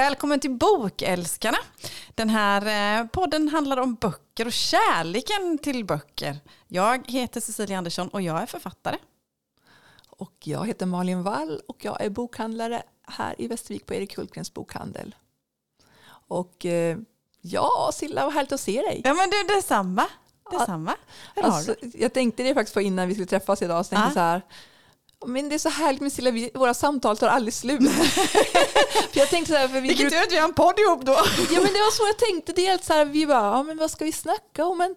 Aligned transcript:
Välkommen 0.00 0.40
till 0.40 0.50
Bokälskarna. 0.50 1.58
Den 2.14 2.28
här 2.28 3.00
eh, 3.00 3.06
podden 3.06 3.48
handlar 3.48 3.76
om 3.76 3.94
böcker 3.94 4.46
och 4.46 4.52
kärleken 4.52 5.58
till 5.58 5.84
böcker. 5.84 6.36
Jag 6.68 7.10
heter 7.10 7.40
Cecilia 7.40 7.78
Andersson 7.78 8.08
och 8.08 8.22
jag 8.22 8.42
är 8.42 8.46
författare. 8.46 8.96
Och 10.10 10.34
jag 10.44 10.66
heter 10.66 10.86
Malin 10.86 11.22
Wall 11.22 11.60
och 11.68 11.84
jag 11.84 12.00
är 12.00 12.10
bokhandlare 12.10 12.82
här 13.02 13.34
i 13.38 13.46
Västervik 13.46 13.86
på 13.86 13.94
Erik 13.94 14.16
Hultgrens 14.16 14.54
bokhandel. 14.54 15.14
Och 16.08 16.66
eh, 16.66 16.98
ja, 17.40 17.90
Silla, 17.94 18.24
vad 18.24 18.34
härligt 18.34 18.52
att 18.52 18.60
se 18.60 18.82
dig. 18.82 19.00
Ja, 19.04 19.14
men 19.14 19.30
du, 19.30 19.54
detsamma. 19.54 20.06
Detsamma. 20.50 20.94
Hur 21.34 21.42
har 21.42 21.50
Alltså, 21.50 21.74
jag 21.94 22.12
tänkte 22.12 22.42
det 22.42 22.54
faktiskt 22.54 22.74
på 22.74 22.80
innan 22.80 23.08
vi 23.08 23.14
skulle 23.14 23.26
träffas 23.26 23.62
idag. 23.62 23.86
Så 23.86 23.90
tänkte 23.90 24.06
jag 24.06 24.12
så 24.12 24.20
här, 24.20 24.42
men 25.26 25.48
det 25.48 25.54
är 25.54 25.58
så 25.58 25.68
härligt 25.68 26.00
med 26.00 26.12
Silla, 26.12 26.30
vi, 26.30 26.50
våra 26.54 26.74
samtal 26.74 27.16
tar 27.16 27.28
aldrig 27.28 27.54
slut. 27.54 27.90
för 29.12 29.18
jag 29.18 29.28
tänkte 29.28 29.52
så 29.52 29.58
här, 29.58 29.68
för 29.68 29.80
vi 29.80 29.88
Vilket 29.88 30.06
bruk- 30.06 30.10
tur 30.10 30.22
att 30.22 30.32
vi 30.32 30.36
har 30.36 30.48
en 30.48 30.54
podd 30.54 30.78
ihop 30.78 31.06
då. 31.06 31.12
Ja 31.52 31.60
men 31.60 31.72
det 31.72 31.78
var 31.80 31.90
så 31.90 32.06
jag 32.06 32.18
tänkte. 32.18 32.52
Dels 32.52 32.86
så 32.86 32.92
här, 32.92 33.04
vi 33.04 33.26
bara, 33.26 33.56
ja, 33.56 33.62
men 33.62 33.76
vad 33.76 33.90
ska 33.90 34.04
vi 34.04 34.12
snacka 34.12 34.64
om? 34.64 34.78
Men 34.78 34.94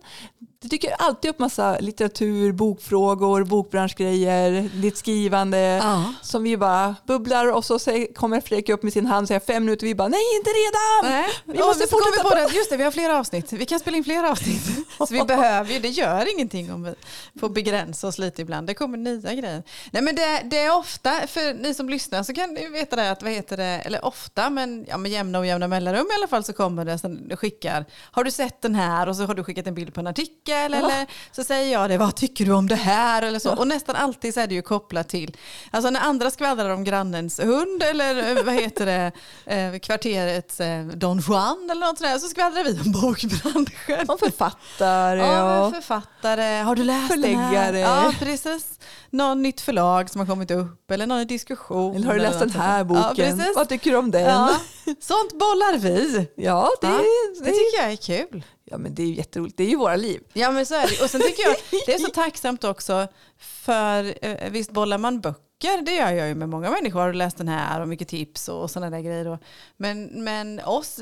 det 0.62 0.68
dyker 0.70 0.92
alltid 1.00 1.32
upp 1.32 1.40
massa 1.40 1.78
litteratur, 1.80 2.52
bokfrågor, 2.52 3.44
bokbranschgrejer, 3.44 4.70
ditt 4.74 4.98
skrivande. 4.98 5.58
Ja. 5.58 6.14
Som 6.22 6.44
vi 6.44 6.58
bara 6.58 6.96
bubblar 7.08 7.52
och 7.52 7.66
så 7.66 7.80
kommer 8.16 8.42
Fredrik 8.42 8.70
upp 8.70 8.84
med 8.84 8.94
sin 8.94 9.06
hand 9.06 9.24
och 9.24 9.28
säger 9.28 9.40
fem 9.40 9.66
minuter. 9.66 9.86
Vi 9.88 9.96
bara, 9.96 10.08
nej 10.08 10.22
inte 10.38 10.50
redan! 10.50 11.12
Nej, 11.20 11.30
Vi 11.46 11.54
vi 11.54 11.60
måste 11.60 11.88
fortsätta 11.88 12.24
på 12.30 12.36
det. 12.36 12.56
Just 12.56 12.70
det, 12.70 12.78
vi 12.78 12.84
har 12.84 12.92
flera 12.92 13.20
avsnitt. 13.20 13.54
Vi 13.54 13.66
kan 13.66 13.80
spela 13.80 13.98
in 13.98 14.04
flera 14.04 14.32
avsnitt. 14.32 14.64
Så 14.98 15.06
vi 15.10 15.24
behöver 15.28 15.74
ju, 15.74 15.80
det 15.80 15.90
gör 15.90 16.32
ingenting 16.34 16.72
om 16.74 16.84
vi 16.84 16.94
får 17.40 17.50
begränsa 17.50 18.08
oss 18.08 18.18
lite 18.18 18.42
ibland. 18.42 18.68
Det 18.68 18.74
kommer 18.74 18.98
nya 18.98 19.34
grejer. 19.34 19.64
Nej 19.92 20.02
men 20.02 20.13
det, 20.16 20.42
det 20.44 20.60
är 20.60 20.78
ofta, 20.78 21.28
för 21.28 21.54
ni 21.54 21.74
som 21.74 21.90
lyssnar 21.90 22.24
så 22.24 22.34
kan 22.34 22.50
ni 22.50 22.68
veta 22.68 22.96
det 22.96 23.12
att, 23.12 23.24
vad 23.24 23.32
heter 23.32 23.58
det, 23.58 23.64
eller 23.64 24.06
ofta, 24.06 24.50
men 24.50 24.86
ja, 24.90 24.98
med 24.98 25.12
jämna 25.12 25.40
och 25.40 25.46
jämna 25.46 25.68
mellanrum 25.68 26.06
i 26.12 26.16
alla 26.20 26.28
fall 26.28 26.44
så 26.44 26.54
kommer 26.54 26.86
det, 26.86 27.00
det 27.30 27.38
skickar, 27.38 27.86
har 28.12 28.24
du 28.24 28.32
sett 28.32 28.62
den 28.62 28.76
här 28.76 29.10
och 29.10 29.16
så 29.16 29.26
har 29.26 29.34
du 29.34 29.44
skickat 29.44 29.68
en 29.68 29.76
bild 29.76 29.94
på 29.94 30.00
en 30.00 30.08
artikel 30.08 30.74
eller 30.74 31.08
så 31.32 31.44
säger 31.44 31.74
jag 31.74 31.90
det, 31.90 31.98
vad 31.98 32.16
tycker 32.16 32.46
du 32.46 32.52
om 32.52 32.68
det 32.68 32.76
här 32.76 33.22
eller 33.22 33.40
så. 33.40 33.56
Och 33.56 33.68
nästan 33.68 33.96
alltid 33.96 34.34
så 34.34 34.40
är 34.40 34.48
det 34.48 34.56
ju 34.56 34.62
kopplat 34.62 35.10
till, 35.10 35.38
alltså 35.72 35.90
när 35.90 36.00
andra 36.00 36.32
skvallrar 36.32 36.70
om 36.70 36.84
grannens 36.84 37.40
hund 37.40 37.84
eller 37.84 38.38
eh, 38.38 38.44
vad 38.44 38.54
heter 38.56 38.86
det, 38.86 39.12
eh, 39.46 39.80
kvarterets 39.80 40.60
eh, 40.60 40.86
Don 40.86 41.20
Juan 41.28 41.70
eller 41.72 41.88
något 41.88 41.98
sådär 41.98 42.18
så 42.18 42.28
skvallrar 42.28 42.64
vi 42.64 42.80
om 42.86 42.92
bokbranschen. 42.92 44.06
Som 44.06 44.18
författare 44.18 45.20
Ja, 45.20 45.66
och... 45.66 45.74
författare, 45.74 46.62
har 46.62 46.76
du 46.76 46.84
läst 46.84 47.10
den 47.10 47.24
här? 47.24 47.68
Förläggare. 47.68 47.80
Ja, 47.80 48.14
precis. 48.20 48.80
Någon 49.10 49.42
nytt 49.42 49.62
förlag 49.62 50.10
som 50.10 50.20
har 50.20 50.26
kommit 50.26 50.52
upp 50.52 50.92
eller 50.92 51.08
någon 51.08 51.28
diskussion. 51.28 51.96
Eller 51.96 52.08
har 52.08 52.14
du 52.14 52.20
läst 52.20 52.40
den 52.40 52.50
här 52.50 52.84
boken? 52.84 53.40
Ja. 53.40 53.46
Vad 53.56 53.70
tycker 53.70 53.92
du 53.92 53.98
om 53.98 54.12
den? 54.12 54.22
Ja, 54.22 54.50
sånt 55.00 55.32
bollar 55.40 55.78
vi. 55.78 56.28
Ja, 56.36 56.70
det, 56.82 56.88
Ja, 56.88 56.98
det, 56.98 57.40
Det 57.40 57.52
tycker 57.52 57.82
jag 57.82 57.92
är 57.92 57.96
kul. 57.96 58.44
ja, 58.66 58.78
men 58.78 58.96
det 58.96 59.02
är 59.04 59.08
ju 59.08 59.16
jätteroligt. 59.16 59.58
Det 59.58 59.64
är 59.64 59.68
ju 59.70 59.76
våra 59.78 59.96
liv. 59.96 60.22
Ja 60.34 60.52
men 60.52 60.66
så 60.66 60.76
är 60.76 60.88
det. 60.88 61.04
Och 61.04 61.10
sen 61.10 61.22
tycker 61.22 61.44
jag 61.44 61.56
det 61.86 61.94
är 61.94 62.00
så 62.00 62.08
tacksamt 62.14 62.64
också 62.64 63.08
för 63.40 64.14
eh, 64.26 64.50
visst 64.50 64.72
bollar 64.72 64.98
man 64.98 65.22
böcker, 65.22 65.42
det 65.86 65.96
gör 65.96 66.12
jag 66.12 66.28
ju 66.28 66.36
med 66.36 66.50
många 66.50 66.72
människor. 66.72 67.00
Har 67.00 67.08
du 67.08 67.14
läst 67.14 67.38
den 67.38 67.48
här 67.48 67.82
och 67.82 67.88
mycket 67.88 68.08
tips 68.08 68.50
och 68.50 68.72
sådana 68.72 68.98
där 68.98 69.04
grejer. 69.04 69.40
Men, 69.78 70.24
men 70.24 70.60
oss, 70.60 71.00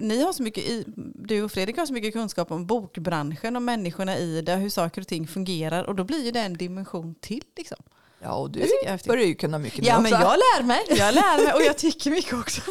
ni 0.00 0.22
har 0.22 0.32
så 0.32 0.42
mycket, 0.42 0.64
i, 0.64 0.84
du 1.14 1.42
och 1.42 1.52
Fredrik 1.52 1.78
har 1.78 1.86
så 1.86 1.92
mycket 1.92 2.12
kunskap 2.12 2.50
om 2.50 2.66
bokbranschen 2.66 3.56
och 3.56 3.62
människorna 3.62 4.18
i 4.18 4.42
det, 4.42 4.56
hur 4.56 4.70
saker 4.70 5.00
och 5.00 5.08
ting 5.08 5.26
fungerar 5.26 5.84
och 5.84 5.94
då 5.94 6.04
blir 6.04 6.24
ju 6.24 6.30
det 6.30 6.40
en 6.40 6.56
dimension 6.56 7.14
till. 7.14 7.44
Liksom. 7.56 7.78
Ja, 8.26 8.34
och 8.34 8.50
du 8.50 8.68
jag 8.84 9.00
börjar 9.06 9.26
ju 9.26 9.34
kunna 9.34 9.58
mycket 9.58 9.80
nu 9.80 9.86
Ja 9.86 10.00
men 10.00 10.12
också. 10.12 10.24
jag 10.24 10.36
lär 10.38 10.62
mig, 10.62 10.80
jag 10.88 11.14
lär 11.14 11.44
mig 11.44 11.52
och 11.54 11.62
jag 11.62 11.78
tycker 11.78 12.10
mycket 12.10 12.32
också. 12.32 12.60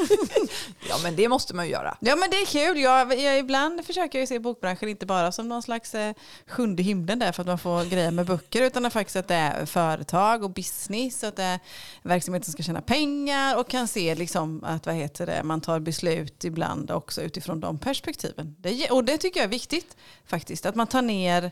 Ja, 0.90 0.98
men 1.04 1.16
det 1.16 1.30
måste 1.30 1.56
man 1.56 1.66
ju 1.66 1.72
göra. 1.72 1.98
Ja 2.00 2.16
men 2.16 2.30
det 2.30 2.38
är 2.38 2.46
kul. 2.46 2.80
Jag, 2.80 3.20
jag, 3.20 3.40
ibland 3.40 3.86
försöker 3.86 4.20
jag 4.20 4.28
se 4.28 4.40
bokbranschen 4.40 4.90
inte 4.90 5.06
bara 5.06 5.32
som 5.32 5.50
någon 5.50 5.64
slags 5.64 5.96
eh, 5.96 6.14
sjunde 6.48 6.84
himlen 6.84 7.20
där 7.20 7.32
för 7.32 7.42
att 7.42 7.48
man 7.48 7.60
får 7.60 7.86
grejer 7.90 8.12
med 8.12 8.26
böcker 8.26 8.62
utan 8.62 8.86
att 8.86 8.94
faktiskt 8.94 9.16
att 9.16 9.28
det 9.28 9.36
är 9.36 9.66
företag 9.66 10.44
och 10.44 10.50
business 10.50 11.24
att 11.24 11.36
det 11.36 11.44
är 11.44 11.60
verksamheten 12.04 12.52
ska 12.52 12.64
tjäna 12.64 12.82
pengar 12.82 13.58
och 13.60 13.70
kan 13.70 13.88
se 13.88 14.16
liksom 14.16 14.64
att 14.64 14.86
vad 14.86 14.96
heter 14.96 15.26
det, 15.26 15.44
man 15.44 15.62
tar 15.62 15.80
beslut 15.80 16.44
ibland 16.44 16.92
också 16.92 17.22
utifrån 17.22 17.60
de 17.60 17.80
perspektiven. 17.80 18.56
Det, 18.60 18.90
och 18.90 19.04
det 19.04 19.18
tycker 19.18 19.40
jag 19.40 19.46
är 19.46 19.50
viktigt 19.50 19.98
faktiskt, 20.26 20.66
att 20.66 20.76
man 20.76 20.88
tar 20.88 21.02
ner 21.02 21.52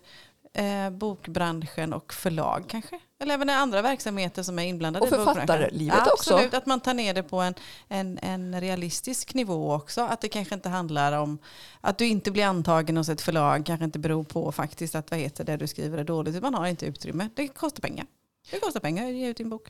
eh, 0.54 0.90
bokbranschen 0.90 1.94
och 1.94 2.14
förlag 2.14 2.66
kanske. 2.70 3.00
Eller 3.24 3.34
även 3.34 3.50
andra 3.50 3.82
verksamheter 3.82 4.44
som 4.44 4.60
är 4.60 4.64
inblandade 4.64 5.06
Och 5.06 5.10
författarlivet 5.10 5.96
ja, 6.06 6.12
också. 6.14 6.34
Absolut, 6.34 6.54
att 6.54 6.66
man 6.66 6.80
tar 6.80 6.94
ner 6.94 7.14
det 7.14 7.24
på 7.24 7.42
en, 7.42 7.54
en, 7.88 8.20
en 8.22 8.62
realistisk 8.62 9.34
nivå 9.34 9.74
också. 9.74 10.02
Att 10.02 10.22
det 10.22 10.28
kanske 10.28 10.56
inte 10.56 10.70
handlar 10.70 11.14
om 11.14 11.38
att 11.82 11.98
du 11.98 12.08
inte 12.08 12.32
blir 12.32 12.46
antagen 12.46 12.98
hos 12.98 13.10
ett 13.10 13.22
förlag 13.22 13.66
kanske 13.66 13.86
inte 13.86 14.00
beror 14.00 14.24
på 14.24 14.52
faktiskt 14.52 14.96
att 14.96 15.12
vad 15.12 15.20
heter 15.20 15.44
det 15.44 15.58
du 15.58 15.68
skriver 15.68 15.98
är 15.98 16.04
dåligt. 16.04 16.42
Man 16.42 16.54
har 16.54 16.68
inte 16.68 16.86
utrymme. 16.86 17.30
Det 17.36 17.48
kostar 17.48 17.82
pengar. 17.82 18.06
Det 18.52 18.60
kostar 18.60 18.80
pengar 18.80 19.08
att 19.08 19.14
ge 19.14 19.28
ut 19.28 19.38
din 19.38 19.50
bok. 19.50 19.68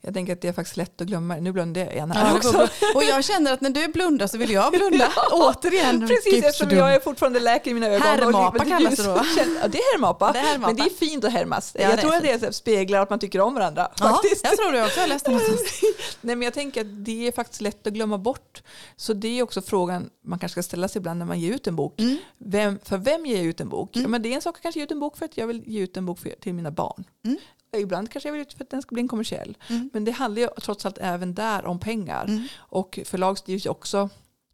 Jag 0.00 0.14
tänker 0.14 0.32
att 0.32 0.40
det 0.40 0.48
är 0.48 0.52
faktiskt 0.52 0.76
lätt 0.76 1.00
att 1.00 1.06
glömma. 1.06 1.36
Nu 1.36 1.52
blundade 1.52 1.86
jag 1.86 1.94
igen 1.94 2.10
här 2.10 2.36
också. 2.36 2.68
och 2.94 3.04
jag 3.04 3.24
känner 3.24 3.52
att 3.52 3.60
när 3.60 3.70
du 3.70 3.88
blundar 3.88 4.26
så 4.26 4.38
vill 4.38 4.50
jag 4.50 4.72
blunda. 4.72 5.12
Återigen. 5.32 6.08
Precis, 6.08 6.44
eftersom 6.44 6.68
dum. 6.68 6.78
jag 6.78 6.94
är 6.94 7.00
fortfarande 7.00 7.40
läker 7.40 7.70
i 7.70 7.74
mina 7.74 7.86
ögon. 7.86 8.02
Härmapa 8.02 8.64
kallas 8.64 8.96
det 8.96 9.02
då? 9.02 9.20
Ja, 9.62 9.68
det 9.68 9.78
är 9.78 9.92
härmapa. 9.92 10.32
Det 10.32 10.38
är 10.38 10.42
härmapa. 10.42 10.66
Men 10.66 10.76
det 10.76 10.82
är 10.82 10.94
fint 10.94 11.24
att 11.24 11.32
härmas. 11.32 11.72
Ja, 11.74 11.80
jag 11.80 12.00
tror 12.00 12.14
att 12.14 12.40
det 12.40 12.52
speglar 12.52 13.00
att 13.00 13.10
man 13.10 13.18
tycker 13.18 13.40
om 13.40 13.54
varandra. 13.54 13.88
Ja, 14.00 14.08
faktiskt. 14.08 14.44
jag 14.44 14.56
tror 14.56 14.72
det 14.72 14.84
också. 14.84 14.96
Jag 14.96 15.02
har 15.02 15.08
läst 15.08 15.24
det 15.24 15.30
någonstans. 15.30 15.60
Nej, 16.20 16.36
men 16.36 16.42
jag 16.42 16.54
tänker 16.54 16.80
att 16.80 17.04
det 17.04 17.28
är 17.28 17.32
faktiskt 17.32 17.60
lätt 17.60 17.86
att 17.86 17.92
glömma 17.92 18.18
bort. 18.18 18.62
Så 18.96 19.12
det 19.12 19.38
är 19.38 19.42
också 19.42 19.62
frågan 19.62 20.10
man 20.24 20.38
kanske 20.38 20.52
ska 20.52 20.62
ställa 20.62 20.88
sig 20.88 20.98
ibland 21.00 21.18
när 21.18 21.26
man 21.26 21.40
ger 21.40 21.54
ut 21.54 21.66
en 21.66 21.76
bok. 21.76 22.00
Mm. 22.00 22.18
Vem, 22.38 22.78
för 22.84 22.98
vem 22.98 23.26
ger 23.26 23.36
jag 23.36 23.44
ut 23.44 23.60
en 23.60 23.68
bok? 23.68 23.90
Ja, 23.92 24.08
men 24.08 24.22
det 24.22 24.28
är 24.28 24.34
en 24.34 24.42
sak 24.42 24.56
att 24.56 24.62
kanske 24.62 24.80
ge 24.80 24.84
ut 24.84 24.90
en 24.90 25.00
bok 25.00 25.16
för 25.16 25.24
att 25.24 25.36
jag 25.36 25.46
vill 25.46 25.62
ge 25.66 25.80
ut 25.80 25.96
en 25.96 26.06
bok 26.06 26.18
för, 26.18 26.30
till 26.30 26.54
mina 26.54 26.70
barn. 26.70 27.04
Mm. 27.24 27.38
Ibland 27.76 28.10
kanske 28.10 28.28
jag 28.28 28.34
vill 28.34 28.46
för 28.56 28.64
att 28.64 28.70
den 28.70 28.82
ska 28.82 28.94
bli 28.94 29.02
en 29.02 29.08
kommersiell. 29.08 29.56
Mm. 29.68 29.90
Men 29.92 30.04
det 30.04 30.10
handlar 30.12 30.42
ju 30.42 30.48
trots 30.62 30.86
allt 30.86 30.98
även 30.98 31.34
där 31.34 31.64
om 31.64 31.78
pengar. 31.78 32.24
Mm. 32.24 32.42
Och 32.56 32.98
förlag 33.04 33.38
styrs 33.38 33.66
ju 33.66 33.70
också, 33.70 34.08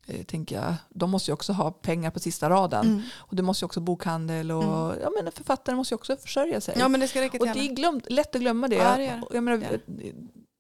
eh, 0.07 0.23
tänker 0.25 0.57
jag, 0.57 0.75
de 0.89 1.11
måste 1.11 1.31
ju 1.31 1.33
också 1.33 1.53
ha 1.53 1.71
pengar 1.71 2.11
på 2.11 2.21
sista 2.21 2.51
raden. 2.51 2.87
Mm. 2.87 3.03
Och 3.15 3.37
det 3.37 3.43
måste 3.43 3.65
ju 3.65 3.67
också 3.67 3.81
bokhandel 3.81 4.51
och 4.51 4.95
ja, 5.03 5.11
men 5.23 5.33
författare 5.33 5.77
måste 5.77 5.95
ju 5.95 5.97
också 5.97 6.17
försörja 6.17 6.61
sig. 6.61 6.75
Ja 6.79 6.89
men 6.89 7.01
det 7.01 7.09
ska 7.09 7.21
räcka 7.21 7.39
och 7.39 7.47
till 7.47 7.55
det 7.55 7.61
alla. 7.61 7.71
är 7.71 7.75
glömt, 7.75 8.11
lätt 8.11 8.35
att 8.35 8.41
glömma 8.41 8.69
det. 8.69 8.77
Ja, 8.77 8.97
det 8.97 9.03
det. 9.03 9.23
Och 9.29 9.35
jag 9.35 9.45
menar, 9.45 9.81
Ja. 9.87 10.13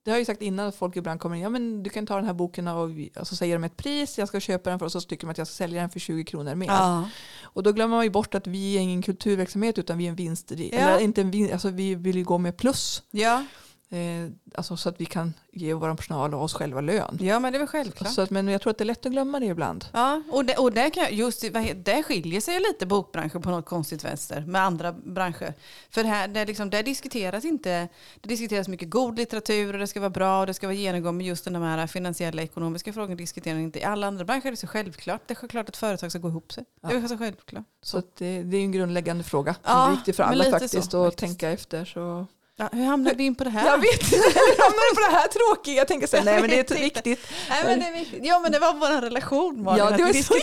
Det 0.04 0.10
har 0.10 0.16
jag 0.16 0.20
ju 0.20 0.24
sagt 0.24 0.42
innan 0.42 0.66
att 0.66 0.76
folk 0.76 0.96
ibland 0.96 1.20
kommer 1.20 1.36
in, 1.36 1.42
ja 1.42 1.48
men 1.48 1.82
du 1.82 1.90
kan 1.90 2.06
ta 2.06 2.16
den 2.16 2.24
här 2.24 2.32
boken 2.34 2.68
och, 2.68 2.90
och 3.20 3.26
så 3.26 3.36
säger 3.36 3.54
de 3.54 3.64
ett 3.64 3.76
pris, 3.76 4.18
jag 4.18 4.28
ska 4.28 4.40
köpa 4.40 4.70
den 4.70 4.78
för 4.78 4.86
och 4.86 4.92
så 4.92 5.00
tycker 5.00 5.26
de 5.26 5.30
att 5.30 5.38
jag 5.38 5.46
ska 5.46 5.54
sälja 5.54 5.80
den 5.80 5.90
för 5.90 6.00
20 6.00 6.24
kronor 6.24 6.54
mer. 6.54 6.66
Ja. 6.66 7.08
Och 7.42 7.62
då 7.62 7.72
glömmer 7.72 7.96
man 7.96 8.04
ju 8.04 8.10
bort 8.10 8.34
att 8.34 8.46
vi 8.46 8.76
är 8.76 8.80
ingen 8.80 9.02
kulturverksamhet 9.02 9.78
utan 9.78 9.98
vi 9.98 10.04
är 10.04 10.08
en 10.08 10.14
vinst, 10.16 10.50
Ja. 10.56 10.64
eller 10.78 10.98
inte 10.98 11.20
en 11.20 11.30
vinst, 11.30 11.52
alltså 11.52 11.68
vi 11.70 11.94
vill 11.94 12.16
ju 12.16 12.24
gå 12.24 12.38
med 12.38 12.56
plus. 12.56 13.02
Ja. 13.10 13.44
Eh, 13.92 14.30
alltså 14.54 14.76
så 14.76 14.88
att 14.88 15.00
vi 15.00 15.06
kan 15.06 15.34
ge 15.52 15.74
vår 15.74 15.94
personal 15.94 16.34
och 16.34 16.42
oss 16.42 16.54
själva 16.54 16.80
lön. 16.80 17.18
ja 17.20 17.38
men 17.40 17.52
det 17.52 17.56
är 17.56 17.58
väl 17.58 17.68
självklart. 17.68 18.12
Så 18.12 18.20
att, 18.20 18.30
men 18.30 18.48
jag 18.48 18.60
tror 18.62 18.70
att 18.70 18.78
det 18.78 18.84
är 18.84 18.86
lätt 18.86 19.06
att 19.06 19.12
glömma 19.12 19.40
det 19.40 19.46
ibland. 19.46 19.84
Ja, 19.92 20.22
och, 20.30 20.44
det, 20.44 20.56
och 20.56 20.72
där, 20.72 20.90
kan, 20.90 21.02
jag- 21.02 21.12
just, 21.12 21.40
där 21.76 22.02
skiljer 22.02 22.40
sig 22.40 22.60
lite 22.60 22.86
bokbranschen 22.86 23.42
på 23.42 23.50
något 23.50 23.66
konstigt 23.66 24.04
vänster 24.04 24.40
med 24.40 24.62
andra 24.62 24.92
branscher. 24.92 25.54
För 25.90 26.04
här, 26.04 26.28
där, 26.28 26.46
liksom, 26.46 26.70
där 26.70 26.82
diskuteras 26.82 27.44
inte, 27.44 27.88
det 28.20 28.28
diskuteras 28.28 28.68
mycket 28.68 28.90
god 28.90 29.18
litteratur 29.18 29.72
och 29.72 29.78
det 29.78 29.86
ska 29.86 30.00
vara 30.00 30.10
bra 30.10 30.40
och 30.40 30.46
det 30.46 30.54
ska 30.54 30.66
vara 30.66 30.76
genomgång 30.76 31.16
men 31.16 31.26
just 31.26 31.44
den 31.44 31.62
här 31.62 31.86
finansiella 31.86 32.42
ekonomiska 32.42 32.92
frågan 32.92 33.16
diskuterar 33.16 33.58
inte. 33.58 33.78
I 33.78 33.84
alla 33.84 34.06
andra 34.06 34.24
branscher 34.24 34.46
är 34.46 34.50
det 34.50 34.56
så 34.56 34.66
självklart. 34.66 35.22
Det 35.26 35.32
är 35.32 35.36
självklart 35.36 35.68
att 35.68 35.76
företag 35.76 36.10
ska 36.10 36.18
gå 36.18 36.28
ihop 36.28 36.52
sig. 36.52 36.64
Det 36.80 36.94
är 36.94 37.08
så 37.08 37.18
självklart. 37.18 37.64
Så 37.82 37.98
att 37.98 38.16
det, 38.16 38.42
det 38.42 38.56
är 38.56 38.60
en 38.62 38.72
grundläggande 38.72 39.24
fråga. 39.24 39.54
Ja, 39.62 39.70
som 39.70 39.92
är 39.92 39.96
viktig 39.96 40.14
för 40.16 40.22
alla 40.22 40.44
faktiskt 40.44 40.90
så, 40.90 41.04
att 41.04 41.12
faktiskt. 41.12 41.18
tänka 41.18 41.50
efter. 41.50 41.84
Så. 41.84 42.26
Ja, 42.58 42.68
hur 42.72 42.84
hamnade 42.84 43.16
vi 43.16 43.24
in 43.24 43.34
på 43.34 43.44
det 43.44 43.50
här? 43.50 43.66
Jag 43.66 43.78
vet 43.78 44.02
inte, 44.02 44.16
hur 44.16 44.62
hamnar 44.62 44.90
du 44.90 44.94
på 44.94 45.10
det 45.10 45.16
här 45.16 45.28
tråkiga? 45.28 45.74
Jag 45.76 45.88
tänker 45.88 46.06
säga, 46.06 46.24
nej 46.24 46.40
men 46.40 46.50
det 46.50 46.58
är 46.58 46.74
så 46.74 46.80
viktigt. 46.80 47.20
Nej, 47.50 47.64
men 47.64 47.80
det 47.80 47.86
är 47.86 47.92
viktigt. 47.92 48.20
Ja 48.22 48.40
men 48.40 48.52
det 48.52 48.58
var 48.58 48.74
vår 48.74 49.00
relation 49.00 49.62
Malin, 49.62 49.78
Ja, 49.84 49.90
att 49.90 49.96
det 49.96 50.04
var 50.04 50.12
vi 50.12 50.22
så- 50.22 50.34
så 50.34 50.40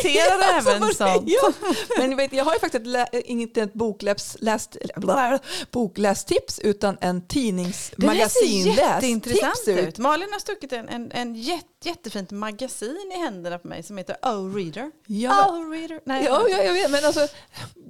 även 0.70 0.94
sånt. 0.94 1.24
Ja. 1.26 1.52
Men 1.98 2.18
vet, 2.18 2.34
jag 2.34 2.46
har 2.46 2.54
ju 2.54 2.60
faktiskt 2.60 2.86
inte 3.14 3.62
ett 3.62 3.74
bokläs, 3.74 4.38
läst, 4.40 4.78
bla, 4.96 5.40
boklästips 5.72 6.60
utan 6.60 6.98
en 7.02 7.28
tidningsmagasin 7.28 8.66
Det 8.66 8.74
ser 8.76 8.84
jätteintressant 8.84 9.68
lästips 9.68 9.88
ut. 9.88 9.98
Malin 9.98 10.30
har 10.32 10.40
stuckit 10.40 10.74
en, 10.74 10.90
en, 10.90 11.12
en 11.12 11.36
jätte, 11.36 11.79
jättefint 11.86 12.32
magasin 12.32 13.12
i 13.16 13.18
händerna 13.20 13.60
på 13.60 13.68
mig 13.68 13.84
som 13.84 13.98
heter 13.98 14.16
O-Reader. 14.24 14.92
Ja, 15.08 15.50
O-Reader. 15.52 16.00
Nej, 16.06 16.26
Ja, 16.26 16.46
ja, 16.50 16.64
jag 16.64 16.74
vet. 16.74 16.92
Men 16.92 17.06
alltså, 17.06 17.28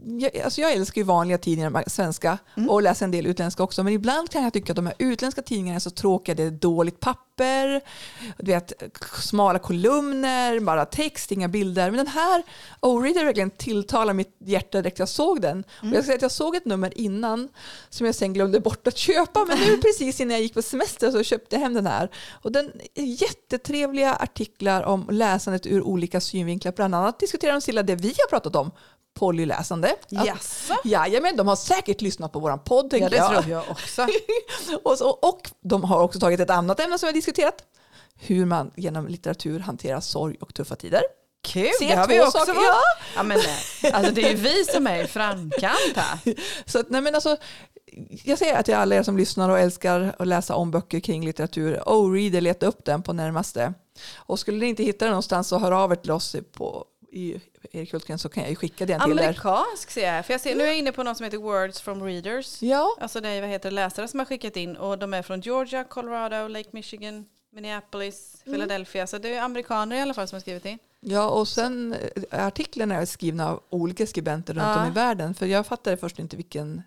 jag, 0.06 0.38
alltså 0.38 0.62
jag 0.62 0.72
älskar 0.74 1.02
ju 1.02 1.06
vanliga 1.06 1.38
tidningar, 1.38 1.84
svenska, 1.88 2.38
Mm. 2.58 2.70
och 2.70 2.82
läser 2.82 3.06
en 3.06 3.12
del 3.12 3.26
utländska 3.26 3.64
också. 3.64 3.84
Men 3.84 3.94
ibland 3.94 4.30
kan 4.30 4.44
jag 4.44 4.54
tycka 4.54 4.72
att 4.72 4.76
de 4.76 4.86
här 4.86 4.96
utländska 5.00 5.42
tidningarna 5.42 5.76
är 5.76 5.80
så 5.80 5.90
tråkiga. 5.90 6.36
Det 6.36 6.44
är 6.44 6.52
dåligt 6.52 7.00
papper, 7.00 7.82
du 8.38 8.52
vet, 8.52 8.74
smala 9.22 9.60
kolumner, 9.60 10.60
bara 10.60 10.86
text, 10.86 11.32
inga 11.32 11.48
bilder. 11.48 11.92
Men 11.92 11.98
den 11.98 12.08
här 12.08 12.44
O-Reader 12.80 13.26
verkligen 13.26 13.50
tilltalar 13.52 14.14
mitt 14.14 14.36
hjärta 14.40 14.82
direkt 14.82 15.00
jag 15.00 15.10
såg 15.10 15.42
den. 15.42 15.64
Och 15.82 15.86
jag 15.88 15.94
ska 15.94 16.04
säga 16.04 16.16
att 16.16 16.22
jag 16.22 16.32
såg 16.32 16.56
ett 16.56 16.66
nummer 16.66 16.98
innan 16.98 17.50
som 17.90 18.06
jag 18.06 18.16
sen 18.16 18.34
glömde 18.34 18.60
bort 18.60 18.88
att 18.88 18.98
köpa. 18.98 19.46
Men 19.46 19.58
nu 19.60 19.78
precis 19.82 20.20
innan 20.20 20.32
jag 20.32 20.42
gick 20.42 20.54
på 20.54 20.62
semester 20.62 21.12
så 21.12 21.24
köpte 21.24 21.56
jag 21.56 21.62
hem 21.64 21.74
den 21.74 21.88
här. 21.88 22.10
Och 22.42 22.52
den 22.52 22.72
är 22.96 23.04
jättetrevlig 23.04 23.79
trevliga 23.80 24.16
artiklar 24.16 24.84
om 24.84 25.08
läsandet 25.12 25.66
ur 25.66 25.82
olika 25.82 26.22
synvinklar. 26.22 26.72
Bland 26.72 26.96
annat 26.96 27.20
diskuterar 27.20 27.54
de 27.54 27.62
Silla 27.62 27.84
det 27.84 27.96
vi 27.96 28.08
har 28.08 28.30
pratat 28.30 28.56
om, 28.56 28.72
polyläsande. 29.20 29.96
Att-? 30.16 30.72
Jajamän, 30.84 31.36
de 31.36 31.48
har 31.48 31.56
säkert 31.56 32.02
lyssnat 32.02 32.32
på 32.32 32.40
vår 32.40 32.58
podd 32.58 32.94
Ja, 32.94 33.10
det 33.10 33.16
jag. 33.16 33.32
tror 33.32 33.52
jag 33.52 33.64
också. 33.72 34.08
och, 34.84 34.98
så, 34.98 35.10
och 35.10 35.52
de 35.62 35.84
har 35.84 36.04
också 36.04 36.20
tagit 36.20 36.40
ett 36.40 36.50
annat 36.50 36.80
ämne 36.80 37.00
som 37.00 37.08
vi 37.08 37.12
har 37.12 37.14
diskuterat. 37.14 37.64
Hur 38.16 38.46
man 38.46 38.72
genom 38.76 39.08
litteratur 39.08 39.60
hanterar 39.60 40.00
sorg 40.00 40.36
och 40.42 40.54
tuffa 40.54 40.76
tider. 40.76 41.02
Kul, 41.42 41.70
Se 41.80 41.88
det 41.88 41.96
har 41.96 42.08
vi 42.08 42.22
också 42.22 42.32
saker, 42.32 42.54
ja. 42.54 42.80
Ja, 43.16 43.24
men, 43.24 43.38
nej. 43.38 43.94
alltså, 43.94 44.12
det 44.12 44.24
är 44.24 44.30
ju 44.30 44.36
vi 44.36 44.66
som 44.66 44.88
är 44.88 45.04
i 45.04 45.08
framkant 45.08 45.96
här. 45.96 46.20
Så 46.66 46.84
nej 46.88 47.02
men 47.02 47.16
alltså, 47.16 47.38
jag 48.24 48.38
säger 48.38 48.60
att 48.60 48.66
till 48.66 48.76
alla 48.76 48.96
er 48.96 49.04
som 49.04 49.18
lyssnar 49.18 49.50
och 49.50 49.60
älskar 49.60 50.16
att 50.20 50.28
läsa 50.28 50.56
om 50.56 50.72
böcker 50.72 51.00
kring 51.00 51.26
litteratur, 51.26 51.80
oh-reader, 51.86 52.42
leta 52.42 52.66
upp 52.66 52.86
den 52.86 53.04
på 53.04 53.14
närmaste. 53.14 53.74
Och 54.16 54.40
skulle 54.40 54.58
ni 54.58 54.66
inte 54.66 54.84
hitta 54.84 55.06
den 55.06 55.12
någonstans 55.12 55.48
så 55.48 55.60
hör 55.60 55.72
av 55.72 55.92
er 55.92 55.96
till 55.96 56.12
oss 56.12 56.36
på, 56.54 56.86
i 57.12 57.42
Erik 57.72 57.92
Hultgren 57.92 58.20
så 58.20 58.30
kan 58.30 58.44
jag 58.44 58.50
ju 58.50 58.56
skicka 58.56 58.86
den 58.86 59.02
till 59.02 59.20
er. 59.20 59.24
Amerikansk 59.24 59.92
ser 59.92 60.14
jag. 60.16 60.26
För 60.26 60.34
jag 60.34 60.42
ser, 60.42 60.56
nu 60.56 60.64
är 60.64 60.68
jag 60.68 60.78
inne 60.78 60.92
på 60.92 61.04
något 61.04 61.18
som 61.18 61.24
heter 61.24 61.38
Words 61.38 61.82
from 61.82 62.04
Readers. 62.04 62.62
Ja, 62.62 62.98
Alltså 63.02 63.22
det 63.22 63.30
är 63.30 63.42
vad 63.42 63.50
heter 63.50 63.72
läsare 63.72 64.08
som 64.08 64.20
har 64.20 64.26
skickat 64.26 64.56
in 64.56 64.78
och 64.78 64.98
de 65.00 65.14
är 65.14 65.22
från 65.22 65.42
Georgia, 65.42 65.84
Colorado, 65.84 66.48
Lake 66.48 66.70
Michigan, 66.72 67.26
Minneapolis, 67.54 68.42
Philadelphia. 68.46 69.08
Så 69.08 69.18
det 69.18 69.36
är 69.36 69.42
amerikaner 69.42 69.96
i 69.96 70.02
alla 70.02 70.14
fall 70.14 70.28
som 70.28 70.36
har 70.36 70.42
skrivit 70.42 70.66
in. 70.66 70.80
Ja, 71.00 71.28
och 71.30 71.48
sen 71.48 71.94
eh, 72.32 72.46
artiklarna 72.46 72.96
är 72.96 73.06
skrivna 73.06 73.50
av 73.50 73.64
olika 73.70 74.08
skribenter 74.08 74.54
runt 74.54 74.64
Ja. 74.66 74.82
om 74.84 74.88
i 74.88 74.92
världen. 74.94 75.34
För 75.36 75.46
jag 75.46 75.66
fattade 75.66 75.98
först 75.98 76.20
inte 76.20 76.36
vilken, 76.36 76.82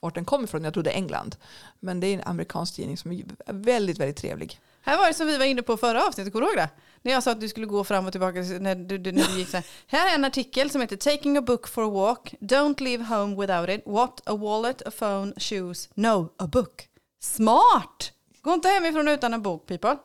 vart 0.00 0.14
den 0.14 0.24
kommer 0.24 0.44
ifrån. 0.44 0.64
Jag 0.64 0.72
trodde 0.74 0.90
England. 0.90 1.36
Men 1.80 2.00
det 2.00 2.06
är 2.06 2.14
en 2.14 2.22
amerikansk 2.24 2.74
tidning 2.76 2.96
som 2.96 3.12
är 3.12 3.24
väldigt, 3.52 3.98
väldigt 3.98 4.16
trevlig. 4.16 4.60
Här 4.82 4.98
var 4.98 5.06
det 5.06 5.14
som 5.14 5.26
vi 5.26 5.38
var 5.38 5.44
inne 5.44 5.62
på 5.62 5.76
förra 5.76 6.06
avsnittet, 6.06 6.32
kommer 6.32 6.46
du 6.46 6.52
ihåg 6.52 6.58
det? 6.58 6.70
När 7.02 7.12
jag 7.12 7.22
sa 7.22 7.30
att 7.30 7.40
du 7.40 7.48
skulle 7.48 7.66
gå 7.66 7.84
fram 7.84 8.06
och 8.06 8.12
tillbaka 8.12 8.38
när 8.40 8.74
du, 8.74 8.98
du, 8.98 9.12
när 9.12 9.24
du 9.24 9.38
gick 9.38 9.48
så 9.48 9.56
här. 9.56 9.66
Här 9.86 10.10
är 10.10 10.14
en 10.14 10.24
artikel 10.24 10.70
som 10.70 10.80
heter 10.80 10.96
Taking 10.96 11.36
a 11.36 11.40
book 11.42 11.68
for 11.68 11.84
a 11.84 11.90
walk, 11.90 12.34
Don't 12.40 12.82
leave 12.82 13.04
home 13.04 13.36
without 13.40 13.68
it, 13.68 13.82
What 13.86 14.20
a 14.26 14.36
wallet, 14.36 14.82
a 14.86 14.90
phone, 14.90 15.32
shoes, 15.36 15.88
no, 15.94 16.28
a 16.36 16.46
book. 16.46 16.88
Smart! 17.20 18.12
Gå 18.42 18.54
inte 18.54 18.68
hemifrån 18.68 19.08
utan 19.08 19.34
en 19.34 19.42
bok, 19.42 19.66
people. 19.66 19.96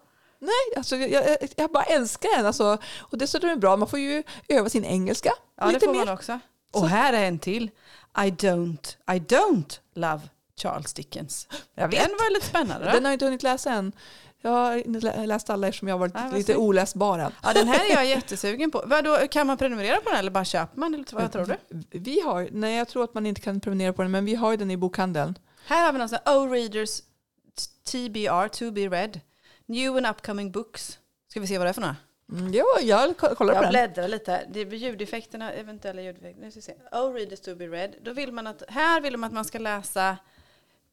Nej, 0.42 0.78
alltså, 0.78 0.96
jag, 0.96 1.38
jag, 1.56 1.72
bara 1.72 1.84
älskar 1.84 2.38
den. 2.38 2.46
Alltså, 2.46 2.78
och 3.00 3.18
dessutom 3.18 3.50
är 3.50 3.54
det 3.54 3.60
bra, 3.60 3.78
man 3.78 3.88
får 3.88 4.00
ju 4.00 4.24
öva 4.48 4.70
sin 4.70 4.86
engelska 4.86 5.32
Ja, 5.58 5.66
lite 5.68 5.80
det 5.80 5.86
får 5.86 5.94
mer. 5.94 6.06
man 6.06 6.14
också. 6.14 6.40
Och 6.72 6.90
här 6.90 7.14
är 7.14 7.26
en 7.26 7.40
till. 7.40 7.64
I 8.18 8.30
don't, 8.30 8.96
I 9.16 9.20
don't 9.20 9.80
love 9.96 10.22
Charles 10.62 10.94
Dickens. 10.94 11.48
Jag 11.76 11.88
vet. 11.88 12.00
Den 12.00 12.12
var 12.12 12.34
lite 12.34 12.46
spännande. 12.46 12.86
Den 12.86 12.94
Då. 12.96 13.00
har 13.00 13.04
jag 13.04 13.14
inte 13.14 13.26
hunnit 13.26 13.44
läsa 13.44 13.72
än. 13.72 13.92
Jag 14.42 14.52
har 14.52 15.26
läst 15.28 15.50
alla 15.50 15.68
eftersom 15.68 15.88
jag 15.88 15.96
har 15.96 16.00
varit 16.00 16.14
vad 16.14 16.34
lite 16.34 16.44
snyggt. 16.46 16.60
oläsbar 16.60 17.20
än. 17.20 17.32
Ja, 17.44 17.54
den 17.54 17.68
här 17.68 17.90
är 17.90 17.94
jag 17.94 18.06
jättesugen 18.06 18.72
på. 18.72 18.84
Vadå, 18.86 19.18
kan 19.32 19.48
man 19.48 19.58
prenumerera 19.58 20.02
på 20.02 20.10
den 20.10 20.20
eller 20.20 20.32
bara 20.32 20.46
köper 20.46 20.80
man? 20.80 20.94
Eller 20.94 21.06
vad 21.12 21.32
tror 21.32 21.46
du? 21.46 21.58
Vi 22.00 22.22
har, 22.22 22.50
nej 22.52 22.76
jag 22.78 22.88
tror 22.88 23.04
att 23.04 23.14
man 23.14 23.26
inte 23.26 23.42
kan 23.42 23.60
prenumerera 23.60 23.94
på 23.94 24.02
den, 24.02 24.12
men 24.12 24.26
vi 24.26 24.36
har 24.36 24.58
den 24.58 24.72
i 24.72 24.78
bokhandeln. 24.78 25.38
Här 25.66 25.86
har 25.86 25.94
vi 25.94 26.00
någon 26.00 26.10
sån 26.10 26.18
här 26.26 26.38
O-Readers 26.38 27.02
TBR, 27.92 28.48
to 28.48 28.72
be 28.72 28.82
read. 28.82 29.20
New 29.72 29.98
and 29.98 30.08
upcoming 30.08 30.52
books. 30.52 31.00
Ska 31.28 31.40
vi 31.40 31.48
se 31.48 31.58
vad 31.58 31.68
det 31.68 31.70
är 31.70 31.74
för 31.74 31.82
några? 31.82 31.96
Mm, 32.32 32.54
jo, 32.54 32.66
jag 32.82 33.18
ko- 33.18 33.36
kollar 33.36 33.54
på 33.54 33.58
Jag 33.58 33.64
den. 33.64 33.72
bläddrar 33.72 34.08
lite 34.08 34.32
här. 34.32 34.46
Det 34.52 34.60
är 34.60 34.66
ljudeffekterna, 34.74 35.52
eventuella 35.54 36.02
ljudeffekter. 36.02 36.42
Nu 36.42 36.52
ska 36.52 36.58
vi 36.58 36.62
se. 36.62 36.74
O-Readers 36.92 37.40
to 37.40 37.56
be 37.56 37.68
read. 37.68 37.96
Då 38.04 38.14
vill 38.14 38.32
man 38.32 38.48
att, 38.48 38.64
här 38.68 39.02
vill 39.02 39.14
de 39.14 39.24
att 39.24 39.34
man 39.34 39.46
ska 39.46 39.60
läsa 39.60 40.18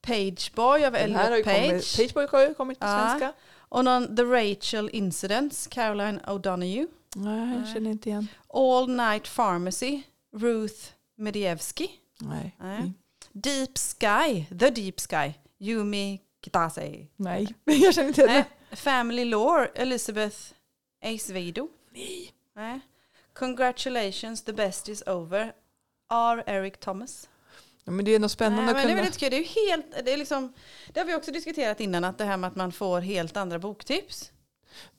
Pageboy 0.00 0.84
av 0.86 0.94
Elliot 0.96 1.20
kommit, 1.44 1.44
Page. 1.44 1.96
Pageboy 1.96 2.26
har 2.32 2.48
ju 2.48 2.54
kommit 2.54 2.78
på 2.78 2.86
Ja. 2.86 3.08
svenska. 3.08 3.32
Och 3.58 3.84
någon 3.84 4.16
The 4.16 4.22
Rachel 4.22 4.90
Incidents, 4.92 5.66
Caroline 5.66 6.20
O'Donoghue. 6.20 6.86
Nej, 7.16 7.58
jag 7.58 7.68
känner 7.68 7.90
inte 7.90 8.08
igen. 8.08 8.28
All 8.48 8.88
Night 8.90 9.34
Pharmacy, 9.36 10.02
Ruth 10.36 10.80
Medievsky. 11.16 11.88
Nej. 12.20 12.56
Nej. 12.60 12.92
Deep 13.32 13.78
Sky, 13.78 14.44
The 14.58 14.70
Deep 14.70 15.00
Sky, 15.00 15.32
Yumi 15.60 16.20
Kitase. 16.44 17.06
Nej, 17.16 17.54
jag 17.64 17.94
känner 17.94 18.08
inte 18.08 18.22
igen. 18.22 18.44
Family 18.72 19.24
Lore, 19.24 19.66
Elizabeth 19.74 20.36
Acevedo. 21.02 21.68
Nej. 21.92 22.32
Nej. 22.56 22.80
Congratulations, 23.32 24.44
the 24.44 24.52
best 24.52 24.88
is 24.88 25.02
over. 25.06 25.52
R. 26.10 26.44
Eric 26.46 26.80
Thomas. 26.80 27.28
Ja, 27.84 27.92
men 27.92 28.04
det 28.04 28.14
är 28.14 28.18
nog 28.18 28.30
spännande 28.30 28.62
Nej, 28.62 28.70
att 28.70 28.76
men 28.76 28.86
det 28.86 28.92
är 28.92 29.04
kunna... 29.04 29.16
kul. 29.16 29.30
Det, 29.30 29.36
är 29.36 29.40
ju 29.40 29.70
helt, 29.70 30.04
det, 30.04 30.12
är 30.12 30.16
liksom, 30.16 30.52
det 30.92 31.00
har 31.00 31.06
vi 31.06 31.14
också 31.14 31.30
diskuterat 31.30 31.80
innan, 31.80 32.04
att 32.04 32.18
det 32.18 32.24
här 32.24 32.36
med 32.36 32.48
att 32.48 32.56
man 32.56 32.72
får 32.72 33.00
helt 33.00 33.36
andra 33.36 33.58
boktips. 33.58 34.30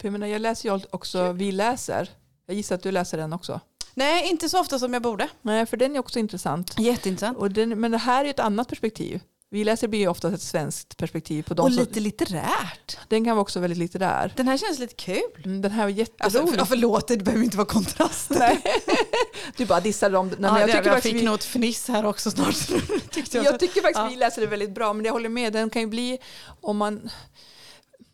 Jag, 0.01 0.11
menar, 0.11 0.27
jag 0.27 0.41
läser 0.41 0.69
ju 0.69 0.81
också 0.89 1.31
Vi 1.31 1.51
läser. 1.51 2.09
Jag 2.45 2.55
gissar 2.55 2.75
att 2.75 2.83
du 2.83 2.91
läser 2.91 3.17
den 3.17 3.33
också. 3.33 3.59
Nej, 3.93 4.29
inte 4.29 4.49
så 4.49 4.59
ofta 4.59 4.79
som 4.79 4.93
jag 4.93 5.01
borde. 5.01 5.29
Nej, 5.41 5.65
för 5.65 5.77
den 5.77 5.95
är 5.95 5.99
också 5.99 6.19
intressant. 6.19 6.79
Jätteintressant. 6.79 7.37
Och 7.37 7.51
den, 7.51 7.79
men 7.79 7.91
det 7.91 7.97
här 7.97 8.25
är 8.25 8.29
ett 8.29 8.39
annat 8.39 8.67
perspektiv. 8.67 9.21
Vi 9.51 9.63
läser 9.63 9.87
blir 9.87 9.99
ju 9.99 10.07
oftast 10.07 10.35
ett 10.35 10.41
svenskt 10.41 10.97
perspektiv 10.97 11.43
på 11.43 11.53
de 11.53 11.65
Och 11.65 11.73
som, 11.73 11.79
lite 11.83 11.99
litterärt. 11.99 12.97
Den 13.07 13.25
kan 13.25 13.35
vara 13.35 13.41
också 13.41 13.59
väldigt 13.59 13.77
litterär. 13.79 14.33
Den 14.35 14.47
här 14.47 14.57
känns 14.57 14.79
lite 14.79 14.93
kul. 14.95 15.21
Mm, 15.45 15.61
Den 15.61 15.71
här 15.71 15.83
var 15.83 15.89
Alltså, 15.89 15.99
jätterolig. 16.39 16.59
för, 16.59 16.65
förlåt, 16.65 17.07
det 17.07 17.17
behöver 17.17 17.43
inte 17.43 17.57
vara 17.57 17.67
kontrast. 17.67 18.29
Nej. 18.29 18.63
Du 19.57 19.65
bara 19.65 19.79
dissar 19.79 20.09
dem. 20.09 20.27
Nej, 20.37 20.51
ja, 20.51 20.59
jag, 20.59 20.71
tycker 20.71 20.89
jag 20.89 21.03
fick 21.03 21.15
vi, 21.15 21.21
något 21.21 21.43
fniss 21.43 21.87
här 21.87 22.05
också 22.05 22.31
snart. 22.31 22.55
Tyckte 23.11 23.37
jag. 23.37 23.45
jag 23.45 23.59
tycker 23.59 23.81
faktiskt 23.81 23.99
Ja. 23.99 24.07
vi 24.09 24.15
läser 24.15 24.41
det 24.41 24.47
väldigt 24.47 24.75
bra, 24.75 24.93
men 24.93 25.05
jag 25.05 25.13
håller 25.13 25.29
med. 25.29 25.53
Den 25.53 25.69
kan 25.69 25.81
ju 25.81 25.87
bli 25.87 26.17
om 26.61 26.77
man... 26.77 27.09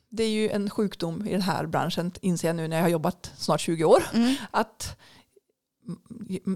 Det 0.10 0.24
är 0.24 0.30
ju 0.30 0.50
en 0.50 0.70
sjukdom 0.70 1.28
i 1.28 1.32
den 1.32 1.42
här 1.42 1.66
branschen, 1.66 2.12
inser 2.22 2.48
jag 2.48 2.56
nu 2.56 2.68
när 2.68 2.78
jag 2.78 2.84
har 2.84 2.90
jobbat 2.90 3.32
snart 3.38 3.62
20 3.62 3.84
år. 3.84 4.04
Mm. 4.14 4.36
Att 4.52 4.98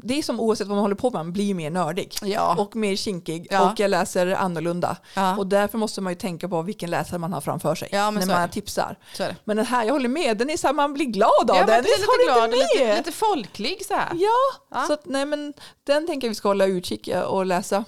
det 0.04 0.18
är 0.20 0.22
som 0.24 0.40
oavsett 0.40 0.68
vad 0.68 0.76
man 0.76 0.84
håller 0.84 0.96
på 0.96 1.10
med, 1.10 1.14
man 1.26 1.34
blir 1.34 1.54
mer 1.54 1.70
nördig. 1.70 2.16
Ja. 2.22 2.56
Och 2.62 2.76
mer 2.76 2.96
kinkig. 2.96 3.48
Ja. 3.52 3.72
Och 3.72 3.80
jag 3.80 3.90
läser 3.92 4.28
annorlunda. 4.28 4.98
ja, 5.16 5.38
Och 5.38 5.48
därför 5.48 5.78
måste 5.78 6.02
man 6.02 6.14
ju 6.14 6.20
tänka 6.20 6.50
på 6.50 6.62
vilken 6.62 6.90
läsare 6.92 7.20
man 7.20 7.34
har 7.34 7.42
framför 7.42 7.76
sig. 7.76 7.90
När 7.92 8.12
man 8.12 8.50
tipsar. 8.50 8.96
Men 9.44 9.58
den 9.58 9.66
här, 9.66 9.84
jag 9.86 9.94
håller 9.94 10.10
med, 10.10 10.38
den 10.38 10.50
är 10.50 10.58
så 10.58 10.68
här, 10.68 10.74
man 10.74 10.94
blir 10.94 11.06
glad 11.06 11.52
av 11.52 11.66
den. 11.66 11.84
Visst 11.84 12.00
lite 12.00 12.08
glad, 12.26 12.50
lite, 12.52 12.98
lite 12.98 13.12
folklig 13.12 13.86
så 13.86 13.94
här. 13.94 14.10
Ja, 14.14 14.86
så 14.88 14.94
att, 14.94 15.06
nej, 15.06 15.26
men 15.26 15.54
den 15.84 16.08
tänker 16.08 16.28
jag 16.28 16.30
vi 16.30 16.36
ska 16.36 16.48
hålla 16.48 16.66
utkik 16.66 17.10
och 17.28 17.46
läsa. 17.46 17.86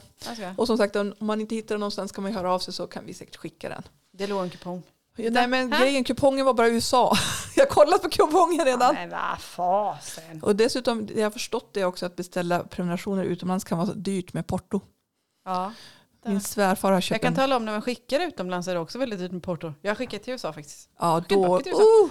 Och 0.57 0.67
som 0.67 0.77
sagt, 0.77 0.95
om 0.95 1.13
man 1.19 1.41
inte 1.41 1.55
hittar 1.55 1.75
den 1.75 1.79
någonstans 1.79 2.11
kan 2.11 2.21
man 2.23 2.31
ju 2.31 2.37
höra 2.37 2.53
av 2.53 2.59
sig 2.59 2.73
så 2.73 2.87
kan 2.87 3.05
vi 3.05 3.13
säkert 3.13 3.35
skicka 3.35 3.69
den. 3.69 3.83
Det 4.13 4.27
låg 4.27 4.43
en 4.43 4.49
kupong. 4.49 4.83
Ja, 5.15 5.29
nej 5.31 5.47
men 5.47 5.71
Hä? 5.73 5.81
grejen, 5.83 6.03
kupongen 6.03 6.45
var 6.45 6.53
bara 6.53 6.67
USA. 6.67 7.17
Jag 7.55 7.65
har 7.65 7.69
kollat 7.69 8.01
på 8.01 8.09
kupongen 8.09 8.65
redan. 8.65 8.95
men 8.95 9.09
vad 9.09 9.41
fasen. 9.41 10.43
Och 10.43 10.55
dessutom, 10.55 11.07
jag 11.15 11.23
har 11.23 11.31
förstått 11.31 11.73
det 11.73 11.85
också 11.85 12.05
att 12.05 12.15
beställa 12.15 12.63
prenumerationer 12.63 13.23
utomlands 13.23 13.65
kan 13.65 13.77
vara 13.77 13.93
dyrt 13.93 14.33
med 14.33 14.47
porto. 14.47 14.81
Ja. 15.45 15.73
Min 16.25 16.41
svärfar 16.41 16.87
har 16.89 16.95
Jag 16.95 17.03
köpt 17.03 17.21
kan 17.21 17.33
en. 17.33 17.35
tala 17.39 17.55
om 17.55 17.65
när 17.65 17.71
man 17.71 17.81
skickar 17.81 18.19
utomlands 18.19 18.67
är 18.67 18.73
det 18.73 18.79
också 18.79 18.99
väldigt 18.99 19.19
dyrt 19.19 19.31
med 19.31 19.43
porto. 19.43 19.73
Jag 19.81 19.91
har 19.91 19.95
skickat 19.95 20.23
till 20.23 20.31
USA 20.31 20.53
faktiskt. 20.53 20.89
Ja, 20.99 21.23
då, 21.29 21.59
till 21.59 21.71
USA. 21.71 21.83
oh, 21.83 22.09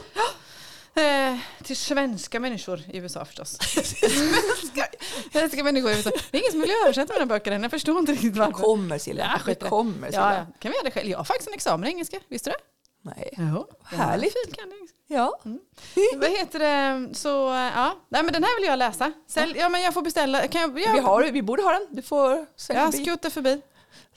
Eh, 0.95 1.39
till 1.65 1.77
svenska 1.77 2.41
människor 2.41 2.81
i 2.93 2.97
USA 2.99 3.25
förstås. 3.25 3.59
svenska 5.33 5.65
människor 5.65 5.91
i 5.91 5.95
USA. 5.97 6.11
Det 6.31 6.37
är 6.39 6.41
ingen 6.41 6.53
som 6.53 6.61
vill 6.61 6.71
översätta 6.85 7.13
mina 7.13 7.27
böcker 7.27 7.53
än. 7.53 7.63
Jag 7.63 7.71
förstår 7.71 7.99
inte 7.99 8.13
riktigt 8.13 8.35
det 8.35 8.41
varför. 8.41 8.53
kommer 8.53 8.99
Silja. 8.99 9.25
Ja, 9.37 9.41
det 9.47 9.53
i 9.53 9.57
det. 9.61 9.69
kommer 9.69 10.07
Ja, 10.07 10.13
Silja. 10.13 10.35
ja. 10.49 10.57
Kan 10.59 10.71
vi 10.71 10.77
göra 10.77 10.85
det 10.85 10.91
själv? 10.91 11.09
Jag 11.11 11.19
har 11.19 11.25
faktiskt 11.25 11.49
en 11.49 11.55
examen 11.55 11.87
i 11.89 11.91
engelska. 11.93 12.19
Visste 12.29 12.51
du 12.51 12.55
det? 12.55 12.59
Nej. 13.03 13.35
Jo. 13.39 13.67
Härligt. 13.85 14.33
Fil 14.47 14.55
kan. 14.55 14.73
Ja. 15.07 15.39
Vad 16.17 16.31
heter 16.31 16.59
det? 16.59 17.15
Så 17.15 17.29
ja, 17.75 17.97
nej 18.09 18.23
men 18.23 18.33
den 18.33 18.45
här 18.45 18.61
vill 18.61 18.69
jag 18.69 18.79
läsa. 18.79 19.13
Sälj, 19.27 19.59
ja 19.59 19.69
men 19.69 19.83
jag 19.83 19.95
får 19.95 20.03
beställa. 20.03 20.49
Kan 20.49 20.61
jag, 20.61 20.81
jag, 20.81 20.93
Vi, 20.93 20.99
har, 20.99 21.23
vi 21.23 21.43
borde 21.43 21.63
ha 21.63 21.73
den. 21.73 21.87
Du 21.91 22.03
får 22.03 22.47
sälja 22.57 22.83
jag 22.83 22.91
förbi. 22.93 23.05
skuttar 23.05 23.31
förbi. 23.31 23.63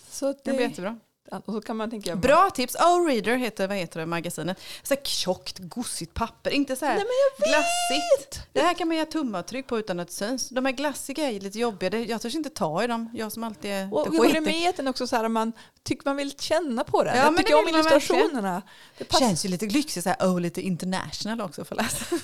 Så 0.10 0.26
Det 0.26 0.40
det, 0.44 0.52
blir 0.54 0.68
jättebra. 0.70 1.00
Och 1.32 1.54
så 1.54 1.62
kan 1.62 1.78
man 1.78 1.90
tänka, 1.90 2.16
Bra 2.16 2.50
tips. 2.50 2.76
O-Reader 2.76 3.36
heter, 3.36 3.68
vad 3.68 3.78
heter 3.78 4.00
det, 4.00 4.06
magasinet. 4.06 4.58
Så 4.84 4.94
här 4.94 5.02
tjockt, 5.04 5.60
gossigt 5.60 6.14
papper. 6.14 6.52
Inte 6.52 6.76
så 6.76 6.86
här 6.86 6.96
Nej, 6.96 7.06
glassigt. 7.38 8.48
Det 8.54 8.62
här 8.62 8.74
kan 8.74 8.88
man 8.88 8.98
göra 8.98 9.06
tumavtryck 9.06 9.68
på 9.68 9.80
utan 9.80 10.00
att 10.00 10.08
det 10.08 10.14
syns. 10.14 10.50
De 10.50 10.66
här 10.66 10.72
glassiga 10.72 11.32
är 11.32 11.40
lite 11.40 11.60
jobbiga. 11.60 12.00
Jag 12.00 12.22
törs 12.22 12.36
inte 12.36 12.50
ta 12.50 12.84
i 12.84 12.88
dem. 12.88 13.10
Jag 13.14 13.32
som 13.32 13.44
alltid 13.44 13.72
är 13.72 13.94
Och 13.94 14.08
den 14.76 14.88
också 14.88 15.08
så 15.08 15.16
här, 15.16 15.28
man 15.28 15.54
tycker 15.84 16.06
man 16.06 16.18
vill 16.18 16.40
känna 16.40 16.84
på 16.84 17.04
den. 17.04 17.18
Ja, 17.18 17.24
jag 17.24 17.34
men 17.34 17.44
tycker 17.44 17.56
det 17.56 17.62
om 17.64 17.70
illustrationerna. 17.70 18.62
Det 18.98 19.04
passar. 19.04 19.26
Känns 19.26 19.46
ju 19.46 19.50
lite 19.50 19.66
lyxigt 19.66 20.04
så 20.04 20.10
här, 20.10 20.18
oh, 20.20 20.40
lite 20.40 20.62
international 20.62 21.42
också 21.42 21.66
för 21.66 21.76
läsa. 21.76 22.06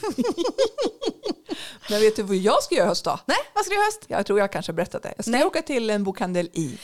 Men 1.90 2.02
vet 2.02 2.16
du 2.16 2.24
vad 2.24 2.36
jag 2.36 2.64
ska 2.64 2.76
göra 2.76 2.86
i 2.86 2.90
höst 2.90 3.06
då? 3.06 3.20
Nej, 3.26 3.38
vad 3.54 3.66
ska 3.66 3.76
du 3.76 3.82
i 3.82 3.86
höst? 3.86 4.06
Jag 4.08 4.26
tror 4.26 4.40
jag 4.40 4.52
kanske 4.52 4.72
har 4.72 4.76
berättat 4.76 5.04
det. 5.04 5.14
Jag 5.16 5.26
ska 5.26 5.32
Nej. 5.32 5.44
åka 5.44 5.62
till 5.62 5.90
en 5.90 6.04
bokhandel 6.04 6.50
i 6.54 6.80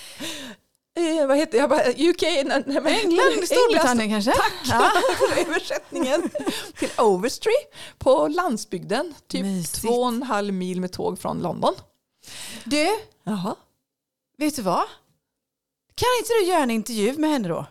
eh, 0.95 1.27
vad 1.27 1.37
heter 1.37 1.57
jag 1.57 1.69
bara, 1.69 1.89
UK? 1.89 2.21
Nej, 2.21 2.63
men- 2.65 2.87
England, 2.87 3.45
Storbritannien 3.45 4.09
kanske? 4.09 4.31
Tack! 4.31 4.53
Ja. 4.65 4.91
för 5.17 5.41
översättningen. 5.41 6.29
till 6.79 6.89
Overstry 6.97 7.53
på 7.97 8.27
landsbygden. 8.27 9.15
Typ 9.27 9.41
Mysigt. 9.41 9.81
två 9.81 10.01
och 10.01 10.07
en 10.07 10.23
halv 10.23 10.53
mil 10.53 10.81
med 10.81 10.91
tåg 10.91 11.19
från 11.19 11.39
London. 11.41 11.73
Du, 12.63 12.87
Jaha. 13.23 13.55
vet 14.37 14.55
du 14.55 14.61
vad? 14.61 14.83
Kan 15.95 16.07
inte 16.19 16.33
du 16.39 16.45
göra 16.45 16.63
en 16.63 16.71
intervju 16.71 17.17
med 17.17 17.29
henne 17.29 17.47
då? 17.47 17.65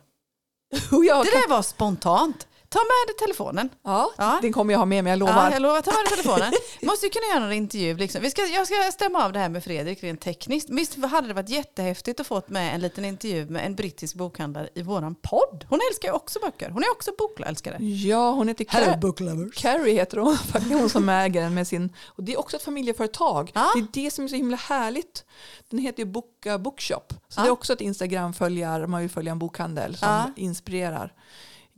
Det 0.71 0.81
kan, 1.09 1.25
där 1.25 1.49
var 1.49 1.63
spontant. 1.63 2.47
Ta 2.75 2.79
med 2.79 3.03
dig 3.09 3.17
telefonen. 3.27 3.69
Ja, 3.85 4.11
Ja. 4.19 4.39
den 4.43 4.53
kommer 4.53 4.73
jag 4.75 4.79
ha 4.79 4.85
med 4.87 5.05
mig, 5.05 5.11
jag 5.11 5.19
lovar. 5.19 5.35
Ja, 5.35 5.53
jag 5.53 5.63
lovar, 5.63 5.83
ta 5.83 5.91
med 5.91 6.01
dig 6.05 6.11
telefonen. 6.17 6.53
Måste 6.83 7.07
ju 7.07 7.11
kunna 7.11 7.27
göra 7.27 7.39
någon 7.41 7.53
intervju. 7.53 7.97
Liksom. 7.97 8.23
Vi 8.23 8.31
ska, 8.31 8.43
jag 8.47 8.67
ska 8.67 8.75
stämma 8.93 9.25
av 9.25 9.33
det 9.33 9.39
här 9.39 9.49
med 9.49 9.65
Fredrik 9.65 10.03
rent 10.03 10.21
tekniskt. 10.21 10.71
Visst 10.71 10.97
hade 11.05 11.29
det 11.29 11.35
varit 11.35 11.49
jättehäftigt 11.49 12.21
att 12.21 12.27
få 12.27 12.43
med 12.47 12.75
en 12.75 12.81
liten 12.81 13.05
intervju 13.05 13.47
med 13.47 13.67
en 13.67 13.75
brittisk 13.75 14.15
bokhandlare 14.15 14.69
i 14.75 14.83
våran 14.83 15.15
podd. 15.15 15.67
Hon 15.69 15.81
älskar 15.91 16.09
ju 16.09 16.15
också 16.15 16.39
böcker. 16.41 16.71
Hon 16.71 16.83
är 16.83 16.91
också 16.91 17.11
bokälskare. 17.19 17.77
Ja, 17.85 18.31
hon 18.31 18.49
heter 18.49 18.67
Hello 18.69 18.93
Car- 18.93 18.99
book 19.01 19.21
lovers. 19.21 19.55
Carrie 19.63 19.95
heter 19.95 20.17
hon, 20.19 20.37
faktiskt 20.53 20.75
hon 20.75 20.91
som 20.91 21.09
äger 21.09 21.43
den 21.43 21.55
med 21.55 21.67
sin, 21.67 21.93
och 22.07 22.25
det 22.25 22.33
är 22.33 22.39
också 22.39 22.57
ett 22.57 22.63
familjeföretag. 22.63 23.51
Ja. 23.55 23.71
Det 23.75 23.81
är 24.01 24.05
det 24.05 24.11
som 24.11 24.25
är 24.25 24.29
så 24.29 24.37
himla 24.37 24.57
härligt. 24.57 25.25
Den 25.71 25.79
heter 25.81 25.99
ju 25.99 26.05
Boka 26.07 26.59
Bookshop, 26.59 27.13
så 27.29 27.41
Ja. 27.41 27.43
det 27.43 27.49
är 27.49 27.53
också 27.53 27.73
ett 27.73 27.81
Instagram-följar, 27.81 28.87
man 28.87 29.01
vill 29.01 29.11
följa 29.11 29.33
en 29.33 29.39
bokhandel 29.39 29.97
som 29.97 30.09
Ja. 30.09 30.31
inspirerar. 30.37 31.13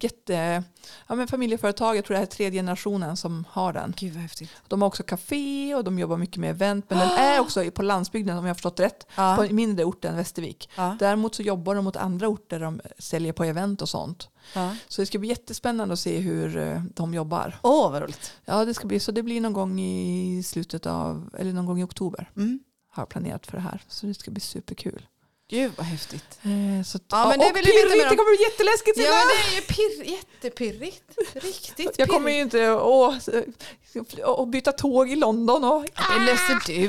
Jätte, 0.01 0.63
ja 1.07 1.15
men 1.15 1.29
familjeföretag, 1.29 1.97
jag 1.97 2.05
tror 2.05 2.15
det 2.15 2.19
här 2.19 2.27
är 2.27 2.31
tredje 2.31 2.59
generationen 2.59 3.17
som 3.17 3.45
har 3.51 3.73
den. 3.73 3.95
Gud 3.97 4.13
vad 4.13 4.23
häftigt. 4.23 4.51
De 4.69 4.83
har 4.83 4.89
också 4.89 5.03
café 5.03 5.75
och 5.75 5.85
de 5.85 5.99
jobbar 5.99 6.17
mycket 6.17 6.37
med 6.37 6.51
event, 6.51 6.85
men 6.91 6.99
den 6.99 7.11
är 7.11 7.41
också 7.41 7.71
på 7.71 7.83
landsbygden 7.83 8.39
om 8.39 8.45
jag 8.45 8.51
har 8.51 8.55
förstått 8.55 8.81
rätt, 8.81 9.07
Ja. 9.17 9.37
på 9.37 9.43
en 9.45 9.55
mindre 9.55 9.85
ort 9.85 10.05
än 10.05 10.17
Västervik. 10.17 10.71
Ja. 10.77 10.97
Däremot 10.99 11.35
så 11.35 11.43
jobbar 11.43 11.75
de 11.75 11.85
mot 11.85 11.97
andra 11.97 12.29
orter, 12.29 12.61
de 12.61 12.81
säljer 12.99 13.33
på 13.33 13.45
event 13.45 13.83
och 13.83 13.89
sånt. 13.89 14.29
Ja. 14.55 14.77
Så 14.89 15.03
det 15.03 15.07
ska 15.07 15.19
bli 15.19 15.29
jättespännande 15.29 15.93
att 15.93 16.01
se 16.01 16.19
hur 16.19 16.57
eh, 16.57 16.83
de 16.95 17.15
jobbar. 17.15 17.59
Åh 17.63 17.93
vad 17.93 18.03
roligt. 18.03 18.33
Ja, 18.45 18.65
det 18.65 18.75
ska 18.75 18.87
bli 18.87 19.01
så. 19.01 19.13
Det 19.13 19.23
blir 19.23 19.41
någon 19.41 19.53
gång 19.53 19.81
i 19.81 20.43
slutet 20.43 20.87
av, 20.87 21.35
eller 21.39 21.53
någon 21.53 21.67
gång 21.67 21.81
i 21.81 21.85
oktober 21.85 22.31
Mm. 22.37 22.61
har 22.91 23.07
planerat 23.07 23.47
för 23.47 23.57
det 23.57 23.63
här. 23.63 23.83
Så 23.89 24.07
det 24.07 24.15
ska 24.15 24.31
bli 24.31 24.41
superkul. 24.41 25.07
Gud 25.51 25.73
vad 25.77 25.87
häftigt. 25.87 26.39
Eh, 26.43 26.85
så, 26.85 26.99
Ja, 27.09 27.29
men 27.29 27.39
det 27.39 27.47
och 27.47 27.55
pirrigt, 27.55 28.11
det 28.11 28.17
kommer 28.17 28.37
bli 28.37 28.45
jätteläskigt 28.45 28.97
Ja 28.99 29.05
Silla! 29.05 29.17
men 29.17 29.37
det 29.37 29.53
är 29.53 29.55
ju 29.55 29.63
pirr, 29.63 30.13
jättepirrigt. 30.13 31.19
Riktigt 31.35 31.95
Jag 31.99 32.09
kommer 32.09 32.31
ju 32.31 32.41
inte 32.41 32.73
att 34.41 34.49
byta 34.49 34.73
tåg 34.73 35.11
i 35.11 35.17
London 35.17 35.65
och 35.65 35.83
Det 35.85 36.25
löser 36.25 36.67
du. 36.67 36.89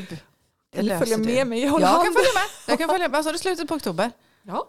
Det 0.72 0.80
eller 0.80 1.00
följa 1.00 1.18
med 1.18 1.48
mig 1.48 1.60
i 1.60 1.64
Jag 1.64 1.70
Holland. 1.72 2.04
kan 2.04 2.14
följa 2.14 2.30
med. 2.34 2.44
Jag 2.68 2.78
kan 2.80 2.90
följa 2.90 3.08
med. 3.10 3.18
Alltså 3.18 3.32
det 3.32 3.36
är 3.36 3.40
slutet 3.40 3.68
på 3.68 3.76
oktober. 3.76 4.12
Ja. 4.44 4.68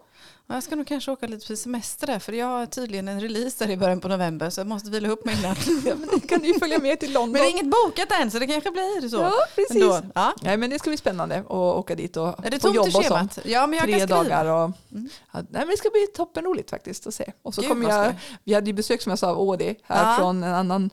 Ja, 0.51 0.55
Jag 0.55 0.63
ska 0.63 0.75
nog 0.75 0.87
kanske 0.87 1.11
åka 1.11 1.27
lite 1.27 1.47
på 1.47 1.55
semester 1.55 2.07
där 2.07 2.19
för 2.19 2.33
jag 2.33 2.45
har 2.45 2.65
tydligen 2.65 3.07
en 3.07 3.21
release 3.21 3.65
där 3.65 3.71
i 3.73 3.77
början 3.77 3.99
på 3.99 4.07
november 4.07 4.49
så 4.49 4.59
jag 4.59 4.67
måste 4.67 4.89
vila 4.89 5.09
upp 5.09 5.25
mig 5.25 5.35
innan. 5.39 5.55
ja, 5.85 5.95
men 5.95 6.09
det 6.21 6.27
kan 6.27 6.39
du 6.41 6.47
ju 6.47 6.59
följa 6.59 6.79
med 6.79 6.99
till 6.99 7.13
London. 7.13 7.31
Men 7.31 7.41
det 7.41 7.47
är 7.47 7.51
inget 7.51 7.71
bokat 7.71 8.11
än 8.21 8.31
så 8.31 8.39
det 8.39 8.47
kanske 8.47 8.71
blir 8.71 9.09
så. 9.09 9.17
Ja, 9.17 9.33
precis. 9.55 9.75
Ändå. 9.83 10.01
Ja. 10.15 10.33
Nej, 10.41 10.57
men 10.57 10.69
det 10.69 10.79
ska 10.79 10.89
bli 10.89 10.97
spännande 10.97 11.39
att 11.39 11.51
åka 11.51 11.95
dit 11.95 12.17
och 12.17 12.45
Är 12.45 12.49
det 12.51 12.65
i 12.65 12.67
jobba 12.67 12.97
och 12.99 13.05
sånt. 13.05 13.39
Ja 13.45 13.67
men 13.67 13.77
jag 13.79 13.83
Tre 13.87 13.99
kan 13.99 14.07
skriva. 14.07 14.23
dagar. 14.23 14.45
Och, 14.45 14.71
Mm. 14.91 15.09
ja, 15.33 15.39
nej, 15.39 15.45
men 15.51 15.67
det 15.67 15.77
ska 15.77 15.89
bli 15.89 16.07
toppenroligt 16.15 16.69
faktiskt 16.69 17.07
att 17.07 17.13
se. 17.13 17.31
Och 17.41 17.53
så 17.55 17.61
Gud, 17.61 17.69
kommer 17.69 17.89
jag, 17.89 18.13
vi 18.43 18.53
hade 18.53 18.67
ju 18.67 18.73
besök 18.73 19.01
som 19.01 19.09
jag 19.09 19.19
sa 19.19 19.29
av 19.29 19.39
Ådi 19.39 19.75
här 19.83 20.11
Ja. 20.11 20.17
från 20.17 20.43
en 20.43 20.53
annan, 20.53 20.89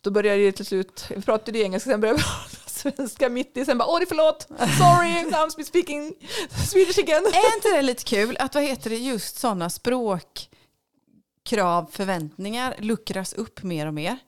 då 0.00 0.10
började 0.10 0.42
det 0.42 0.52
till 0.52 0.66
slut, 0.66 1.04
vi 1.16 1.22
pratade 1.22 1.58
ju 1.58 1.64
engelska, 1.64 1.90
sen 1.90 2.00
började 2.00 2.18
vi 2.18 2.24
svenska 2.70 3.28
mitt 3.28 3.56
i, 3.56 3.64
sen 3.64 3.78
bara 3.78 3.88
Ådi 3.88 4.06
förlåt, 4.06 4.46
sorry, 4.48 5.30
I'm 5.30 5.64
speaking 5.64 6.14
Swedish 6.68 6.98
again. 6.98 7.26
Är 7.26 7.56
inte 7.56 7.68
det 7.76 7.82
lite 7.82 8.04
kul 8.04 8.36
att 8.40 8.54
vad 8.54 8.64
heter 8.64 8.90
det 8.90 8.96
just 8.96 9.38
sådana 9.38 9.70
språkkrav, 9.70 10.50
förväntningar 11.92 12.74
luckras 12.78 13.32
upp 13.32 13.62
mer 13.62 13.86
och 13.86 13.94
mer? 13.94 14.18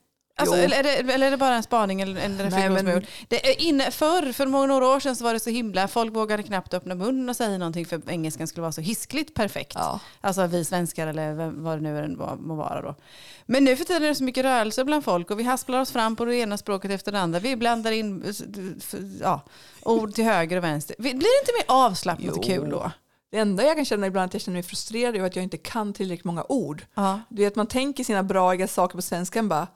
Alltså, 0.42 0.56
eller, 0.56 0.76
är 0.78 0.82
det, 0.82 1.12
eller 1.12 1.26
är 1.26 1.30
det 1.30 1.36
bara 1.36 1.54
en 1.54 1.62
spaning 1.62 2.00
eller 2.00 2.20
en 2.20 2.36
Nej, 2.36 2.70
men- 2.70 3.06
det 3.28 3.50
är 3.50 3.60
inne, 3.62 3.90
förr, 3.90 4.32
för 4.32 4.46
många 4.46 4.66
några 4.66 4.86
år 4.88 5.00
sedan 5.00 5.16
så 5.16 5.24
var 5.24 5.32
det 5.32 5.40
så 5.40 5.50
himla, 5.50 5.88
folk 5.88 6.14
vågade 6.14 6.42
knappt 6.42 6.74
öppna 6.74 6.94
munnen 6.94 7.28
och 7.28 7.36
säga 7.36 7.58
någonting 7.58 7.86
för 7.86 8.00
engelskan 8.10 8.46
skulle 8.46 8.62
vara 8.62 8.72
så 8.72 8.80
hiskligt 8.80 9.34
perfekt. 9.34 9.72
Ja. 9.74 10.00
Alltså 10.20 10.46
vi 10.46 10.64
svenskar 10.64 11.06
eller 11.06 11.34
vem- 11.34 11.64
vad 11.64 11.76
det 11.78 11.82
nu 11.82 11.98
än 11.98 12.18
må 12.38 12.54
vara 12.54 12.82
då. 12.82 12.94
Men 13.46 13.64
nu 13.64 13.76
för 13.76 13.84
tiden 13.84 14.02
är 14.02 14.08
det 14.08 14.14
så 14.14 14.24
mycket 14.24 14.44
rörelse 14.44 14.84
bland 14.84 15.04
folk 15.04 15.30
och 15.30 15.38
vi 15.38 15.42
hasplar 15.44 15.80
oss 15.80 15.90
fram 15.90 16.16
på 16.16 16.24
det 16.24 16.36
ena 16.36 16.58
språket 16.58 16.90
efter 16.90 17.12
det 17.12 17.20
andra. 17.20 17.38
Vi 17.38 17.56
blandar 17.56 17.92
in 17.92 18.22
eh, 18.24 19.00
ja, 19.20 19.40
ord 19.82 20.14
till 20.14 20.24
höger 20.24 20.56
och 20.56 20.64
vänster. 20.64 20.96
Blir 20.98 21.10
det 21.12 21.16
inte 21.16 21.52
mer 21.58 21.64
avslappnat 21.66 22.36
och 22.36 22.44
kul 22.44 22.70
då? 22.70 22.90
Det 23.30 23.38
enda 23.38 23.64
jag 23.64 23.76
kan 23.76 23.84
känna 23.84 24.06
ibland 24.06 24.26
att 24.26 24.32
jag 24.34 24.42
känner 24.42 24.56
mig 24.56 24.62
frustrerad 24.62 25.16
är 25.16 25.22
att 25.22 25.36
jag 25.36 25.42
inte 25.42 25.56
kan 25.56 25.92
tillräckligt 25.92 26.24
många 26.24 26.44
ord. 26.48 26.84
Ja. 26.94 27.20
Du 27.28 27.42
vet, 27.42 27.56
man 27.56 27.66
tänker 27.66 28.04
sina 28.04 28.22
braiga 28.22 28.68
saker 28.68 28.96
på 28.96 29.02
svenskan 29.02 29.48
bara 29.48 29.66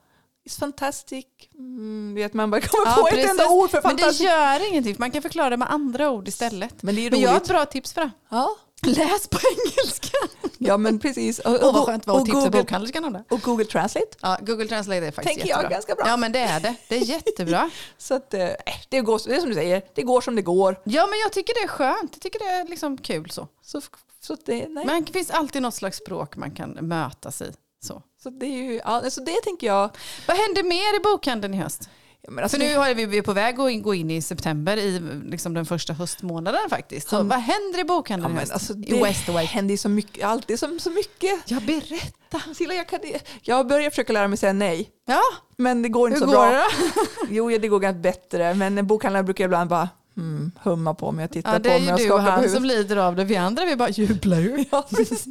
It's 0.47 0.59
fantastic. 0.59 1.25
Mm, 1.55 2.13
vet, 2.15 2.33
man 2.33 2.51
bara 2.51 2.61
kommer 2.61 2.95
på 3.01 3.07
ett 3.07 3.29
enda 3.29 3.49
ord 3.49 3.69
för 3.69 3.81
Men 3.83 3.95
det 3.95 4.11
gör 4.11 4.67
ingenting, 4.69 4.95
man 4.99 5.11
kan 5.11 5.21
förklara 5.21 5.49
det 5.49 5.57
med 5.57 5.71
andra 5.71 6.09
ord 6.09 6.27
istället. 6.27 6.83
Men 6.83 6.95
det 6.95 7.07
är 7.07 7.11
Men 7.11 7.19
jag 7.21 7.29
har 7.29 7.35
ett 7.37 7.41
roligt. 7.41 7.49
bra 7.49 7.65
tips 7.65 7.93
för 7.93 8.01
det. 8.01 8.11
Ja. 8.29 8.55
Läs 8.81 9.27
på 9.27 9.37
engelska. 9.51 10.17
ja, 10.57 10.77
men 10.77 10.99
precis. 10.99 11.39
Och, 11.39 11.51
Åh 11.63 11.73
vad 11.73 11.85
skönt 11.85 12.07
att 12.07 12.15
och 12.15 12.25
tipsa 12.25 12.39
Google, 12.39 12.51
bokhandlerskan 12.59 13.05
om 13.05 13.13
det. 13.13 13.23
och 13.29 13.41
Google 13.41 13.65
Translate. 13.65 14.07
Ja, 14.21 14.37
Google 14.41 14.67
Translate 14.67 15.05
är 15.05 15.11
faktiskt 15.11 15.27
Tänker 15.35 15.49
jag 15.49 15.57
jättebra. 15.57 15.69
ganska 15.75 15.95
bra. 15.95 16.07
Ja 16.07 16.17
men 16.17 16.31
det 16.31 16.39
är 16.39 16.59
det. 16.59 16.75
Det 16.89 16.95
är 16.97 17.01
jättebra. 17.01 17.69
Så 17.97 18.13
att, 18.13 18.33
eh, 18.33 18.47
det, 18.89 19.01
går, 19.01 19.21
det 19.27 19.35
är 19.35 19.39
som 19.39 19.49
du 19.49 19.55
säger, 19.55 19.81
det 19.95 20.01
går 20.01 20.21
som 20.21 20.35
det 20.35 20.41
går. 20.41 20.81
Ja 20.83 21.07
men 21.07 21.19
jag 21.19 21.31
tycker 21.33 21.53
det 21.53 21.59
är 21.63 21.67
skönt. 21.67 22.09
Jag 22.13 22.21
tycker 22.21 22.39
det 22.39 22.45
är 22.51 22.67
liksom 22.67 22.97
kul 22.97 23.29
så. 23.29 23.47
Så, 23.61 23.81
så, 24.21 24.37
det, 24.45 24.67
nej. 24.69 24.85
Men 24.85 25.05
det 25.05 25.11
finns 25.13 25.31
alltid 25.31 25.61
något 25.61 25.75
slags 25.75 25.97
språk 25.97 26.35
man 26.35 26.51
kan 26.51 26.69
mötas 26.69 27.41
i. 27.41 27.51
Så. 27.83 28.01
Så 28.31 28.39
det 28.39 28.45
är 28.45 28.63
ju, 28.71 28.81
ja, 28.85 29.09
så 29.09 29.21
det 29.21 29.41
tänker 29.43 29.67
jag. 29.67 29.89
Vad 30.27 30.37
händer 30.37 30.63
mer 30.63 30.95
i 30.97 30.99
bokhandeln 31.03 31.53
i 31.53 31.57
höst? 31.57 31.89
Ja, 32.21 32.31
men 32.31 32.43
alltså, 32.43 32.57
det- 32.57 32.67
nu 32.69 32.77
har 32.77 32.93
vi, 32.93 33.05
vi 33.05 33.17
är 33.17 33.21
på 33.21 33.33
väg 33.33 33.59
att 33.59 33.83
gå 33.83 33.93
in 33.93 34.11
i 34.11 34.21
september 34.21 34.77
i 34.77 34.99
liksom 35.25 35.53
den 35.53 35.65
första 35.65 35.93
höstmånaden 35.93 36.69
faktiskt. 36.69 37.09
Så 37.09 37.15
Mm. 37.15 37.27
vad 37.27 37.39
händer 37.39 37.77
i 37.77 37.81
ja, 37.81 37.85
bokhandeln 37.85 38.31
i 38.31 38.35
men 38.35 38.51
alltså, 38.51 38.73
I 38.73 38.75
det 38.75 39.03
Westaway. 39.03 39.45
händer 39.45 39.71
ju 39.73 39.77
så 39.77 39.89
mycket, 39.89 40.25
alltid 40.25 40.59
så, 40.59 40.79
så 40.79 40.89
mycket. 40.89 41.39
Ja 41.45 41.59
berätta. 41.67 42.53
Silla, 42.55 42.73
jag, 42.73 42.87
kan, 42.87 42.99
jag 43.41 43.67
börjar 43.67 43.89
försöka 43.89 44.13
lära 44.13 44.27
mig 44.27 44.37
säga 44.37 44.53
nej, 44.53 44.89
Ja, 45.05 45.21
men 45.57 45.81
det 45.81 45.89
går 45.89 46.09
inte 46.09 46.19
hur 46.25 46.31
så 46.31 46.37
går 46.37 46.47
bra. 46.47 46.51
det 46.51 46.63
då? 46.95 47.01
Jo, 47.29 47.51
ja, 47.51 47.59
det 47.59 47.67
går 47.67 47.79
ganska 47.79 47.99
bättre, 47.99 48.53
men 48.53 48.87
bokhandlare 48.87 49.23
brukar 49.23 49.45
ibland 49.45 49.69
bara 49.69 49.89
hmm, 50.15 50.51
humma 50.63 50.93
på 50.93 51.11
mig 51.11 51.25
och 51.25 51.31
titta 51.31 51.51
Ja, 51.53 51.59
det 51.59 51.69
på 51.69 51.75
är 51.75 51.79
mig 51.79 51.93
och 51.93 51.99
ju 51.99 52.05
du 52.05 52.11
och 52.13 52.19
skaka 52.19 52.25
på 52.25 52.31
han 52.31 52.39
huvudet. 52.39 52.55
som 52.57 52.65
lider 52.65 52.97
av 52.97 53.15
det. 53.15 53.23
Vi 53.23 53.35
andra 53.35 53.65
vi 53.65 53.75
bara 53.75 53.89
jublar 53.89 54.39
ju. 54.39 54.65
Ja, 54.71 54.87
precis. 54.95 55.25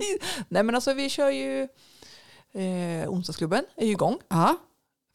Nej, 0.49 0.63
men 0.63 0.75
alltså 0.75 0.93
vi 0.93 1.09
kör 1.11 1.31
ju 1.31 1.69
eh, 2.57 3.11
onsdagsklubben 3.11 3.65
är 3.77 3.87
ju 3.87 3.93
igång. 3.93 4.19
Ja, 4.29 4.57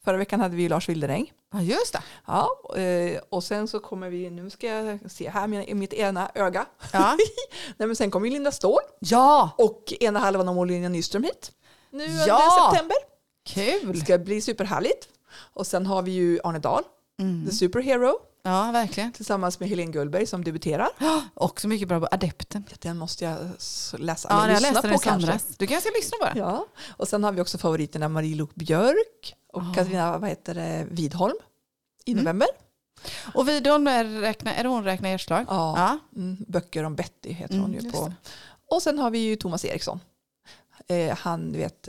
Förra 0.04 0.16
veckan 0.16 0.40
hade 0.40 0.56
vi 0.56 0.68
Lars 0.68 0.88
Wilderäng. 0.88 1.32
ja 1.52 1.60
just 1.62 1.92
det. 1.92 2.02
Ja, 2.26 2.48
eh, 2.76 3.20
och 3.30 3.44
sen 3.44 3.68
så 3.68 3.80
kommer 3.80 4.10
vi, 4.10 4.30
nu 4.30 4.50
ska 4.50 4.66
jag 4.66 5.10
se 5.10 5.28
här 5.30 5.46
med 5.46 5.76
mitt 5.76 5.92
ena 5.92 6.30
öga. 6.34 6.66
Ja. 6.92 7.16
Nej, 7.76 7.86
men 7.88 7.96
sen 7.96 8.10
kommer 8.10 8.26
ju 8.26 8.32
Linda 8.32 8.52
Ståhl 8.52 8.80
ja, 8.98 9.50
och 9.58 9.92
ena 10.00 10.18
halvan 10.18 10.48
av 10.48 10.58
Olivia 10.58 10.88
Nyström 10.88 11.22
hit. 11.24 11.52
Nu 11.90 12.04
under 12.04 12.28
Ja! 12.28 12.68
september. 12.70 12.96
Det 13.44 13.52
kul. 13.80 14.00
ska 14.00 14.18
bli 14.18 14.40
superhärligt. 14.40 15.08
Och 15.34 15.66
sen 15.66 15.86
har 15.86 16.02
vi 16.02 16.10
ju 16.10 16.40
Arne 16.44 16.58
Dahl, 16.58 16.82
Mm. 17.20 17.46
The 17.46 17.52
Superhero, 17.52 18.14
Ja, 18.44 18.70
verkligen. 18.72 19.12
tillsammans 19.12 19.60
med 19.60 19.68
Helene 19.68 19.92
Gullberg 19.92 20.26
som 20.26 20.44
debuterar. 20.44 20.88
Också 21.34 21.68
mycket 21.68 21.88
bra 21.88 22.00
på 22.00 22.08
Adepten. 22.10 22.64
Den 22.78 22.98
måste 22.98 23.24
jag 23.24 23.38
läsa, 23.98 24.28
Ja, 24.30 24.44
eller 24.44 24.54
jag 24.54 24.60
läste 24.62 24.80
den 24.88 24.92
på 24.92 24.98
kanske. 24.98 25.38
Du 25.58 25.66
kanske 25.66 25.90
ska 25.90 25.98
lyssna 25.98 26.16
på 26.20 26.24
det. 26.24 26.38
Ja, 26.40 26.66
och 26.96 27.08
sen 27.08 27.24
har 27.24 27.32
vi 27.32 27.40
också 27.40 27.58
favoriterna 27.58 28.08
Marie-Louise 28.08 28.52
Björk 28.54 29.34
och 29.52 29.62
Ah. 29.62 29.74
Katarina 29.74 30.18
vad 30.18 30.28
heter 30.30 30.54
det, 30.54 30.86
Widholm 30.90 31.34
i 32.04 32.12
Mm. 32.12 32.24
november. 32.24 32.48
Och 33.34 33.48
Widholm 33.48 33.86
är, 33.86 34.04
räkna, 34.04 34.54
är 34.54 34.62
det 34.62 34.68
hon 34.68 34.84
räknar 34.84 35.08
hjärtslag? 35.10 35.44
Ja. 35.48 35.74
ja. 35.76 35.98
Mm, 36.20 36.36
böcker 36.48 36.84
om 36.84 36.94
Betty 36.96 37.32
heter 37.32 37.58
hon 37.58 37.74
Mm, 37.74 37.84
ju 37.84 37.90
på. 37.92 38.12
Och 38.70 38.82
sen 38.82 38.98
har 38.98 39.10
vi 39.10 39.18
ju 39.18 39.36
Thomas 39.36 39.64
Eriksson. 39.64 40.00
Eh, 40.88 41.16
han, 41.18 41.52
du 41.52 41.58
vet, 41.58 41.88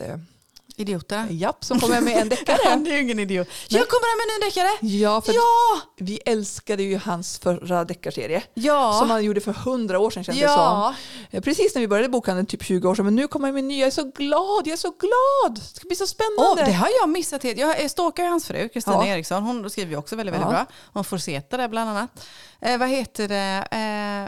Idioterna. 0.75 1.27
japp, 1.30 1.63
som 1.65 1.80
kommer 1.80 2.01
med 2.01 2.18
en 2.18 2.30
deckare. 2.30 2.58
Han 2.70 2.88
är 2.88 2.92
ju 2.92 3.01
ingen 3.01 3.20
idiot. 3.20 3.48
Jag 3.68 3.88
kommer 3.88 4.18
med 4.18 4.34
en 4.34 4.39
ny 4.39 4.46
deckare. 4.50 4.98
ja, 5.03 5.22
för 5.22 5.34
Ja! 5.34 5.82
vi 5.98 6.20
älskade 6.25 6.84
ju 6.84 6.98
hans 6.98 7.39
förra 7.39 7.86
deckarserie. 7.86 8.44
Ja. 8.53 8.96
Som 9.00 9.10
han 9.10 9.24
gjorde 9.24 9.42
för 9.42 9.53
hundra 9.53 10.00
år 10.00 10.10
sedan 10.12 10.24
kändes 10.24 10.42
det 10.42 10.48
som. 10.48 10.58
ja. 10.58 10.94
Eh, 11.32 11.42
Precis 11.42 11.75
när 11.75 11.80
vi 11.82 11.88
började 11.88 12.10
bokhandeln, 12.10 12.46
typ 12.48 12.63
20 12.63 12.88
år 12.89 12.96
sedan. 12.96 13.06
Men 13.06 13.15
nu 13.15 13.27
kommer 13.27 13.48
han 13.48 13.56
med 13.56 13.63
nya. 13.63 13.80
Jag 13.80 13.88
är 13.88 13.92
så 13.92 14.03
glad, 14.03 14.68
jag 14.68 14.74
är 14.74 14.77
så 14.77 14.89
glad. 14.92 15.56
Det 15.56 15.75
ska 15.80 15.88
bli 15.88 15.96
så 15.96 16.08
spännande. 16.08 16.62
Åh, 16.62 16.65
det 16.65 16.72
har 16.74 16.89
jag 17.01 17.10
missat 17.10 17.44
helt. 17.44 17.58
Jag 17.60 17.92
stalkar 17.92 18.24
ju 18.24 18.30
hans 18.30 18.48
fru, 18.48 18.70
Kristina 18.70 18.96
Ja. 18.96 19.06
Eriksson. 19.06 19.44
Hon 19.44 19.70
skriver 19.70 19.92
ju 19.92 19.98
också 19.98 20.15
väldigt, 20.15 20.34
väldigt 20.36 20.48
Ja. 20.51 20.51
bra. 20.51 20.65
Hon 20.94 21.03
får 21.03 21.18
seta 21.18 21.58
där 21.58 21.68
bland 21.68 21.89
annat. 21.89 22.25
Eh, 22.62 22.77
vad 22.77 22.89
heter 22.89 23.27
det? 23.27 23.68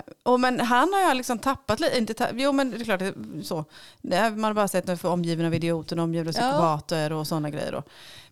Eh, 0.06 0.14
och 0.32 0.40
men 0.40 0.60
han 0.60 0.94
har 0.94 1.02
jag 1.02 1.18
liksom 1.18 1.40
tappat 1.40 1.80
lite. 1.80 1.98
Inte 1.98 2.14
ta- 2.14 2.28
jo, 2.34 2.52
men 2.52 2.72
det 2.72 2.78
är 2.78 2.84
klart 2.84 3.02
så. 3.44 3.66
Man 4.32 4.44
har 4.44 4.54
bara 4.54 4.68
sett 4.68 4.88
nu 4.88 4.98
för 4.98 5.10
omgiven 5.10 5.46
av 5.46 5.54
idioter, 5.54 6.00
omgiven 6.00 6.28
av 6.38 6.44
Ja. 6.44 6.50
psykopater 6.51 7.12
och 7.13 7.27
sådana 7.27 7.50
grejer. 7.50 7.72
Då. 7.72 7.84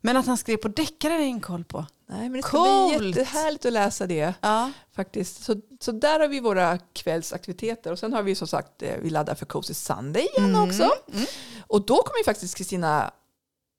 Men 0.01 0.17
att 0.17 0.25
han 0.25 0.38
skrev 0.38 0.57
på 0.57 0.67
deckare 0.67 1.13
är 1.13 1.19
ingen 1.19 1.41
koll 1.41 1.63
på. 1.63 1.86
Nej, 2.10 2.19
men 2.29 2.33
det 2.33 2.48
ska 2.48 2.57
Coolt. 2.57 2.98
bli 2.98 3.07
jättehärligt 3.10 3.65
att 3.65 3.74
läsa 3.74 4.07
det. 4.07 4.33
Ja. 4.41 4.72
Faktiskt. 4.95 5.43
Så, 5.43 5.55
så 5.79 5.91
där 5.91 6.19
har 6.19 6.27
vi 6.27 6.39
våra 6.39 6.77
kvällsaktiviteter. 6.77 7.91
Och 7.91 8.00
sen 8.00 8.13
har 8.13 8.24
vi 8.24 8.36
som 8.36 8.48
sagt, 8.48 8.81
eh, 8.83 8.95
vi 9.01 9.10
laddar 9.10 9.36
för 9.36 9.45
Cozy 9.45 9.74
Sunday 9.74 10.27
igen 10.38 10.55
också. 10.55 10.83
Mm. 11.13 11.25
Och 11.67 11.86
då 11.86 11.95
kommer 11.95 12.17
ju 12.17 12.24
faktiskt 12.24 12.55
Kristina 12.57 13.12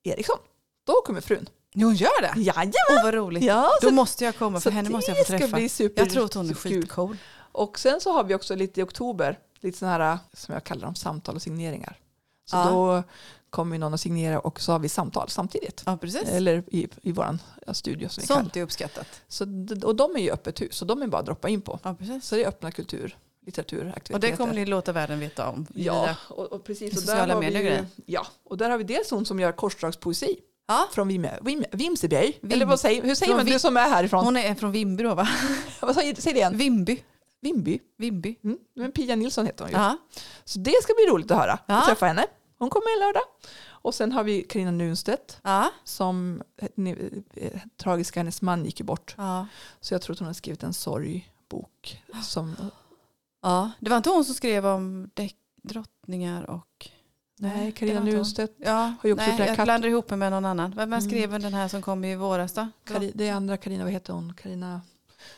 Eriksson. 0.04 0.38
Då 0.86 0.92
kommer 1.06 1.20
frun. 1.20 1.48
Hon 1.74 1.94
gör 1.94 2.22
det? 2.22 2.40
Jajamän! 2.40 2.72
Åh, 2.90 3.04
vad 3.04 3.14
roligt. 3.14 3.44
Ja, 3.44 3.70
Då 3.82 3.88
så, 3.88 3.94
måste 3.94 4.24
jag 4.24 4.36
komma, 4.36 4.60
för 4.60 4.70
henne 4.70 4.90
måste 4.90 5.10
jag 5.10 5.18
få 5.18 5.24
träffa. 5.24 5.46
ska 5.48 5.56
bli 5.56 5.68
super, 5.68 6.02
Jag 6.02 6.10
tror 6.12 6.24
att 6.24 6.34
hon 6.34 6.50
är 6.50 6.54
skitcool. 6.54 7.16
Och 7.52 7.78
sen 7.78 8.00
så 8.00 8.12
har 8.12 8.24
vi 8.24 8.34
också 8.34 8.54
lite 8.54 8.80
i 8.80 8.82
oktober, 8.84 9.38
lite 9.60 9.78
sådana 9.78 10.04
här, 10.04 10.18
som 10.32 10.54
jag 10.54 10.64
kallar 10.64 10.82
dem, 10.82 10.94
samtal 10.94 11.34
och 11.36 11.42
signeringar. 11.42 11.98
Så 12.50 12.56
Ja. 12.56 12.64
då 12.70 13.02
kommer 13.54 13.78
någon 13.78 13.94
att 13.94 14.00
signera 14.00 14.38
och 14.38 14.60
så 14.60 14.72
har 14.72 14.78
vi 14.78 14.88
samtal 14.88 15.28
samtidigt. 15.28 15.82
Ja, 15.86 15.96
precis. 15.96 16.28
Eller 16.28 16.64
i, 16.70 16.88
i 17.02 17.12
vår 17.12 17.38
studio 17.72 18.08
som 18.08 18.22
Sånt 18.22 18.56
är 18.56 18.62
uppskattat. 18.62 19.06
så, 19.28 19.44
Och 19.84 19.96
de 19.96 20.16
är 20.16 20.20
ju 20.20 20.30
öppet 20.30 20.60
hus 20.60 20.82
och 20.82 20.88
de 20.88 21.02
är 21.02 21.06
bara 21.06 21.18
att 21.18 21.26
droppa 21.26 21.48
in 21.48 21.60
på. 21.60 21.78
Ja, 21.82 21.94
precis. 21.94 22.24
Så 22.24 22.34
det 22.34 22.44
är 22.44 22.48
öppna 22.48 22.70
kultur, 22.70 23.16
litteraturaktiviteter. 23.46 24.14
Och 24.14 24.20
det 24.20 24.32
kommer 24.36 24.54
ni 24.54 24.66
låta 24.66 24.92
världen 24.92 25.20
veta 25.20 25.48
om. 25.48 25.66
Ja, 25.74 26.16
och, 26.28 26.52
och 26.52 26.64
precis. 26.64 26.92
Och 26.92 26.98
sociala 26.98 27.26
där 27.26 27.34
har 27.34 27.40
medier 27.40 27.86
ja, 28.06 28.26
och 28.44 28.56
där 28.58 28.70
har 28.70 28.78
vi 28.78 28.84
dels 28.84 29.10
hon 29.10 29.26
som 29.26 29.40
gör 29.40 29.52
korsdragspoesi 29.52 30.36
ja. 30.66 30.88
från 30.92 31.08
Vim, 31.08 31.26
Vim, 31.42 31.64
Vimseberg. 31.72 32.38
Vim- 32.40 32.52
Eller 32.52 32.66
vad 32.66 32.80
säger, 32.80 33.02
hur 33.02 33.14
säger 33.14 33.30
Från 33.30 33.36
man? 33.36 33.46
Vi- 33.46 33.52
Du 33.52 33.58
som 33.58 33.76
är 33.76 33.88
härifrån. 33.88 34.24
Hon 34.24 34.36
är 34.36 34.54
från 34.54 34.72
Vimby 34.72 35.02
då 35.02 35.14
va? 35.14 35.28
Vad 35.80 35.94
säger, 35.94 36.14
säg 36.14 36.32
det 36.32 36.38
igen. 36.38 36.56
Vimby. 36.56 37.02
Vimby. 37.40 37.78
Vimby. 37.98 38.36
Mm. 38.44 38.58
Men 38.76 38.92
Pia 38.92 39.16
Nilsson 39.16 39.46
heter 39.46 39.64
hon 39.64 39.70
ju. 39.70 39.76
Ja. 39.76 39.96
Så 40.44 40.58
det 40.58 40.82
ska 40.82 40.94
bli 40.94 41.14
roligt 41.14 41.30
att 41.30 41.38
höra. 41.38 41.58
Ja. 41.66 41.78
Att 41.78 41.86
träffa 41.86 42.06
henne. 42.06 42.26
Hon 42.64 42.70
kommer 42.70 42.94
en 42.96 43.00
lördag. 43.06 43.22
Och 43.68 43.94
sen 43.94 44.12
har 44.12 44.24
vi 44.24 44.42
Karina 44.42 44.70
Nunstedt 44.70 45.38
Ja. 45.42 45.70
som 45.84 46.42
eh, 47.36 47.60
tragiska 47.76 48.20
hennes 48.20 48.42
man 48.42 48.64
gick 48.64 48.80
ju 48.80 48.84
bort. 48.86 49.14
Ja. 49.18 49.46
Så 49.80 49.94
jag 49.94 50.02
tror 50.02 50.12
att 50.12 50.18
hon 50.18 50.26
har 50.26 50.32
skrivit 50.34 50.62
en 50.62 50.74
sorgbok. 50.74 52.02
Som, 52.22 52.56
ja. 53.42 53.70
Det 53.80 53.90
var 53.90 53.96
inte 53.96 54.10
hon 54.10 54.24
som 54.24 54.34
skrev 54.34 54.66
om 54.66 55.10
drottningar 55.62 56.50
och... 56.50 56.88
nej, 57.38 57.72
Karina 57.72 58.00
hon. 58.00 58.08
Nunstedt. 58.10 58.54
Ja, 58.58 58.94
Har 59.00 59.08
ju 59.08 59.12
också 59.12 59.22
nej, 59.24 59.28
gjort 59.30 59.38
det 59.38 59.44
här 59.44 59.56
jag 59.56 59.66
blandar 59.66 59.88
ihop 59.88 60.10
med 60.10 60.32
någon 60.32 60.44
annan. 60.44 60.70
Vem 60.76 60.92
Mm. 60.92 61.00
skrev 61.00 61.40
den 61.40 61.54
här 61.54 61.68
som 61.68 61.82
kom 61.82 62.04
i 62.04 62.16
våras 62.16 62.52
då? 62.52 62.68
Kari, 62.84 63.12
det 63.14 63.28
är 63.28 63.32
andra 63.32 63.56
Karina, 63.56 63.84
vad 63.84 63.92
heter 63.92 64.12
hon? 64.12 64.34
Karina, 64.34 64.80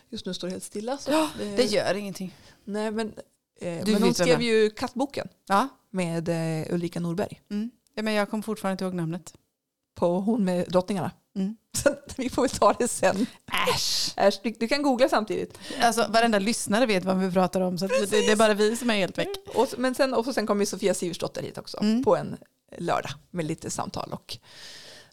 just 0.09 0.27
nu 0.27 0.35
står 0.35 0.49
det 0.49 0.53
helt 0.53 0.65
stilla. 0.65 0.99
Så 0.99 1.11
Ja, 1.11 1.31
det, 1.39 1.57
Det 1.57 1.65
gör 1.65 1.95
ingenting. 1.95 2.35
nej, 2.65 2.91
men, 2.91 3.15
eh, 3.61 3.85
Du 3.85 3.93
men 3.93 4.03
hon 4.03 4.15
skrev 4.15 4.43
ju 4.43 4.71
Kattboken 4.71 5.29
Ja. 5.47 5.69
Med 5.97 6.29
eh, 6.29 6.75
Ulrika 6.75 7.01
Norberg. 7.01 7.41
Mm. 7.51 7.71
ja 7.95 8.03
men 8.03 8.15
jag 8.15 8.31
kommer 8.31 8.43
fortfarande 8.43 8.73
inte 8.73 8.85
ihåg 8.85 8.95
namnet. 8.95 9.35
På 9.95 10.21
hon 10.21 10.45
med 10.45 10.69
drottningarna. 10.69 11.11
Mm. 11.37 11.57
Så 11.77 11.95
vi 12.17 12.31
får 12.31 12.43
väl 12.43 12.51
ta 12.51 12.73
det 12.73 12.89
sen. 12.89 13.27
Äsch! 13.75 14.13
Äsch, 14.17 14.41
du, 14.43 14.51
du 14.51 14.69
kan 14.69 14.83
googla 14.83 15.09
samtidigt. 15.09 15.59
Alltså 15.83 16.07
varenda 16.09 16.39
lyssnare 16.39 16.87
vet 16.87 17.05
vad 17.05 17.19
vi 17.19 17.33
pratar 17.33 17.61
om 17.61 17.79
så 17.79 17.87
det, 17.87 18.07
det 18.11 18.33
är 18.33 18.37
bara 18.37 18.55
vi 18.55 18.77
som 18.77 18.91
är 18.91 18.95
helt 18.95 19.19
väck. 19.19 19.29
Och, 19.55 19.69
men 19.79 19.95
sen, 19.95 20.15
och 20.15 20.25
så 20.25 20.33
sen 20.33 20.47
kommer 20.47 20.63
ju 20.63 20.67
Sofia 20.67 20.95
Siversdotter 20.95 21.43
hit 21.43 21.59
också 21.59 21.79
Mm. 21.81 22.05
på 22.05 22.17
en 22.17 22.37
lördag 22.79 23.11
med 23.31 23.45
lite 23.45 23.71
samtal. 23.71 24.13
Och, 24.13 24.39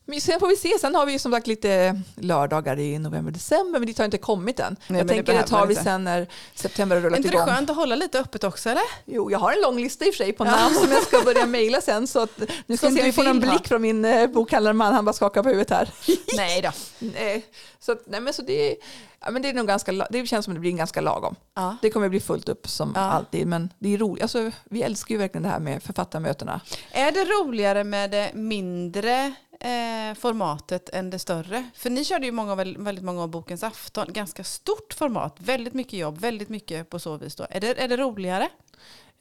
men 0.06 0.22
sen 0.22 0.40
får 0.40 0.48
vi 0.48 0.56
se, 0.56 0.70
sen 0.82 0.96
har 0.96 1.06
vi 1.06 1.20
som 1.20 1.32
sagt 1.32 1.48
lite 1.48 2.02
lördagar 2.16 2.80
i 2.80 3.00
november, 3.00 3.32
december 3.32 3.80
men 3.80 3.88
dit 3.88 3.98
har 3.98 4.06
inte 4.06 4.18
kommit 4.18 4.60
än. 4.60 4.76
men 4.88 4.98
jag 4.98 5.06
det 5.08 5.10
tänker 5.10 5.24
det 5.24 5.28
behöver 5.32 5.48
tar 5.48 5.66
vi 5.66 5.76
sen 5.76 6.04
när 6.04 6.28
september 6.56 6.96
har 6.96 7.02
Är 7.02 7.06
rullat 7.06 7.18
inte 7.18 7.30
det 7.30 7.36
igång. 7.36 7.46
skönt 7.48 7.70
att 7.70 7.76
hålla 7.76 7.96
lite 7.96 8.20
öppet 8.20 8.44
också 8.44 8.70
eller? 8.70 8.84
Jo, 9.06 9.32
jag 9.32 9.40
har 9.40 9.52
en 9.52 9.62
lång 9.62 9.80
lista 9.82 10.06
i 10.06 10.10
och 10.10 10.14
för 10.14 10.24
sig 10.24 10.34
på 10.34 10.44
namn 10.44 10.76
som 10.76 10.92
jag 10.92 11.04
ska 11.04 11.22
börja 11.22 11.46
mejla 11.46 11.82
sen. 11.82 12.08
Så 12.08 12.20
att, 12.20 12.42
nu 12.68 12.78
ska 12.78 12.90
vi 12.90 12.96
se 12.96 13.00
om 13.02 13.06
vi 13.06 13.12
får 13.12 13.24
någon 13.24 13.40
blick 13.40 13.68
från 13.68 13.82
min 13.82 14.06
eh, 14.06 14.28
bokhandlarman. 14.28 14.94
Han 14.94 15.06
bara 15.06 15.14
skakar 15.14 15.44
på 15.44 15.50
huvudet 15.50 15.70
här. 15.70 15.90
Nej 16.38 16.62
då. 16.62 16.72
nej, 17.00 17.46
så, 17.80 17.92
att, 17.92 18.04
nej, 18.08 18.22
men 18.22 18.34
så 18.34 18.42
det, 18.42 18.76
ja, 19.20 19.32
men 19.32 19.42
det, 19.42 19.50
är 19.50 19.54
nog 19.54 19.68
ganska, 19.68 19.92
det 20.10 20.26
känns 20.26 20.46
som 20.46 20.54
det 20.54 20.60
blir 20.60 20.72
ganska 20.72 21.02
lagom. 21.02 21.36
Ja. 21.56 21.78
Det 21.82 21.90
kommer 21.90 22.10
bli 22.10 22.20
fullt 22.20 22.50
upp 22.50 22.68
som 22.70 22.92
Ja. 22.96 23.02
alltid. 23.02 23.48
Men 23.48 23.70
det 23.80 23.94
är 23.94 23.98
roligt. 23.98 24.22
Alltså, 24.24 24.52
vi 24.70 24.82
älskar 24.82 25.16
ju 25.16 25.20
verkligen 25.20 25.44
det 25.44 25.50
här 25.50 25.60
med 25.60 25.84
författarmötena. 25.84 26.62
Är 26.92 27.12
det 27.12 27.24
roligare 27.26 27.84
med 27.84 28.12
det 28.12 28.32
mindre 28.34 29.34
eh, 29.64 30.14
formatet 30.16 30.90
än 30.90 31.10
det 31.10 31.20
större? 31.20 31.70
För 31.76 31.90
ni 31.90 32.06
körde 32.06 32.26
ju 32.26 32.32
många, 32.32 32.56
väl- 32.56 32.78
väldigt 32.78 33.04
många 33.06 33.22
av 33.24 33.30
Bokens 33.30 33.64
afton. 33.64 34.06
Ganska 34.14 34.44
stort 34.44 34.94
format, 34.94 35.36
väldigt 35.40 35.74
mycket 35.74 35.94
jobb, 36.00 36.18
väldigt 36.20 36.50
mycket 36.50 36.90
på 36.90 37.00
så 37.00 37.18
vis. 37.18 37.36
Då. 37.36 37.48
Är, 37.50 37.62
det, 37.62 37.82
är 37.84 37.88
det 37.88 37.98
roligare 37.98 38.50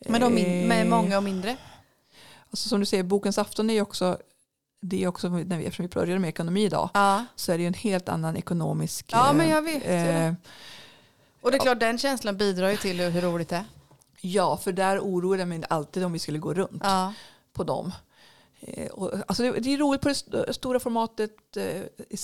med, 0.08 0.20
de 0.20 0.34
min, 0.34 0.68
med 0.68 0.80
Eh, 0.86 0.90
många 0.90 1.16
och 1.16 1.22
mindre? 1.22 1.56
Alltså, 2.50 2.68
som 2.68 2.80
du 2.80 2.86
säger, 2.86 3.02
Bokens 3.02 3.38
afton 3.38 3.70
är 3.70 3.74
ju 3.74 3.80
också, 3.80 4.18
det 4.82 5.02
är 5.04 5.08
också 5.08 5.28
när 5.28 5.58
vi, 5.58 5.64
eftersom 5.64 5.82
vi 5.86 5.88
började 5.88 6.18
med 6.18 6.28
ekonomi 6.28 6.64
idag, 6.64 6.90
Ja. 6.94 7.24
så 7.36 7.52
är 7.52 7.56
det 7.56 7.62
ju 7.62 7.66
en 7.66 7.74
helt 7.74 8.08
annan 8.08 8.36
ekonomisk... 8.36 9.06
Ja, 9.12 9.28
eh, 9.30 9.36
men 9.36 9.48
jag 9.48 9.62
vet 9.62 9.82
eh, 9.86 10.34
Och 11.40 11.50
det 11.50 11.56
är 11.56 11.60
klart, 11.60 11.80
den 11.80 11.98
känslan 11.98 12.36
bidrar 12.36 12.70
ju 12.70 12.76
till 12.76 13.00
hur 13.00 13.20
roligt 13.20 13.48
det 13.48 13.56
är. 13.56 13.64
ja, 14.20 14.56
för 14.56 14.72
där 14.72 14.98
oroade 15.00 15.38
jag 15.42 15.48
mig 15.48 15.62
alltid 15.70 16.04
om 16.04 16.12
vi 16.12 16.18
skulle 16.18 16.38
gå 16.38 16.54
runt. 16.54 16.82
Ja. 16.84 17.12
på 17.52 17.64
dem. 17.64 17.92
Eh, 18.66 18.86
alltså 19.26 19.52
det, 19.52 19.72
är 19.74 19.78
roligt 19.78 20.00
på 20.00 20.08
det 20.08 20.12
st- 20.12 20.52
stora 20.52 20.80
formatet 20.80 21.56
eh, 21.56 21.82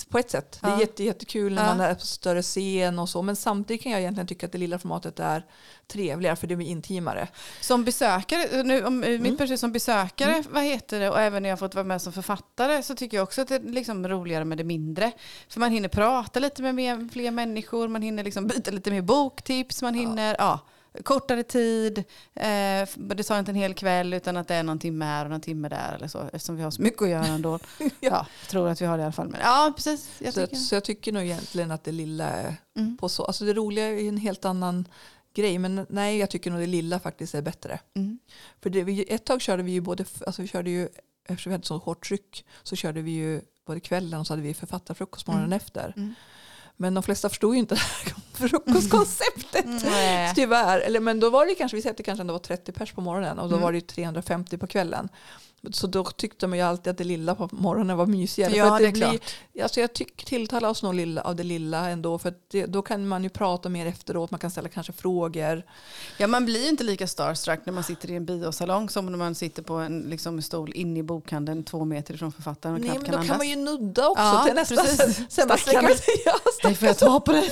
på 0.09 0.17
ett 0.19 0.31
sätt. 0.31 0.59
Det 0.61 0.67
är 0.67 0.71
Ja. 0.71 0.79
jätte, 0.79 1.03
jättekul 1.03 1.53
när 1.53 1.63
Ja. 1.63 1.69
man 1.75 1.79
är 1.85 1.93
på 1.95 2.05
större 2.05 2.41
scen 2.41 2.99
och 2.99 3.09
så. 3.09 3.21
Men 3.21 3.35
samtidigt 3.35 3.83
kan 3.83 3.91
jag 3.91 4.01
egentligen 4.01 4.27
tycka 4.27 4.45
att 4.45 4.51
det 4.51 4.57
lilla 4.57 4.79
formatet 4.79 5.19
är 5.19 5.45
trevligare 5.87 6.35
för 6.35 6.47
det 6.47 6.55
blir 6.55 6.67
intimare. 6.67 7.27
Som 7.61 7.83
besökare, 7.85 8.63
nu, 8.63 8.85
om, 8.85 9.03
Mm. 9.03 9.21
mitt 9.23 9.37
perspektiv 9.37 9.57
som 9.57 9.71
besökare, 9.71 10.43
vad 10.49 10.63
heter 10.63 10.99
det, 10.99 11.09
och 11.09 11.19
även 11.19 11.43
när 11.43 11.49
jag 11.49 11.59
fått 11.59 11.75
vara 11.75 11.85
med 11.85 12.01
som 12.01 12.13
författare 12.13 12.83
så 12.83 12.95
tycker 12.95 13.17
jag 13.17 13.23
också 13.23 13.41
att 13.41 13.47
det 13.47 13.55
är 13.55 13.59
liksom 13.59 14.07
roligare 14.07 14.45
med 14.45 14.57
det 14.57 14.63
mindre. 14.63 15.11
För 15.49 15.59
man 15.59 15.71
hinner 15.71 15.89
prata 15.89 16.39
lite 16.39 16.61
med 16.61 16.75
mer, 16.75 17.09
fler 17.13 17.31
människor, 17.31 17.87
man 17.87 18.01
hinner 18.01 18.23
liksom 18.23 18.47
byta 18.47 18.71
lite 18.71 18.91
mer 18.91 19.01
boktips, 19.01 19.81
man 19.81 19.93
hinner, 19.93 20.35
ja, 20.39 20.59
kortare 21.03 21.43
tid. 21.43 21.97
Eh, 22.33 22.87
det 22.97 23.23
tar 23.27 23.39
inte 23.39 23.51
en 23.51 23.55
hel 23.55 23.73
kväll 23.73 24.13
utan 24.13 24.37
att 24.37 24.47
det 24.47 24.55
är 24.55 24.63
någon 24.63 24.79
timme 24.79 25.05
här 25.05 25.25
och 25.25 25.31
någon 25.31 25.41
timme 25.41 25.69
där 25.69 25.93
eller 25.95 26.07
så 26.07 26.21
eftersom 26.33 26.55
vi 26.55 26.63
har 26.63 26.71
så 26.71 26.81
mycket 26.81 27.01
att 27.01 27.09
göra 27.09 27.25
ändå. 27.25 27.59
ja, 27.99 28.25
tror 28.49 28.69
att 28.69 28.81
vi 28.81 28.85
har 28.85 28.97
det 28.97 29.01
i 29.01 29.03
alla 29.03 29.11
fall. 29.13 29.27
Men, 29.29 29.39
ja, 29.43 29.73
precis. 29.75 30.09
Jag 30.19 30.33
så, 30.33 30.41
tycker. 30.45 30.55
så 30.57 30.75
jag 30.75 30.83
tycker 30.83 31.11
nog 31.11 31.23
egentligen 31.23 31.71
att 31.71 31.83
det 31.83 31.91
lilla 31.91 32.25
är 32.25 32.55
Mm. 32.77 32.97
på 32.97 33.09
så. 33.09 33.25
Alltså 33.25 33.45
det 33.45 33.53
roliga 33.53 33.85
är 33.87 34.07
en 34.09 34.17
helt 34.17 34.45
annan 34.45 34.87
grej. 35.33 35.57
Men 35.57 35.85
nej, 35.89 36.17
jag 36.17 36.29
tycker 36.29 36.51
nog 36.51 36.59
det 36.59 36.65
lilla 36.67 36.99
faktiskt 36.99 37.35
är 37.35 37.41
bättre. 37.41 37.79
Mm. 37.95 38.19
För 38.61 38.69
det, 38.69 38.83
vi, 38.83 39.03
ett 39.13 39.25
tag 39.25 39.41
körde 39.41 39.63
vi 39.63 39.71
ju 39.71 39.81
både, 39.81 40.05
alltså 40.27 40.41
vi 40.41 40.47
körde 40.47 40.69
ju, 40.69 40.89
eftersom 41.29 41.49
vi 41.49 41.53
hade 41.53 41.65
så 41.65 41.77
hårt 41.77 42.07
tryck 42.07 42.45
så 42.63 42.75
körde 42.75 43.01
vi 43.01 43.11
ju 43.11 43.41
både 43.65 43.79
kvällen 43.79 44.19
och 44.19 44.27
så 44.27 44.33
hade 44.33 44.41
vi 44.43 44.53
författarfrukost 44.53 45.27
morgonen 45.27 45.45
Mm. 45.47 45.57
efter. 45.57 45.93
Mm. 45.97 46.13
Men 46.77 46.93
de 46.93 47.03
flesta 47.03 47.29
förstod 47.29 47.53
ju 47.53 47.59
inte 47.59 47.75
det 47.75 47.81
här 47.81 48.13
frukostkonceptet. 48.39 49.65
Nej. 49.83 50.31
Tyvärr. 50.35 50.79
Eller, 50.79 50.99
men 50.99 51.19
då 51.19 51.29
var 51.29 51.45
det 51.45 51.55
kanske, 51.55 51.75
vi 51.75 51.81
säger 51.81 51.91
att 51.91 51.97
det 51.97 52.03
kanske 52.03 52.21
ändå 52.21 52.33
var 52.33 52.39
30 52.39 52.71
pers 52.71 52.93
på 52.93 53.01
morgonen 53.01 53.39
och 53.39 53.49
då 53.49 53.55
Mm. 53.55 53.63
var 53.63 53.71
det 53.71 53.77
ju 53.77 53.81
350 53.81 54.57
på 54.57 54.67
kvällen. 54.67 55.09
Så 55.71 55.87
då 55.87 56.03
tyckte 56.03 56.47
man 56.47 56.57
ju 56.57 56.63
alltid 56.65 56.91
att 56.91 56.97
det 56.97 57.03
lilla 57.03 57.35
på 57.35 57.49
morgonen 57.51 57.97
var 57.97 58.05
mysigare. 58.05 58.55
Ja, 58.55 58.73
att 58.73 58.79
det 58.81 58.87
är 58.87 58.91
blir, 58.91 59.01
klart. 59.09 59.35
Alltså 59.63 59.79
jag 59.79 59.93
tycker 59.93 60.25
tilltalar 60.25 60.69
oss 60.69 60.83
nog 60.83 60.93
lilla, 60.95 61.21
av 61.21 61.35
det 61.35 61.43
lilla 61.43 61.89
ändå. 61.89 62.19
För 62.19 62.33
det, 62.47 62.65
då 62.65 62.81
kan 62.81 63.07
man 63.07 63.23
ju 63.23 63.29
prata 63.29 63.69
mer 63.69 63.85
efteråt, 63.85 64.31
man 64.31 64.39
kan 64.39 64.51
ställa 64.51 64.69
kanske 64.69 64.93
frågor. 64.93 65.63
Ja, 66.17 66.27
man 66.27 66.45
blir 66.45 66.63
ju 66.63 66.69
inte 66.69 66.83
lika 66.83 67.07
starstruck 67.07 67.59
när 67.65 67.73
man 67.73 67.83
sitter 67.83 68.11
i 68.11 68.15
en 68.15 68.25
biosalong 68.25 68.89
som 68.89 69.05
när 69.05 69.17
man 69.17 69.35
sitter 69.35 69.63
på 69.63 69.73
en 69.73 70.01
liksom, 70.01 70.41
stol 70.41 70.71
inne 70.75 70.99
i 70.99 71.03
bokhandeln 71.03 71.63
två 71.63 71.85
meter 71.85 72.13
ifrån 72.13 72.31
författaren 72.31 72.75
och 72.75 72.81
Nej, 72.81 72.89
knappt 72.89 73.01
men 73.01 73.11
kan 73.11 73.21
då 73.21 73.27
kan 73.27 73.35
andas. 73.35 73.37
man 73.37 73.49
ju 73.49 73.55
nudda 73.55 74.07
också 74.09 74.23
Ja, 74.23 74.43
till 74.45 74.55
nästa. 74.55 74.75
precis. 74.75 75.37
Hej, 76.63 76.75
får 76.75 76.87
jag 76.87 76.97
ta 76.97 77.19
på 77.19 77.31
dig? 77.31 77.49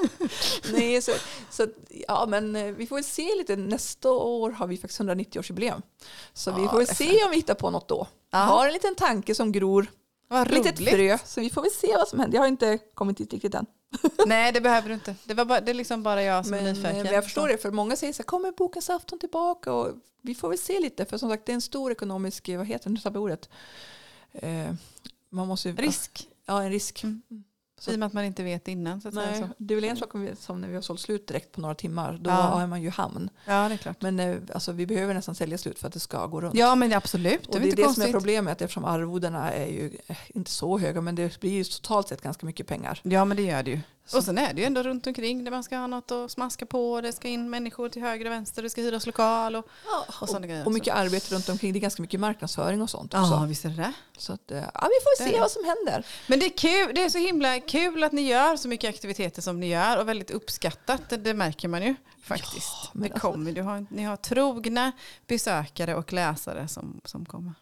Nej, 0.72 1.02
så, 1.02 1.12
så, 1.50 1.66
ja, 2.08 2.26
men 2.28 2.56
eh, 2.56 2.64
vi 2.64 2.86
får 2.86 2.96
väl 2.96 3.04
se 3.04 3.28
lite. 3.38 3.56
Nästa 3.56 4.10
år 4.10 4.50
har 4.50 4.66
vi 4.66 4.76
faktiskt 4.76 5.00
190-årsjubileum. 5.00 5.82
Så 6.32 6.52
vi 6.52 6.62
Ja, 6.62 6.70
får 6.70 6.78
väl 6.78 6.86
det 6.86 6.94
se 6.94 7.24
om 7.30 7.32
vi 7.32 7.36
hittar 7.36 7.54
på 7.54 7.70
något 7.70 7.88
då. 7.88 8.06
Ja. 8.30 8.38
Har 8.38 8.66
en 8.66 8.72
liten 8.72 8.94
tanke 8.94 9.34
som 9.34 9.52
gror, 9.52 9.86
Vad 10.28 10.42
ett 10.42 10.50
litet 10.50 10.78
frö. 10.90 11.18
Så 11.24 11.40
vi 11.40 11.50
får 11.50 11.62
väl 11.62 11.70
se 11.70 11.96
vad 11.96 12.08
som 12.08 12.20
händer. 12.20 12.36
Jag 12.36 12.42
har 12.42 12.48
inte 12.48 12.78
kommit 12.94 13.16
dit 13.16 13.32
riktigt 13.32 13.54
än. 13.54 13.66
Nej, 14.26 14.52
det 14.52 14.60
behöver 14.60 14.88
du 14.88 14.94
inte. 14.94 15.14
Det, 15.24 15.34
var 15.34 15.44
bara, 15.44 15.60
det 15.60 15.70
är 15.72 15.74
liksom 15.74 16.02
bara 16.02 16.22
jag 16.22 16.44
som 16.46 16.54
är 16.54 16.62
Men, 16.62 16.74
nyfiken. 16.74 16.96
eh, 16.96 17.02
men 17.04 17.12
jag 17.14 17.24
förstår 17.24 17.48
det, 17.48 17.58
för 17.58 17.70
många 17.70 17.96
säger 17.96 18.12
så 18.12 18.22
här, 18.22 18.24
kommer 18.26 18.52
bokens 18.52 18.90
afton 18.90 19.18
tillbaka? 19.18 19.72
Och 19.72 19.88
vi 20.22 20.34
får 20.34 20.48
väl 20.48 20.58
se 20.58 20.80
lite, 20.80 21.04
för 21.04 21.18
som 21.18 21.30
sagt 21.30 21.46
det 21.46 21.52
är 21.52 21.54
en 21.54 21.60
stor 21.60 21.92
ekonomisk, 21.92 22.48
vad 22.48 22.66
heter 22.66 22.84
det, 22.84 22.94
nu 22.94 23.00
tappade 23.00 23.16
jag 23.16 23.22
ordet. 23.22 23.48
Eh, 24.32 24.74
man 25.30 25.48
måste 25.48 25.72
Risk, 25.72 26.28
Ja, 26.46 26.62
en 26.62 26.70
risk. 26.70 27.02
Mm. 27.04 27.22
I 27.88 27.94
och 27.94 27.98
med 27.98 28.06
att 28.06 28.12
man 28.12 28.24
inte 28.24 28.42
vet 28.42 28.68
innan. 28.68 29.00
Så 29.00 29.08
att 29.08 29.14
säga 29.14 29.30
Nej, 29.30 29.40
så. 29.40 29.48
det 29.58 29.74
är 29.74 29.76
väl 29.76 29.84
en 29.84 29.96
sak 29.96 30.14
om 30.14 30.20
vi, 30.22 30.36
som 30.36 30.60
när 30.60 30.68
vi 30.68 30.74
har 30.74 30.82
sålt 30.82 31.00
slut 31.00 31.26
direkt 31.28 31.52
på 31.52 31.60
några 31.60 31.74
timmar. 31.74 32.18
Då 32.20 32.30
Ja. 32.30 32.60
är 32.62 32.66
man 32.66 32.82
ju 32.82 32.90
hamn. 32.90 33.30
Ja, 33.44 33.68
det 33.68 33.74
är 33.74 33.78
klart. 33.78 34.02
Men 34.02 34.20
eh, 34.20 34.36
alltså, 34.54 34.72
vi 34.72 34.86
behöver 34.86 35.14
nästan 35.14 35.34
sälja 35.34 35.58
slut 35.58 35.78
för 35.78 35.86
att 35.86 35.92
det 35.92 36.00
ska 36.00 36.26
gå 36.26 36.40
runt. 36.40 36.54
Ja, 36.54 36.74
men 36.74 36.92
absolut. 36.92 37.42
Det 37.42 37.48
och 37.48 37.54
det 37.60 37.60
är 37.60 37.64
inte 37.64 37.76
det 37.76 37.82
som 37.82 37.86
konstigt. 37.94 38.08
är 38.08 38.12
problemet 38.12 38.62
eftersom 38.62 38.84
arvodena 38.84 39.52
är 39.52 39.66
ju 39.66 39.98
eh, 40.06 40.16
inte 40.28 40.50
så 40.50 40.78
höga 40.78 41.00
men 41.00 41.14
det 41.14 41.40
blir 41.40 41.50
ju 41.50 41.64
totalt 41.64 42.08
sett 42.08 42.22
ganska 42.22 42.46
mycket 42.46 42.66
pengar. 42.66 43.00
Ja, 43.02 43.24
men 43.24 43.36
det 43.36 43.42
gör 43.42 43.62
det 43.62 43.70
ju. 43.70 43.80
Så- 44.06 44.18
Och 44.18 44.24
sen 44.24 44.38
är 44.38 44.54
det 44.54 44.60
ju 44.60 44.66
ändå 44.66 44.82
runt 44.82 45.06
omkring 45.06 45.44
där 45.44 45.50
man 45.50 45.64
ska 45.64 45.76
ha 45.76 45.86
något 45.86 46.10
att 46.10 46.30
smaska 46.30 46.66
på. 46.66 47.00
Det 47.00 47.12
ska 47.12 47.28
in 47.28 47.50
människor 47.50 47.88
till 47.88 48.02
höger 48.02 48.24
och 48.26 48.32
vänster. 48.32 48.62
Det 48.62 48.70
ska 48.70 48.80
hyras 48.80 49.06
lokal. 49.06 49.56
Och, 49.56 49.64
och 50.20 50.28
sådana 50.28 50.46
grejer. 50.46 50.66
Och 50.66 50.72
mycket 50.72 50.94
arbete 50.94 51.34
runt 51.34 51.48
omkring. 51.48 51.72
Det 51.72 51.78
är 51.78 51.80
ganska 51.80 52.02
mycket 52.02 52.20
marknadsföring 52.20 52.82
och 52.82 52.90
sånt 52.90 53.14
också. 53.14 53.32
Ja, 53.32 53.44
visst 53.48 53.64
är 53.64 53.68
det 53.68 53.76
det. 53.76 53.92
Så 54.18 54.32
att, 54.32 54.50
eh, 54.50 54.56
ja, 54.58 54.64
vi 54.64 54.78
får 55.02 55.24
Det 55.24 55.30
se 55.30 55.40
vad 55.40 55.50
som 55.50 55.64
händer. 55.64 56.06
Men 56.26 56.38
det 56.38 56.46
är, 56.46 56.56
kul, 56.58 56.94
det 56.94 57.02
är 57.04 57.08
så 57.10 57.18
himla 57.18 57.60
kul 57.70 58.04
att 58.04 58.12
ni 58.12 58.22
gör 58.22 58.56
så 58.56 58.68
mycket 58.68 58.90
aktiviteter 58.90 59.42
som 59.42 59.60
ni 59.60 59.68
gör 59.68 60.00
och 60.00 60.08
väldigt 60.08 60.30
uppskattat. 60.30 61.08
Det, 61.08 61.16
det 61.16 61.34
märker 61.34 61.68
man 61.68 61.82
ju 61.82 61.94
faktiskt. 62.22 62.90
men 62.92 63.02
det 63.02 63.14
alltså- 63.14 63.32
kommer, 63.32 63.52
du 63.52 63.62
har, 63.62 63.86
ni 63.90 64.02
har 64.02 64.16
trogna 64.16 64.92
besökare 65.26 65.94
och 65.94 66.12
läsare 66.12 66.68
som, 66.68 67.00
som 67.04 67.26
kommer. 67.26 67.52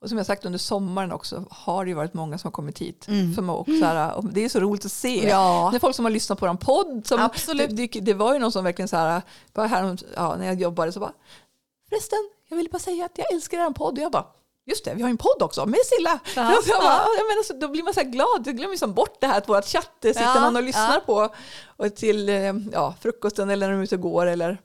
Och 0.00 0.08
som 0.08 0.18
jag 0.18 0.26
sagt 0.26 0.44
under 0.44 0.58
sommaren 0.58 1.12
också 1.12 1.44
har 1.50 1.84
det 1.84 1.88
ju 1.88 1.94
varit 1.94 2.14
många 2.14 2.38
som 2.38 2.48
har 2.48 2.52
kommit 2.52 2.78
hit. 2.78 3.08
Mm. 3.08 3.34
Som 3.34 3.50
också, 3.50 3.78
så 3.78 3.84
här, 3.84 4.22
det 4.32 4.44
är 4.44 4.48
så 4.48 4.60
roligt 4.60 4.84
att 4.84 4.92
se. 4.92 5.28
Ja, 5.28 5.68
Det 5.72 5.76
är 5.76 5.80
folk 5.80 5.96
som 5.96 6.04
har 6.04 6.12
lyssnat 6.12 6.38
på 6.38 6.46
en 6.46 6.58
podd. 6.58 7.06
Som, 7.06 7.20
Absolut. 7.20 7.76
Det, 7.76 7.86
det, 7.86 8.00
det 8.00 8.14
var 8.14 8.32
ju 8.34 8.38
någon 8.38 8.52
som 8.52 8.64
verkligen 8.64 8.88
så 8.88 8.96
här, 8.96 9.22
bara 9.52 9.66
här 9.66 9.98
ja, 10.16 10.36
när 10.36 10.46
jag 10.46 10.60
jobbade 10.60 10.92
så 10.92 11.00
bara, 11.00 11.12
förresten, 11.88 12.18
jag 12.48 12.56
ville 12.56 12.68
bara 12.68 12.78
säga 12.78 13.04
att 13.04 13.18
jag 13.18 13.32
älskar 13.32 13.58
er 13.58 13.70
podd. 13.70 13.98
Och 13.98 14.04
jag 14.04 14.12
bara, 14.12 14.26
Just 14.68 14.84
det, 14.84 14.94
vi 14.94 15.02
har 15.02 15.08
ju 15.08 15.10
en 15.10 15.16
podd 15.16 15.42
också 15.42 15.66
med 15.66 15.78
Silla. 15.84 16.18
Ja. 16.36 16.62
Jag 16.66 16.80
bara, 16.82 16.92
jag 17.18 17.26
menar, 17.26 17.42
så 17.42 17.52
då 17.54 17.68
blir 17.68 17.82
man 17.82 17.94
så 17.94 18.02
glad, 18.02 18.44
du 18.44 18.52
glömmer 18.52 18.70
liksom 18.72 18.94
bort 18.94 19.20
det 19.20 19.26
här 19.26 19.38
att 19.38 19.48
vårt 19.48 19.64
chatt 19.64 19.92
sitter 20.00 20.22
Ja, 20.22 20.40
någon 20.40 20.56
och 20.56 20.62
lyssnar 20.62 20.94
ja. 20.94 21.02
på 21.06 21.34
och 21.66 21.96
till 21.96 22.28
eh, 22.28 22.54
ja, 22.72 22.94
frukosten 23.00 23.50
eller 23.50 23.66
när 23.66 23.74
de 23.74 23.80
är 23.80 23.84
ute 23.84 23.94
och 23.94 24.00
går. 24.00 24.26
Eller, 24.26 24.58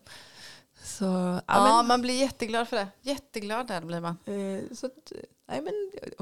så, 0.83 1.05
ja, 1.05 1.41
Ja, 1.47 1.83
man 1.83 2.01
blir 2.01 2.13
jätteglad 2.13 2.67
för 2.67 2.77
det. 2.77 2.87
Jätteglad 3.01 3.67
där 3.67 3.81
blir 3.81 3.99
man. 3.99 4.17
men, 4.25 4.55
eh, 4.55 4.63
så 4.75 4.89
nej, 5.47 5.61
men, 5.61 5.73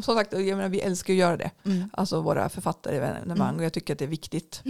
som 0.03 0.15
sagt, 0.15 0.33
jag 0.33 0.45
menar, 0.45 0.69
vi 0.69 0.81
älskar 0.81 1.13
att 1.13 1.17
göra 1.19 1.37
det. 1.37 1.51
Mm. 1.65 1.89
Alltså 1.93 2.21
våra 2.21 2.49
författarevenemang 2.49 3.57
och 3.57 3.63
jag 3.63 3.73
tycker 3.73 3.93
att 3.93 3.99
det 3.99 4.05
är 4.05 4.09
viktigt. 4.09 4.61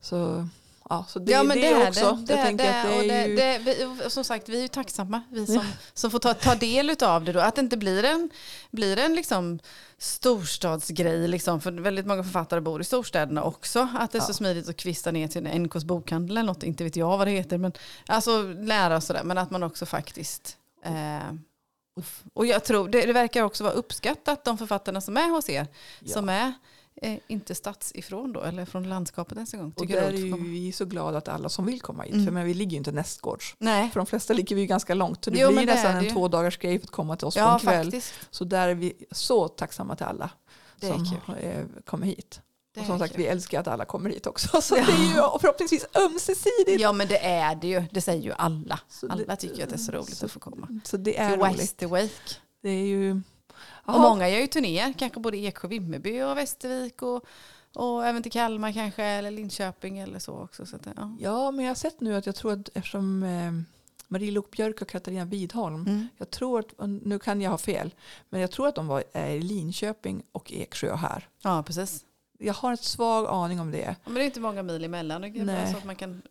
Så, 0.00 0.48
ja, 0.90 1.04
så 1.08 1.18
det, 1.18 1.32
ja 1.32 1.42
men 1.42 1.56
det, 1.56 1.62
det, 1.62 1.72
är 1.72 1.88
också. 1.88 2.18
det. 2.26 2.32
jag 2.34 2.56
det, 2.56 2.62
det, 2.64 2.80
att 2.80 2.86
det 2.88 2.96
och 2.96 3.04
är 3.04 3.08
det, 3.08 3.26
ju, 3.26 3.36
det, 3.36 3.58
vi, 4.04 4.10
som 4.10 4.24
sagt, 4.24 4.48
vi 4.48 4.56
är 4.58 4.62
ju 4.62 4.68
tacksamma, 4.68 5.22
vi 5.30 5.46
som, 5.46 5.64
som 5.94 6.10
får 6.10 6.18
ta, 6.18 6.34
ta 6.34 6.54
del 6.54 6.96
av 7.02 7.24
det 7.24 7.32
då. 7.32 7.40
Att 7.40 7.54
det 7.54 7.60
inte 7.60 7.76
blir 7.76 8.04
en, 8.04 8.30
blir 8.70 8.96
en 8.98 9.14
liksom 9.14 9.58
storstadsgrej, 9.98 11.28
liksom, 11.28 11.60
för 11.60 11.72
väldigt 11.72 12.06
många 12.06 12.22
författare 12.22 12.60
bor 12.60 12.80
i 12.80 12.84
storstäderna 12.84 13.42
också. 13.42 13.88
Att 13.98 14.12
det 14.12 14.18
är 14.18 14.22
så 14.22 14.30
Ja. 14.30 14.34
smidigt 14.34 14.68
att 14.68 14.76
kvista 14.76 15.10
ner 15.10 15.28
till 15.28 15.46
en 15.46 15.62
NKs 15.62 15.84
bokhandel 15.84 16.36
eller 16.36 16.46
något, 16.46 16.62
inte 16.62 16.84
vet 16.84 16.96
jag 16.96 17.18
vad 17.18 17.26
det 17.26 17.30
heter. 17.30 17.58
Men, 17.58 17.72
alltså 18.06 18.42
lära 18.42 18.96
och 18.96 19.02
sådär, 19.02 19.22
men 19.24 19.38
att 19.38 19.50
man 19.50 19.62
också 19.62 19.86
faktiskt 19.86 20.56
eh, 20.84 21.32
och 22.34 22.46
jag 22.46 22.64
tror, 22.64 22.88
det, 22.88 23.06
det 23.06 23.12
verkar 23.12 23.42
också 23.42 23.64
vara 23.64 23.74
uppskattat, 23.74 24.44
de 24.44 24.58
författarna 24.58 25.00
som 25.00 25.16
är 25.16 25.30
hos 25.30 25.48
er, 25.48 25.66
Ja. 26.00 26.12
som 26.12 26.28
är 26.28 26.52
inte 27.26 27.54
stadsifrån 27.54 28.32
då, 28.32 28.40
eller 28.42 28.64
från 28.64 28.88
landskapet 28.88 29.36
ens 29.36 29.54
en 29.54 29.60
gång. 29.60 29.72
och 29.76 29.86
där 29.86 30.02
är 30.02 30.12
ju 30.12 30.36
vi 30.50 30.72
så 30.72 30.84
glada 30.84 31.18
att 31.18 31.28
alla 31.28 31.48
som 31.48 31.66
vill 31.66 31.80
komma 31.80 32.02
hit. 32.02 32.12
Mm. 32.12 32.24
För 32.26 32.32
men 32.32 32.44
vi 32.44 32.54
ligger 32.54 32.70
ju 32.72 32.76
inte 32.78 32.92
nästgårds. 32.92 33.54
Nej, 33.58 33.90
För 33.90 34.00
de 34.00 34.06
flesta 34.06 34.32
ligger 34.34 34.56
vi 34.56 34.62
ju 34.62 34.66
ganska 34.66 34.94
långt. 34.94 35.24
Så 35.24 35.30
det 35.30 35.38
Jo, 35.38 35.48
blir 35.48 35.58
det 35.66 35.74
nästan 35.74 35.96
en 35.96 36.12
två 36.14 36.28
dagars 36.28 36.58
grej 36.58 36.78
för 36.78 36.86
att 36.86 36.90
komma 36.90 37.16
till 37.16 37.26
oss 37.26 37.34
på 37.34 37.40
ja 37.40 37.54
en 37.54 37.60
kväll. 37.60 37.84
faktiskt. 37.84 38.12
Så 38.30 38.44
där 38.44 38.68
är 38.68 38.74
vi 38.74 38.92
så 39.10 39.48
tacksamma 39.48 39.96
till 39.96 40.06
alla 40.06 40.30
Det 40.80 40.86
som 40.86 41.06
eh, 41.40 41.64
kommer 41.86 42.06
hit. 42.06 42.40
Det 42.74 42.80
och 42.80 42.86
som 42.86 42.98
sagt, 42.98 43.12
kul. 43.14 43.22
vi 43.22 43.28
älskar 43.28 43.60
att 43.60 43.68
alla 43.68 43.84
kommer 43.84 44.10
hit 44.10 44.26
också. 44.26 44.60
Så 44.62 44.74
det 44.74 44.80
är 44.80 45.04
ju 45.08 45.14
förhoppningsvis 45.40 45.86
ömsesidigt. 45.94 46.80
Ja 46.80 46.92
men 46.92 47.08
det 47.08 47.18
är 47.24 47.54
det 47.54 47.66
ju, 47.68 47.82
det 47.90 48.00
säger 48.00 48.22
ju 48.22 48.32
alla. 48.32 48.80
Så 48.88 49.08
Alla 49.08 49.24
det- 49.24 49.36
tycker 49.36 49.62
att 49.62 49.68
det 49.68 49.76
är 49.76 49.78
så 49.78 49.92
roligt 49.92 50.22
att 50.22 50.30
få 50.30 50.40
komma. 50.40 50.80
Så 50.84 50.96
det 50.96 51.18
är 51.18 51.30
Till 51.30 51.40
roligt. 51.40 51.60
Westerwake. 51.60 52.34
Det 52.62 52.68
är 52.68 52.86
ju... 52.86 53.20
Och 53.84 54.00
många 54.00 54.28
gör 54.28 54.38
ju 54.38 54.46
turnéer, 54.46 54.94
kanske 54.98 55.20
både 55.20 55.36
Eksjö, 55.38 55.68
Vimmerby 55.68 56.22
och 56.22 56.36
Västervik 56.36 57.02
och, 57.02 57.24
och 57.74 58.06
även 58.06 58.22
till 58.22 58.32
Kalmar 58.32 58.72
kanske 58.72 59.04
eller 59.04 59.30
Linköping 59.30 59.98
eller 59.98 60.18
så 60.18 60.32
också. 60.42 60.66
Så 60.66 60.76
att, 60.76 60.86
ja. 60.96 61.16
Ja, 61.20 61.50
men 61.50 61.64
jag 61.64 61.70
har 61.70 61.74
sett 61.76 62.00
nu 62.00 62.14
att 62.16 62.26
jag 62.26 62.34
tror 62.34 62.52
att 62.52 62.68
eftersom 62.74 63.22
eh, 63.22 63.52
Marie 64.08 64.30
Lok 64.30 64.50
Björk 64.50 64.82
och 64.82 64.88
Katarina 64.88 65.24
Widholm, 65.24 65.74
Mm. 65.86 66.08
jag 66.18 66.30
tror 66.30 66.58
att, 66.60 66.88
nu 67.02 67.18
kan 67.18 67.40
jag 67.40 67.50
ha 67.50 67.58
fel, 67.58 67.94
men 68.30 68.40
jag 68.40 68.50
tror 68.50 68.68
att 68.68 68.74
de 68.74 68.86
var 68.86 69.04
är 69.12 69.30
i 69.30 69.40
Linköping 69.42 70.22
och 70.32 70.52
Eksjö 70.52 70.94
här. 70.96 71.28
ja 71.42 71.62
precis. 71.62 72.04
Jag 72.38 72.54
har 72.54 72.70
en 72.70 72.76
svag 72.76 73.26
aning 73.26 73.60
om 73.60 73.70
det. 73.70 73.78
Ja, 73.78 73.94
Men 74.04 74.14
det 74.14 74.22
är 74.22 74.24
inte 74.24 74.40
många 74.40 74.62
mil 74.62 74.84
emellan, 74.84 75.20
det 75.22 75.30
Nej. 75.44 75.70
så 75.72 75.76
att 75.78 75.84
man 75.84 75.96
kan 75.96 76.22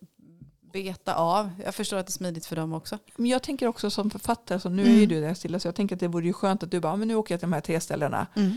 beta 0.74 1.14
av. 1.14 1.50
Jag 1.64 1.74
förstår 1.74 1.96
att 1.96 2.06
det 2.06 2.10
är 2.10 2.12
smidigt 2.12 2.46
för 2.46 2.56
dem 2.56 2.72
också. 2.72 2.98
Men 3.16 3.26
jag 3.26 3.42
tänker 3.42 3.66
också 3.66 3.90
som 3.90 4.10
författare, 4.10 4.60
så 4.60 4.68
nu 4.68 4.82
är 4.82 4.86
Mm. 4.86 5.00
ju 5.00 5.06
du 5.06 5.20
där 5.20 5.34
stilla, 5.34 5.58
så 5.58 5.68
jag 5.68 5.74
tänker 5.74 5.96
att 5.96 6.00
det 6.00 6.08
vore 6.08 6.26
ju 6.26 6.32
skönt 6.32 6.62
att 6.62 6.70
du 6.70 6.80
bara, 6.80 6.92
"Ah, 6.92 6.96
men 6.96 7.08
nu 7.08 7.14
åker 7.14 7.34
jag 7.34 7.40
till 7.40 7.48
de 7.48 7.52
här 7.52 7.60
tre 7.60 7.80
ställena 7.80 8.26
Mm. 8.36 8.52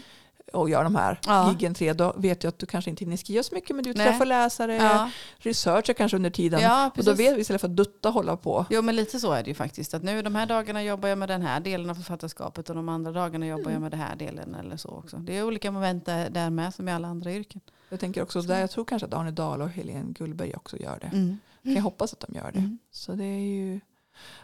och 0.53 0.69
gör 0.69 0.83
de 0.83 0.95
här 0.95 1.19
Ja. 1.27 1.49
giggen 1.51 1.73
tre. 1.73 1.93
Då 1.93 2.13
vet 2.17 2.43
jag 2.43 2.49
att 2.51 2.59
du 2.59 2.65
kanske 2.65 2.89
inte 2.89 3.03
hinner 3.03 3.17
skriva 3.17 3.43
så 3.43 3.55
mycket, 3.55 3.75
men 3.75 3.83
du 3.85 3.93
Nej. 3.93 4.07
träffar 4.07 4.25
läsare, 4.25 4.75
Ja, 4.75 5.09
researchar 5.37 5.93
kanske 5.93 6.17
under 6.17 6.29
tiden. 6.29 6.59
ja 6.61 6.91
och 6.97 7.03
då 7.03 7.13
vet 7.13 7.37
vi 7.37 7.41
istället 7.41 7.61
för 7.61 7.67
att 7.67 7.75
dutta 7.75 8.09
hålla 8.09 8.37
på. 8.37 8.65
Jo 8.69 8.81
men 8.81 8.95
lite 8.95 9.19
så 9.19 9.31
är 9.31 9.43
det 9.43 9.49
ju 9.49 9.53
faktiskt. 9.55 9.93
Att 9.93 10.03
nu 10.03 10.21
de 10.21 10.35
här 10.35 10.45
dagarna 10.45 10.83
jobbar 10.83 11.09
jag 11.09 11.17
med 11.17 11.29
den 11.29 11.41
här 11.41 11.59
delen 11.59 11.89
av 11.89 11.95
författarskapet 11.95 12.69
och 12.69 12.75
de 12.75 12.89
andra 12.89 13.11
dagarna 13.11 13.47
jobbar 13.47 13.61
Mm. 13.61 13.73
jag 13.73 13.81
med 13.81 13.91
den 13.91 13.99
här 13.99 14.15
delen 14.15 14.55
eller 14.55 14.77
så 14.77 14.89
också. 14.89 15.17
Det 15.17 15.37
är 15.37 15.43
olika 15.43 15.71
moment 15.71 16.05
där, 16.05 16.29
där 16.29 16.49
med 16.49 16.73
som 16.73 16.87
i 16.87 16.91
alla 16.91 17.07
andra 17.07 17.31
yrken. 17.33 17.61
Jag 17.89 17.99
tänker 17.99 18.21
också 18.21 18.41
där, 18.41 18.59
jag 18.59 18.71
tror 18.71 18.85
kanske 18.85 19.05
att 19.05 19.13
Arne 19.13 19.31
Dahl 19.31 19.61
och 19.61 19.69
Helene 19.69 20.11
Gullberg 20.13 20.53
också 20.55 20.77
gör 20.77 20.97
det. 21.01 21.07
Mm. 21.17 21.37
Kan 21.67 21.75
jag 21.75 21.83
hoppas 21.83 22.13
att 22.13 22.19
de 22.19 22.35
gör 22.35 22.51
det. 22.51 22.59
Mm. 22.59 22.79
Så 22.91 23.11
det 23.11 23.23
är 23.23 23.39
ju... 23.39 23.79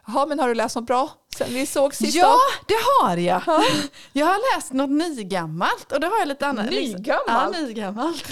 Jaha, 0.08 0.26
men 0.26 0.40
har 0.40 0.48
du 0.48 0.54
läst 0.54 0.76
något 0.76 0.86
bra 0.86 1.10
sen 1.38 1.48
vi 1.54 1.66
såg 1.66 1.96
sist? 1.96 2.16
Ja, 2.16 2.38
det 2.68 2.76
har 3.02 3.18
jag. 3.18 3.42
Jag 4.14 4.26
har 4.26 4.56
läst 4.56 4.74
något 4.74 4.90
nygammalt 4.90 5.92
och 5.92 6.00
det 6.00 6.08
har 6.08 6.20
jag 6.20 6.28
lite 6.28 6.48
annat. 6.48 6.70
Nygammalt? 6.70 7.58
Ja, 7.58 7.62
nygammalt. 7.66 8.26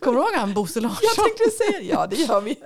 Kommer 0.00 0.18
du 0.20 0.24
ihåg 0.26 0.34
han 0.34 0.54
Bosse 0.54 0.80
Larsson? 0.80 0.98
Jag 1.02 1.24
tänkte 1.24 1.50
säga. 1.50 1.80
Ja, 1.80 2.06
det 2.06 2.16
gör 2.16 2.40
vi. 2.40 2.54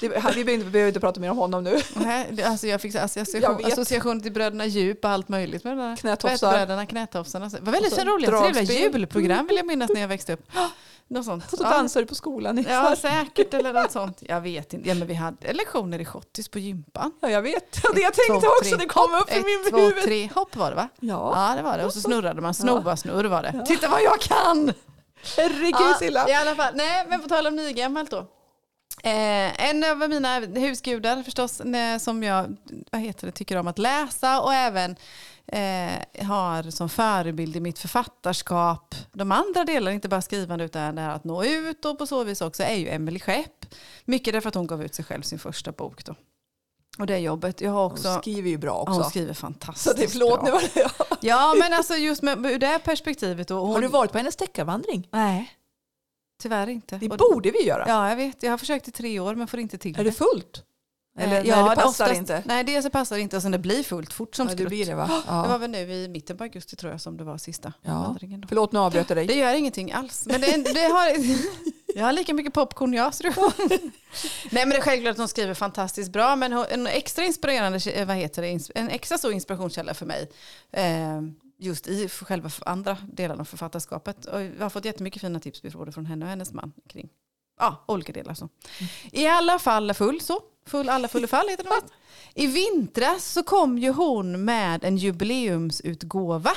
det, 0.00 0.32
vi 0.36 0.44
behöver 0.44 0.88
inte, 0.88 1.00
prata 1.00 1.20
mer 1.20 1.30
om 1.30 1.38
honom 1.38 1.64
nu. 1.64 1.80
Nej, 1.94 2.28
det- 2.30 2.44
Alltså 2.44 2.66
jag 2.66 2.80
fick 2.80 2.92
så 2.92 2.98
association, 2.98 3.58
Jag 3.62 3.72
association 3.72 4.20
till 4.22 4.32
Bröderna 4.32 4.66
Djup 4.66 5.04
och 5.04 5.10
allt 5.10 5.28
möjligt 5.28 5.64
med 5.64 5.78
där 5.78 5.96
Knätofsar. 5.96 6.50
Bröderna 6.52 6.86
Knätofsarna. 6.86 7.48
Det 7.48 7.60
var 7.60 7.72
väldigt 7.72 7.92
Och 7.92 7.98
så 7.98 8.04
roliga, 8.04 8.40
trevliga 8.40 8.80
julprogram 8.80 9.46
vill 9.46 9.56
jag 9.56 9.66
minnas 9.66 9.90
när 9.94 10.00
jag 10.00 10.08
växte 10.08 10.32
upp. 10.32 10.50
Något 11.10 11.24
sånt. 11.24 11.52
Och 11.52 11.58
så 11.58 11.64
Ja. 11.64 11.70
dansar 11.70 12.00
du 12.00 12.06
på 12.06 12.14
skolan. 12.14 12.64
Ja, 12.68 12.96
säkert 12.96 13.54
eller 13.54 13.72
något 13.72 13.92
sånt. 13.92 14.18
Jag 14.20 14.40
vet 14.40 14.72
inte. 14.72 14.88
Ja, 14.88 14.94
men 14.94 15.08
vi 15.08 15.14
hade 15.14 15.52
lektioner 15.52 15.98
i 15.98 16.04
schottis 16.04 16.48
på 16.48 16.58
gympan. 16.58 17.12
Ja, 17.20 17.30
jag 17.30 17.42
vet. 17.42 17.80
Ja, 17.84 17.90
det 17.94 18.00
jag 18.00 18.08
Ett, 18.08 18.14
tänkte 18.14 18.46
två, 18.46 18.52
också, 18.60 18.76
tre. 18.76 18.84
det 18.84 18.86
kom 18.88 19.14
upp 19.14 19.30
i 19.32 19.38
Ett, 19.38 19.44
min 19.44 19.70
två, 19.70 19.76
huvud. 19.78 20.02
tre. 20.04 20.28
Hopp 20.34 20.56
var 20.56 20.70
det 20.70 20.76
va? 20.76 20.88
Ja, 21.00 21.32
Ja, 21.50 21.56
det 21.56 21.62
var 21.62 21.78
det. 21.78 21.84
Och 21.84 21.92
så 21.92 22.00
snurrade 22.00 22.40
man. 22.40 22.48
Ja. 22.48 22.52
Snova 22.54 22.96
snurr 22.96 23.24
var 23.24 23.42
det. 23.42 23.52
Ja. 23.54 23.64
Titta 23.66 23.88
vad 23.88 24.02
jag 24.02 24.20
kan! 24.20 24.72
herregud 25.36 25.96
Silla. 25.98 26.28
I 26.28 26.34
alla 26.34 26.54
fall. 26.54 26.72
Nej, 26.76 27.06
men 27.08 27.22
på 27.22 27.28
tal 27.28 27.46
om 27.46 27.56
nygammalt 27.56 28.10
då. 28.10 28.18
Eh, 29.02 29.68
en 29.70 29.84
av 29.84 30.08
mina 30.08 30.38
husgudar 30.38 31.22
förstås, 31.22 31.60
eh, 31.60 31.98
som 31.98 32.22
jag 32.22 32.56
vad 32.92 33.00
heter 33.00 33.26
det, 33.26 33.32
tycker 33.32 33.56
om 33.56 33.68
att 33.68 33.78
läsa 33.78 34.40
och 34.40 34.54
även 34.54 34.96
eh, 35.52 36.26
har 36.26 36.70
som 36.70 36.88
förebild 36.88 37.56
i 37.56 37.60
mitt 37.60 37.78
författarskap, 37.78 38.94
de 39.12 39.32
andra 39.32 39.64
delarna, 39.64 39.92
inte 39.94 40.08
bara 40.08 40.22
skrivande 40.22 40.64
utan 40.64 40.94
det 40.94 41.00
här 41.02 41.10
att 41.14 41.24
nå 41.24 41.44
ut 41.44 41.84
och 41.84 41.98
på 41.98 42.06
så 42.06 42.24
vis 42.24 42.40
också, 42.40 42.62
är 42.62 42.74
ju 42.74 42.88
Emelie 42.88 43.20
Skepp. 43.20 43.66
Mycket 44.04 44.32
därför 44.34 44.48
att 44.48 44.54
hon 44.54 44.66
gav 44.66 44.84
ut 44.84 44.94
sig 44.94 45.04
själv 45.04 45.22
sin 45.22 45.38
första 45.38 45.72
bok 45.72 46.04
då. 46.04 46.14
Och 46.98 47.06
det 47.06 47.18
jobbet. 47.18 47.60
Jag 47.60 47.70
har 47.70 47.84
också... 47.84 48.08
Hon 48.08 48.20
skriver 48.20 48.50
ju 48.50 48.56
bra 48.58 48.70
Ja, 48.70 48.80
också. 48.80 48.92
hon 48.92 49.04
skriver 49.10 49.34
fantastiskt 49.34 49.84
så 49.90 49.92
det 49.96 50.04
är 50.04 50.08
förlåt, 50.08 50.34
bra. 50.40 50.44
nu 50.44 50.50
var 50.50 50.60
det 50.60 50.80
jag. 50.80 50.90
Ja, 51.20 51.54
men 51.60 51.72
alltså 51.72 51.94
just 51.94 52.22
med, 52.22 52.46
ur 52.46 52.58
det 52.58 52.78
perspektivet. 52.84 53.50
Och 53.50 53.56
hon, 53.58 53.72
Har 53.74 53.80
du 53.80 53.88
varit 53.88 54.12
på 54.12 54.18
hennes 54.18 54.36
deckarvandring? 54.36 55.08
Nej, 55.12 55.52
tyvärr 56.42 56.66
inte. 56.68 56.98
Det 56.98 57.10
Och- 57.10 57.16
borde 57.18 57.50
vi 57.50 57.62
göra. 57.62 57.84
Ja, 57.88 58.08
jag 58.08 58.16
vet. 58.16 58.42
Jag 58.42 58.50
har 58.50 58.58
försökt 58.58 58.88
i 58.88 58.90
tre 58.90 59.20
år 59.20 59.34
men 59.34 59.46
får 59.48 59.60
inte 59.60 59.78
till 59.78 60.00
Är 60.00 60.04
det 60.04 60.12
fullt? 60.12 60.64
Eller 61.18 61.36
Eh, 61.36 61.42
nej, 61.56 61.68
det 61.70 61.74
passar 61.74 61.88
oftast- 61.88 62.14
inte? 62.18 62.42
Nej, 62.46 62.64
dels 62.64 62.84
så 62.84 62.90
passar 62.90 63.16
det 63.16 63.22
inte 63.22 63.36
och 63.36 63.42
sen 63.42 63.52
det 63.52 63.58
blir 63.58 63.82
fullt 63.82 64.12
fort 64.12 64.34
som 64.34 64.46
Ja, 64.46 64.50
det 64.50 64.56
skrutt. 64.56 64.68
blir 64.68 64.86
det 64.86 64.94
va? 64.94 65.06
Det 65.26 65.32
var 65.32 65.48
Ja. 65.48 65.58
väl 65.58 65.70
nu 65.70 65.78
i 65.78 66.08
mitten 66.08 66.36
på 66.36 66.44
augusti 66.44 66.76
tror 66.76 66.92
jag 66.92 67.00
som 67.00 67.16
det 67.16 67.24
var 67.24 67.38
sista 67.38 67.72
Ja. 67.82 67.92
vandringen. 68.02 68.40
Då. 68.40 68.48
Förlåt, 68.48 68.72
nu 68.72 68.78
avbröt 68.78 69.08
jag 69.10 69.16
dig. 69.18 69.26
Det 69.26 69.34
gör 69.34 69.54
ingenting 69.54 69.92
alls. 69.92 70.26
Men 70.26 70.40
det, 70.40 70.56
det 70.74 70.84
har, 70.84 71.10
jag 71.98 72.04
har 72.04 72.12
lika 72.12 72.34
mycket 72.34 72.52
popcorn 72.54 72.94
jag 72.94 73.12
det- 73.22 73.34
Nej 74.50 74.66
men 74.66 74.68
det 74.70 74.76
är 74.76 74.80
självklart 74.80 75.12
att 75.12 75.18
hon 75.18 75.28
skriver 75.28 75.54
fantastiskt 75.54 76.12
bra 76.12 76.36
men 76.36 76.52
en 76.52 76.86
extra 76.86 77.24
inspirerande, 77.24 77.78
eh, 77.90 78.06
vad 78.06 78.16
heter 78.16 78.42
det, 78.42 78.70
en 78.74 78.88
extra 78.88 79.18
stor 79.18 79.32
inspirationskälla 79.32 79.94
för 79.94 80.06
mig. 80.06 80.30
Eh, 80.72 81.20
just 81.60 81.86
i 81.86 82.08
själva 82.08 82.50
andra 82.66 82.96
delarna 83.12 83.40
av 83.40 83.44
författarskapet. 83.44 84.24
Och 84.26 84.42
jag 84.42 84.60
har 84.60 84.70
fått 84.70 84.84
jättemycket 84.84 85.20
fina 85.20 85.40
tips 85.40 85.62
både 85.62 85.92
från 85.92 86.06
henne 86.06 86.24
och 86.24 86.30
hennes 86.30 86.52
man 86.52 86.72
kring 86.88 87.08
ja, 87.58 87.84
olika 87.86 88.12
delar. 88.12 88.34
Så. 88.34 88.48
I 89.12 89.26
alla 89.26 89.58
fall 89.58 89.94
full 89.94 90.20
så. 90.20 90.40
Full, 90.66 90.88
alla 90.88 91.08
full 91.08 91.26
fall 91.26 91.48
heter 91.48 91.64
det. 91.64 91.70
I 92.34 92.46
vintras 92.46 93.24
så 93.24 93.42
kom 93.42 93.78
ju 93.78 93.90
hon 93.92 94.44
med 94.44 94.84
en 94.84 94.96
jubileumsutgåva 94.96 96.50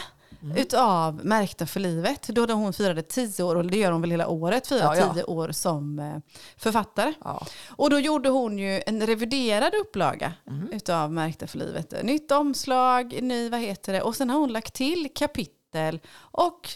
Mm. 0.44 0.58
utav 0.58 1.26
Märkta 1.26 1.66
för 1.66 1.80
livet. 1.80 2.28
Då 2.28 2.46
då 2.46 2.54
hon 2.54 2.74
firade 2.74 3.02
tio 3.02 3.44
år, 3.44 3.56
och 3.56 3.66
det 3.66 3.78
gör 3.78 3.92
hon 3.92 4.02
väl 4.02 4.12
hela 4.12 4.28
året, 4.28 4.68
firar 4.68 4.80
Ja, 4.96 4.96
ja. 4.98 5.14
tio 5.14 5.24
år 5.24 5.52
som 5.52 6.00
eh, 6.00 6.16
författare. 6.58 7.14
Ja. 7.24 7.46
Och 7.70 7.90
då 7.90 8.00
gjorde 8.00 8.30
hon 8.30 8.58
ju 8.60 8.82
en 8.86 9.08
reviderad 9.08 9.74
upplaga 9.76 10.34
Mm. 10.48 10.68
utav 10.72 11.12
Märkta 11.12 11.48
för 11.48 11.58
livet. 11.58 12.04
Nytt 12.04 12.32
omslag, 12.32 13.20
ny, 13.22 13.50
vad 13.50 13.60
heter 13.60 13.94
det? 13.94 14.02
Och 14.02 14.16
sen 14.16 14.30
har 14.30 14.40
hon 14.40 14.54
lagt 14.54 14.74
till 14.74 15.10
kapitel 15.16 16.00
och 16.16 16.70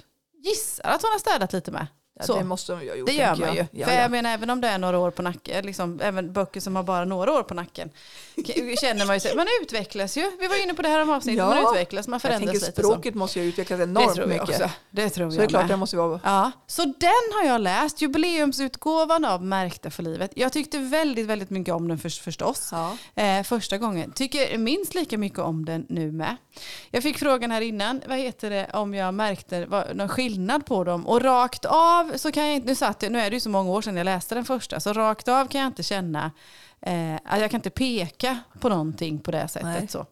gissar 0.44 0.84
att 0.90 1.02
hon 1.02 1.12
har 1.12 1.20
städat 1.20 1.54
lite 1.54 1.72
med. 1.72 1.88
Ja, 2.20 2.26
Så. 2.26 2.38
det 2.38 2.44
måste 2.44 2.74
hon 2.74 2.82
ju 2.84 2.90
ha 2.90 2.96
gjort. 2.96 3.08
Det 3.08 3.14
gör 3.14 3.36
man 3.36 3.52
ju. 3.54 3.58
jag. 3.58 3.68
Ja, 3.72 3.86
För 3.86 3.94
ja. 3.94 4.02
jag 4.02 4.12
menar 4.12 4.34
även 4.34 4.50
om 4.50 4.62
det 4.62 4.68
är 4.68 4.78
några 4.78 5.00
år 5.00 5.12
på 5.12 5.22
nacken, 5.22 5.66
liksom, 5.66 6.00
även 6.04 6.34
böcker 6.34 6.60
som 6.60 6.76
har 6.76 6.84
bara 6.84 7.06
några 7.06 7.32
år 7.34 7.44
på 7.44 7.54
nacken, 7.54 7.90
känner 8.82 9.06
man 9.06 9.16
ju 9.16 9.20
sig, 9.20 9.36
man 9.36 9.48
utvecklas 9.62 10.18
ju. 10.18 10.32
Vi 10.40 10.48
var 10.48 10.64
inne 10.64 10.74
på 10.74 10.82
det 10.82 10.90
här 10.90 11.02
om 11.02 11.10
avsnittet, 11.10 11.38
Ja. 11.38 11.46
man 11.50 11.58
utvecklas, 11.74 12.08
man 12.08 12.14
Jag 12.16 12.22
förändras 12.22 12.54
lite. 12.54 12.66
Så. 12.66 12.72
språket 12.72 13.16
måste 13.16 13.40
ju 13.40 13.46
utvecklas 13.50 13.78
Det 13.78 13.84
enormt 13.84 14.18
jag 14.18 14.28
mycket. 14.30 14.50
också. 14.50 14.70
Det 14.90 15.10
tror 15.10 15.30
Så 15.30 15.36
det 15.38 15.42
är 15.42 15.44
jag 15.44 15.50
klart 15.50 15.62
med. 15.64 15.70
det 15.72 15.78
måste 15.78 15.98
vara... 15.98 16.20
Ja, 16.24 16.52
så 16.68 16.84
den 16.86 17.32
har 17.34 17.44
jag 17.46 17.62
läst, 17.62 18.02
jubileumsutgåvan 18.02 19.26
av 19.26 19.44
Märkta 19.44 19.90
för 19.92 20.04
livet. 20.04 20.32
Jag 20.36 20.54
tyckte 20.54 20.78
väldigt, 20.80 21.26
väldigt 21.28 21.50
mycket 21.50 21.74
om 21.74 21.88
den 21.88 21.98
för, 21.98 22.10
förstås. 22.10 22.72
Eh, 23.16 23.44
första 23.44 23.78
gången. 23.78 24.12
Tycker 24.12 24.58
minst 24.58 24.96
lika 24.96 25.18
mycket 25.18 25.40
om 25.40 25.66
den 25.66 25.86
nu 25.90 26.12
med. 26.12 26.36
Jag 26.92 27.04
fick 27.04 27.18
frågan 27.18 27.52
här 27.52 27.62
innan, 27.62 28.02
vad 28.08 28.18
heter 28.18 28.50
det, 28.50 28.70
om 28.74 28.94
jag 28.94 29.14
märkte 29.14 29.66
vad, 29.66 29.96
någon 29.96 30.10
skillnad 30.10 30.66
på 30.66 30.84
dem. 30.84 31.08
Och 31.08 31.22
rakt 31.22 31.66
av 31.66 32.12
så 32.16 32.32
kan 32.32 32.46
jag 32.46 32.56
inte, 32.56 32.68
nu, 32.68 32.76
satt 32.76 33.02
nu 33.02 33.20
är 33.20 33.30
det 33.30 33.36
ju 33.36 33.40
så 33.40 33.50
många 33.50 33.72
år 33.72 33.82
sedan 33.82 33.98
jag 33.98 34.06
läste 34.06 34.36
den 34.36 34.46
första, 34.46 34.80
så 34.80 34.94
rakt 34.94 35.28
av 35.28 35.48
kan 35.48 35.62
jag 35.62 35.68
inte 35.68 35.84
känna, 35.84 36.32
eh, 36.82 37.16
att 37.26 37.42
jag 37.42 37.52
kan 37.52 37.58
inte 37.58 37.70
peka 37.70 38.40
på 38.60 38.70
någonting 38.70 39.20
på 39.20 39.32
det 39.32 39.48
sättet. 39.48 39.80
Nej. 39.80 39.88
Så. 39.88 40.06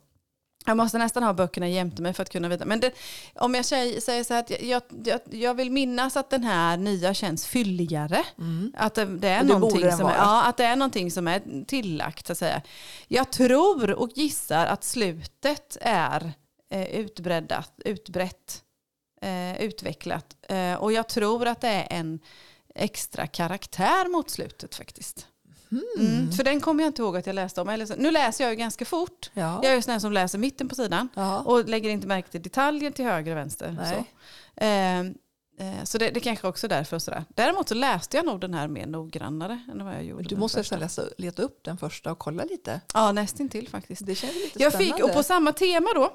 Jag 0.65 0.77
måste 0.77 0.97
nästan 0.97 1.23
ha 1.23 1.33
böckerna 1.33 1.67
jämte 1.67 2.01
mig 2.01 2.13
för 2.13 2.21
att 2.21 2.29
kunna 2.29 2.49
veta. 2.49 2.65
Men 2.65 2.79
det, 2.79 2.91
om 3.35 3.55
jag 3.55 3.65
säger, 3.65 4.23
så 4.23 4.33
här 4.33 4.39
att 4.39 4.49
jag, 4.61 4.81
jag, 5.03 5.19
jag 5.31 5.53
vill 5.53 5.71
minnas 5.71 6.17
att 6.17 6.29
den 6.29 6.43
här 6.43 6.77
nya 6.77 7.13
känns 7.13 7.47
fylligare. 7.47 8.23
Att 8.77 8.95
det, 8.95 9.05
det 9.05 9.27
är 9.27 9.43
någonting 9.43 9.91
som 9.91 10.07
är, 10.07 10.15
ja, 10.15 10.43
att 10.43 10.57
det 10.57 10.63
är 10.63 10.75
någonting 10.75 11.11
som 11.11 11.27
är 11.27 11.65
tillagt. 11.65 12.27
Så 12.27 12.31
att 12.31 12.37
säga. 12.37 12.61
Jag 13.07 13.31
tror 13.31 13.91
och 13.91 14.09
gissar 14.15 14.65
att 14.65 14.83
slutet 14.83 15.77
är 15.81 16.33
eh, 16.71 16.95
utbreddat, 16.95 17.71
utbrett, 17.85 18.63
eh, 19.21 19.61
utvecklat. 19.61 20.35
Eh, 20.49 20.73
och 20.73 20.91
jag 20.91 21.09
tror 21.09 21.47
att 21.47 21.61
det 21.61 21.67
är 21.67 21.87
en 21.89 22.19
extra 22.75 23.27
karaktär 23.27 24.09
mot 24.09 24.29
slutet 24.29 24.75
faktiskt. 24.75 25.27
Mm, 25.99 26.31
för 26.31 26.43
den 26.43 26.61
kommer 26.61 26.83
jag 26.83 26.89
inte 26.89 27.01
ihåg 27.01 27.17
att 27.17 27.27
jag 27.27 27.33
läste 27.33 27.61
om. 27.61 27.69
Eller 27.69 27.85
så, 27.85 27.93
nu 27.97 28.11
läser 28.11 28.43
jag 28.43 28.51
ju 28.51 28.57
ganska 28.57 28.85
fort. 28.85 29.31
Ja. 29.33 29.59
Jag 29.63 29.71
är 29.71 29.75
ju 29.75 29.81
sån 29.81 30.01
som 30.01 30.11
läser 30.11 30.39
mitten 30.39 30.69
på 30.69 30.75
sidan 30.75 31.09
Ja. 31.13 31.39
och 31.39 31.69
lägger 31.69 31.89
inte 31.89 32.07
märke 32.07 32.29
till 32.29 32.41
detaljer 32.41 32.91
till 32.91 33.05
höger 33.05 33.31
och 33.31 33.37
vänster. 33.37 33.77
Nej. 33.81 34.05
Så, 34.57 34.63
eh, 34.65 34.99
eh, 35.69 35.83
så 35.83 35.97
det, 35.97 36.09
det 36.09 36.19
kanske 36.19 36.47
också 36.47 36.67
är 36.67 36.69
därför. 36.69 36.99
Sådär. 36.99 37.23
Däremot 37.35 37.69
så 37.69 37.75
läste 37.75 38.17
jag 38.17 38.25
nog 38.25 38.39
den 38.39 38.53
här 38.53 38.67
mer 38.67 38.85
noggrannare 38.87 39.59
än 39.71 39.85
vad 39.85 39.93
jag 39.93 40.03
gjorde. 40.03 40.21
Men 40.23 40.27
du 40.29 40.35
måste 40.35 40.57
nästan 40.57 40.79
läsa, 40.79 41.03
leta 41.17 41.41
upp 41.41 41.59
den 41.63 41.77
första 41.77 42.11
och 42.11 42.19
kolla 42.19 42.43
lite. 42.43 42.81
Ja, 42.93 43.11
nästintill 43.11 43.69
faktiskt. 43.69 44.05
Det 44.05 44.15
känns 44.15 44.33
lite 44.33 44.63
Jag 44.63 44.73
spännande. 44.73 44.95
fick, 44.95 45.03
och 45.05 45.13
på 45.13 45.23
samma 45.23 45.51
tema 45.51 45.87
då, 45.95 46.13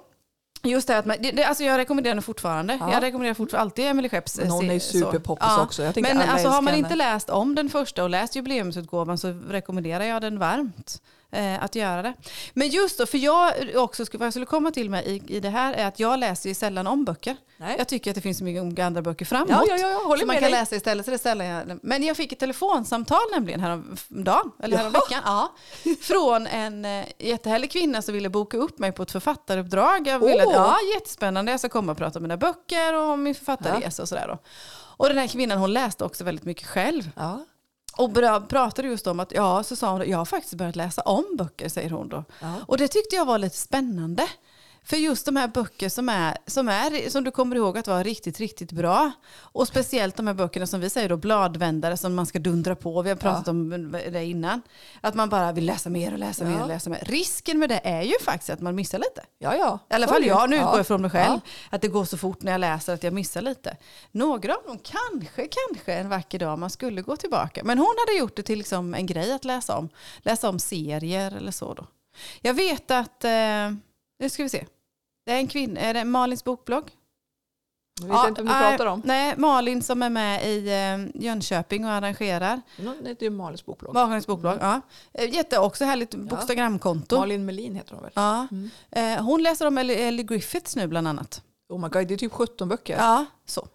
just 0.62 0.88
det 0.88 0.98
att 0.98 1.06
man, 1.06 1.16
det, 1.20 1.30
det, 1.30 1.44
alltså 1.44 1.64
jag 1.64 1.78
rekommenderar 1.78 2.14
den 2.14 2.22
fortfarande. 2.22 2.76
Ja. 2.80 2.92
Jag 2.92 3.02
rekommenderar 3.02 3.34
fortfarande 3.34 3.62
alltid 3.62 3.84
Emily 3.86 4.08
Schepps. 4.08 4.38
Men 4.38 4.50
hon 4.50 4.70
är 4.70 4.78
superpoppis 4.78 5.46
Ja. 5.48 5.62
också. 5.62 5.92
Men 5.96 6.20
alltså, 6.20 6.48
har 6.48 6.62
man 6.62 6.74
henne. 6.74 6.78
inte 6.78 6.96
läst 6.96 7.30
om 7.30 7.54
den 7.54 7.68
första 7.68 8.02
och 8.04 8.10
läst 8.10 8.36
jubileumsutgåvan 8.36 9.18
så 9.18 9.28
rekommenderar 9.48 10.04
jag 10.04 10.22
den 10.22 10.38
varmt. 10.38 11.02
Eh, 11.32 11.62
att 11.64 11.74
göra 11.74 12.02
det. 12.02 12.14
Men 12.54 12.68
just 12.68 12.98
då, 12.98 13.06
för 13.06 13.18
jag 13.18 13.52
också, 13.74 14.06
skulle- 14.06 14.18
vad 14.18 14.26
jag 14.26 14.32
skulle 14.32 14.46
komma 14.46 14.70
till 14.70 14.90
med 14.90 15.06
i, 15.06 15.22
i 15.26 15.40
det 15.40 15.48
här 15.48 15.72
är 15.74 15.86
att 15.86 16.00
jag 16.00 16.18
läser 16.18 16.48
ju 16.48 16.54
sällan 16.54 16.86
om 16.86 17.04
böcker. 17.04 17.36
Nej. 17.56 17.74
Jag 17.78 17.88
tycker 17.88 18.10
att 18.10 18.14
det 18.14 18.20
finns 18.20 18.38
så 18.38 18.44
mycket 18.44 18.84
andra 18.84 19.02
böcker 19.02 19.24
framåt. 19.24 19.48
Ja, 19.50 19.64
ja, 19.68 19.76
ja, 19.78 19.88
jag 19.88 20.00
håller 20.00 20.26
man 20.26 20.34
med 20.34 20.42
kan 20.42 20.50
dig. 20.52 20.60
läsa 20.60 20.76
istället. 20.76 21.04
Så 21.04 21.10
det 21.10 21.18
sällan 21.18 21.46
jag, 21.46 21.78
men 21.82 22.02
jag 22.02 22.16
fick 22.16 22.32
ett 22.32 22.38
telefonsamtal 22.38 23.18
nämligen 23.34 23.60
häromdagen, 23.60 24.50
eller 24.62 24.76
häromveckan. 24.76 25.22
Ja, 25.24 25.52
från 26.00 26.46
en 26.46 26.84
eh, 26.84 27.04
jättehärlig 27.18 27.70
kvinna 27.70 28.02
som 28.02 28.14
ville 28.14 28.28
boka 28.28 28.56
upp 28.56 28.78
mig 28.78 28.92
på 28.92 29.02
ett 29.02 29.10
författaruppdrag. 29.12 30.06
Jag 30.06 30.18
ville, 30.18 30.44
Åh. 30.46 30.52
ja, 30.54 30.76
jättespännande. 30.94 31.50
Jag 31.52 31.60
ska 31.60 31.68
komma 31.68 31.92
och 31.92 31.98
prata 31.98 32.18
om 32.18 32.22
mina 32.22 32.36
böcker 32.36 32.94
och 32.94 33.04
om 33.10 33.22
min 33.22 33.34
författarresa 33.34 34.02
och 34.02 34.08
sådär. 34.08 34.28
Då. 34.28 34.38
Och 34.96 35.08
den 35.08 35.18
här 35.18 35.26
kvinnan 35.28 35.58
hon 35.58 35.72
läste 35.72 36.04
också 36.04 36.24
väldigt 36.24 36.44
mycket 36.44 36.66
själv. 36.66 37.10
Ja. 37.16 37.44
Och 37.98 38.14
pratade 38.48 38.88
just 38.88 39.06
om 39.06 39.20
att, 39.20 39.32
ja, 39.32 39.62
så 39.62 39.76
sa 39.76 39.92
hon, 39.92 40.10
jag 40.10 40.18
har 40.18 40.24
faktiskt 40.24 40.54
börjat 40.54 40.76
läsa 40.76 41.02
om 41.02 41.24
böcker, 41.38 41.68
säger 41.68 41.90
hon 41.90 42.08
då. 42.08 42.24
Ja. 42.40 42.54
Och 42.66 42.78
det 42.78 42.88
tyckte 42.88 43.16
jag 43.16 43.24
var 43.24 43.38
lite 43.38 43.56
spännande. 43.56 44.28
För 44.84 44.96
just 44.96 45.26
de 45.26 45.36
här 45.36 45.48
böcker 45.48 45.88
som, 45.88 46.08
är, 46.08 46.36
som, 46.46 46.68
är, 46.68 47.10
som 47.10 47.24
du 47.24 47.30
kommer 47.30 47.56
ihåg 47.56 47.78
att 47.78 47.86
vara 47.86 48.02
riktigt, 48.02 48.38
riktigt 48.40 48.72
bra. 48.72 49.12
Och 49.36 49.68
speciellt 49.68 50.16
de 50.16 50.26
här 50.26 50.34
böckerna 50.34 50.66
som 50.66 50.80
vi 50.80 50.90
säger 50.90 51.08
då, 51.08 51.16
bladvändare 51.16 51.96
som 51.96 52.14
man 52.14 52.26
ska 52.26 52.38
dundra 52.38 52.76
på. 52.76 53.02
Vi 53.02 53.08
har 53.08 53.16
pratat 53.16 53.48
om 53.48 53.92
det 54.12 54.24
innan. 54.24 54.62
Att 55.00 55.14
man 55.14 55.28
bara 55.28 55.52
vill 55.52 55.66
läsa 55.66 55.90
mer 55.90 56.12
och 56.12 56.18
läsa 56.18 56.44
Ja. 56.44 56.50
mer 56.50 56.62
och 56.62 56.68
läsa 56.68 56.90
mer. 56.90 57.02
Risken 57.06 57.58
med 57.58 57.68
det 57.68 57.80
är 57.84 58.02
ju 58.02 58.14
faktiskt 58.24 58.50
att 58.50 58.60
man 58.60 58.74
missar 58.74 58.98
lite. 58.98 59.22
Ja, 59.38 59.56
ja. 59.56 59.78
I 59.90 59.94
alla 59.94 60.06
fall 60.08 60.24
jag, 60.24 60.50
nu 60.50 60.56
Ja. 60.56 60.62
utgår 60.62 60.76
jag 60.78 60.86
från 60.86 61.02
mig 61.02 61.10
själv. 61.10 61.40
Ja. 61.44 61.50
Att 61.70 61.82
det 61.82 61.88
går 61.88 62.04
så 62.04 62.18
fort 62.18 62.42
när 62.42 62.52
jag 62.52 62.60
läser 62.60 62.94
att 62.94 63.02
jag 63.02 63.12
missar 63.12 63.42
lite. 63.42 63.76
Några 64.12 64.54
av 64.56 64.62
dem 64.66 64.78
kanske, 64.82 65.48
kanske 65.48 65.92
en 65.94 66.08
vacker 66.08 66.38
dag 66.38 66.58
man 66.58 66.70
skulle 66.70 67.02
gå 67.02 67.16
tillbaka. 67.16 67.60
Men 67.64 67.78
hon 67.78 67.94
hade 68.06 68.18
gjort 68.18 68.36
det 68.36 68.42
till 68.42 68.58
liksom 68.58 68.94
en 68.94 69.06
grej 69.06 69.32
att 69.32 69.44
läsa 69.44 69.76
om. 69.76 69.88
Läsa 70.18 70.48
om 70.48 70.58
serier 70.58 71.36
eller 71.36 71.52
så 71.52 71.74
då. 71.74 71.86
Jag 72.40 72.54
vet 72.54 72.90
att, 72.90 73.24
eh, 73.24 73.30
nu 74.18 74.28
ska 74.28 74.42
vi 74.42 74.48
se. 74.48 74.66
Det 75.26 75.32
är 75.32 75.36
en 75.36 75.48
kvinna, 75.48 75.80
är 75.80 75.94
det 75.94 76.04
Malins 76.04 76.44
bokblogg? 76.44 76.90
Jag 78.00 78.08
vet 78.08 78.28
inte 78.28 78.40
om 78.40 78.46
du 78.46 78.52
nej, 78.52 78.70
pratar 78.70 78.86
om. 78.86 79.02
Nej, 79.04 79.34
Malin 79.36 79.82
som 79.82 80.02
är 80.02 80.10
med 80.10 80.46
i 80.46 80.68
eh, 80.68 81.22
Jönköping 81.24 81.84
och 81.84 81.90
arrangerar. 81.90 82.62
Det 82.76 83.10
är 83.10 83.22
ju 83.22 83.30
Malins 83.30 83.64
bokblogg. 83.64 83.94
Malins 83.94 84.26
bokblogg, 84.26 84.58
ja. 84.60 84.80
Eh, 85.12 85.34
Jätte, 85.34 85.58
också 85.58 85.84
härligt 85.84 86.14
bokstagramkonto. 86.14 87.18
Malin 87.18 87.44
Melin 87.44 87.74
heter 87.74 87.94
hon 87.94 88.02
väl? 88.02 88.12
Ja. 88.14 88.46
Mm. 88.50 88.70
Eh, 88.90 89.24
hon 89.24 89.42
läser 89.42 89.66
om 89.66 89.78
Ellie, 89.78 89.96
Ellie 89.96 90.22
Griffiths 90.22 90.76
nu 90.76 90.86
bland 90.86 91.08
annat. 91.08 91.42
Oh 91.68 91.80
my 91.80 91.88
god, 91.88 92.08
det 92.08 92.14
är 92.14 92.18
typ 92.18 92.32
17 92.32 92.68
böcker. 92.68 92.96
Ja, 92.96 93.24
så. 93.46 93.68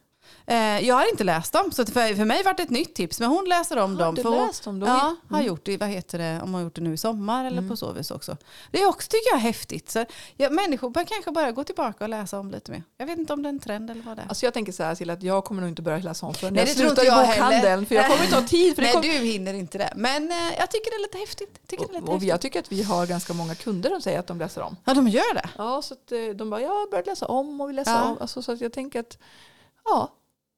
Eh, 0.45 0.55
jag 0.87 0.95
har 0.95 1.09
inte 1.09 1.23
läst 1.23 1.53
dem, 1.53 1.71
så 1.71 1.85
för, 1.85 2.15
för 2.15 2.25
mig 2.25 2.43
var 2.43 2.53
det 2.53 2.63
ett 2.63 2.69
nytt 2.69 2.95
tips. 2.95 3.19
Men 3.19 3.29
hon 3.29 3.45
läser 3.45 3.77
om 3.77 3.95
Har 3.97 4.05
dem. 4.05 4.15
du 4.15 4.21
för 4.21 4.29
hon- 4.29 4.47
läst 4.47 4.63
dem 4.63 4.79
då? 4.79 4.87
Ja, 4.87 5.15
har 5.29 5.37
Mm. 5.37 5.47
gjort 5.47 5.65
det. 5.65 5.77
Vad 5.77 5.89
heter 5.89 6.17
det? 6.17 6.33
Om 6.35 6.41
hon 6.41 6.53
har 6.53 6.61
gjort 6.61 6.75
det 6.75 6.81
nu 6.81 6.93
i 6.93 6.97
sommar 6.97 7.45
eller 7.45 7.69
på 7.69 7.75
så 7.77 7.91
vis 7.91 8.11
också. 8.11 8.37
Det 8.71 8.81
är 8.81 8.87
också, 8.87 9.07
tycker 9.09 9.31
jag, 9.31 9.37
häftigt. 9.37 9.91
Så, 9.91 10.05
ja, 10.37 10.49
människor 10.49 10.89
bör 10.89 11.03
kanske 11.03 11.31
börja 11.31 11.51
gå 11.51 11.63
tillbaka 11.63 12.03
och 12.03 12.09
läsa 12.09 12.39
om 12.39 12.51
lite 12.51 12.71
mer. 12.71 12.83
Jag 12.97 13.05
vet 13.05 13.17
inte 13.19 13.33
om 13.33 13.43
det 13.43 13.47
är 13.49 13.53
en 13.53 13.59
trend 13.59 13.89
eller 13.91 14.01
vad 14.03 14.17
det 14.17 14.21
är. 14.21 14.27
Alltså 14.27 14.45
jag 14.45 14.53
tänker 14.53 14.71
så 14.71 14.83
här 14.83 14.95
till 14.95 15.09
att 15.09 15.23
jag 15.23 15.43
kommer 15.45 15.61
nog 15.61 15.69
inte 15.69 15.81
börja 15.81 15.97
läsa 15.97 16.25
om 16.25 16.33
förrän 16.33 16.53
Nej, 16.53 16.63
jag 16.67 16.75
slutar 16.77 17.03
i 17.03 17.07
jag 17.07 17.27
bokhandeln. 17.27 17.85
För 17.85 17.95
jag 17.95 18.07
kommer 18.11 18.23
inte 18.23 18.35
ha 18.35 18.43
tid. 18.47 18.75
För 18.75 18.81
Nej, 18.81 18.91
kommer... 18.91 19.03
du 19.07 19.11
hinner 19.13 19.53
inte 19.53 19.77
det. 19.77 19.93
Men 19.95 20.31
eh, 20.31 20.37
jag 20.59 20.71
tycker 20.71 20.91
det 20.91 20.95
är 20.95 21.01
lite 21.01 21.17
häftigt. 21.17 21.67
Tycker 21.67 21.85
det 21.87 21.91
är 21.91 21.93
lite 21.93 22.03
och, 22.03 22.07
och 22.09 22.13
häftigt. 22.13 22.29
jag 22.29 22.41
tycker 22.41 22.59
att 22.59 22.71
vi 22.71 22.83
har 22.83 23.05
ganska 23.05 23.33
många 23.33 23.55
kunder 23.55 23.89
som 23.89 24.01
säger 24.01 24.19
att 24.19 24.27
de 24.27 24.39
läser 24.39 24.61
om. 24.61 24.75
Ja, 24.85 24.93
de 24.93 25.07
gör 25.07 25.33
det. 25.33 25.49
Ja, 25.57 25.81
så 25.81 25.93
att 25.93 26.11
eh, 26.11 26.19
de 26.35 26.49
bara, 26.49 26.61
jag 26.61 26.69
har 26.69 26.91
börjat 26.91 27.05
läsa 27.07 27.25
om 27.25 27.61
och 27.61 27.69
vill 27.69 27.75
läsa 27.75 27.91
Ja. 27.91 28.03
om. 28.03 28.17
Alltså, 28.21 28.41
så 28.41 28.51
att 28.51 28.61
jag 28.61 28.73
tänker 28.73 28.99
att, 28.99 29.17
ja, 29.85 30.11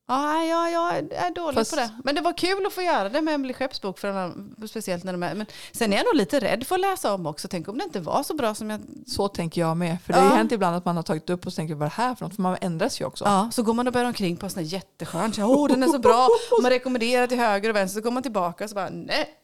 Ja, 0.08 0.44
ja, 0.44 0.70
jag 0.70 0.98
är 0.98 1.34
dålig 1.36 1.56
Fast- 1.58 1.72
på 1.72 1.78
det. 1.78 1.90
Men 2.04 2.16
det 2.16 2.22
var 2.22 2.34
kul 2.38 2.66
att 2.66 2.74
få 2.74 2.82
göra 2.82 3.10
det 3.10 3.22
med 3.22 3.34
Emelie 3.36 3.54
Schepps 3.54 3.82
bok, 3.82 4.00
för 4.00 4.12
här- 4.12 4.68
speciellt 4.68 5.04
när 5.04 5.12
de 5.12 5.24
är. 5.24 5.36
Men 5.36 5.46
sen 5.72 5.94
är 5.94 5.98
jag 5.98 6.06
nog 6.06 6.16
lite 6.16 6.40
rädd 6.40 6.68
för 6.68 6.76
att 6.76 6.82
läsa 6.82 7.14
om 7.14 7.26
också. 7.26 7.48
Tänk 7.48 7.68
om 7.68 7.78
det 7.78 7.84
inte 7.84 8.00
var 8.00 8.24
så 8.24 8.34
bra 8.34 8.56
som 8.56 8.70
jag... 8.70 8.82
så 9.08 9.28
tänker 9.28 9.62
jag 9.62 9.78
med. 9.78 9.98
För 10.06 10.14
det 10.14 10.20
har 10.20 10.26
Ja. 10.30 10.36
hänt 10.36 10.52
ibland 10.52 10.76
att 10.76 10.86
man 10.86 10.96
har 10.96 11.04
tagit 11.04 11.30
upp 11.30 11.46
och 11.46 11.54
så 11.54 11.56
tänker 11.56 11.76
vad 11.76 11.86
är 11.86 11.90
det 11.90 11.96
här 11.96 12.16
för 12.16 12.26
något? 12.26 12.36
För 12.36 12.42
man 12.42 12.58
ändras 12.62 13.02
ju 13.02 13.06
också. 13.06 13.26
Ja, 13.26 13.50
så 13.54 13.64
går 13.64 13.74
man 13.74 13.88
och 13.88 13.94
bär 13.94 14.06
omkring 14.06 14.38
på 14.38 14.46
en 14.46 14.50
sån 14.50 14.64
här 14.64 14.70
jätteskön. 14.70 15.34
Så, 15.34 15.42
oh, 15.42 15.68
den 15.68 15.84
är 15.84 15.88
så 15.88 16.00
bra. 16.00 16.28
Och 16.58 16.62
man 16.62 16.72
rekommenderar 16.72 17.28
till 17.28 17.38
höger 17.40 17.70
och 17.70 17.76
vänster. 17.76 18.02
Så 18.02 18.04
går 18.04 18.12
man 18.12 18.24
tillbaka 18.24 18.64
och 18.64 18.70
så 18.70 18.76
bara 18.76 18.90
nej. 18.90 19.36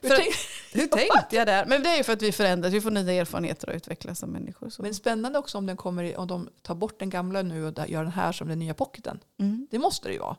Hur 0.00 0.08
tänk- 0.08 0.34
hur 0.72 0.86
tänkte 0.86 1.36
jag 1.36 1.46
där? 1.46 1.66
Men 1.66 1.82
det 1.82 1.88
är 1.88 1.96
ju 1.96 2.02
för 2.04 2.12
att 2.12 2.22
vi 2.22 2.32
förändras. 2.32 2.72
Vi 2.72 2.80
får 2.80 2.90
nya 2.90 3.12
erfarenheter 3.12 3.68
och 3.68 3.74
utvecklas 3.74 4.18
som 4.18 4.30
människor. 4.30 4.70
Så. 4.70 4.82
Men 4.82 4.94
spännande 4.94 5.38
också 5.38 5.58
om 5.58 5.66
den 5.66 5.76
kommer 5.76 6.04
i, 6.04 6.16
om 6.16 6.26
de 6.26 6.48
tar 6.62 6.74
bort 6.74 6.98
den 6.98 7.10
gamla 7.10 7.42
nu 7.42 7.66
och 7.66 7.88
gör 7.88 8.02
den 8.02 8.12
här 8.12 8.32
som 8.32 8.48
den 8.48 8.58
nya 8.58 8.74
pocketen. 8.74 9.18
Mm. 9.40 9.66
Det 9.70 9.78
måste 9.78 10.01
det 10.08 10.14
ju 10.14 10.18
vara. 10.20 10.36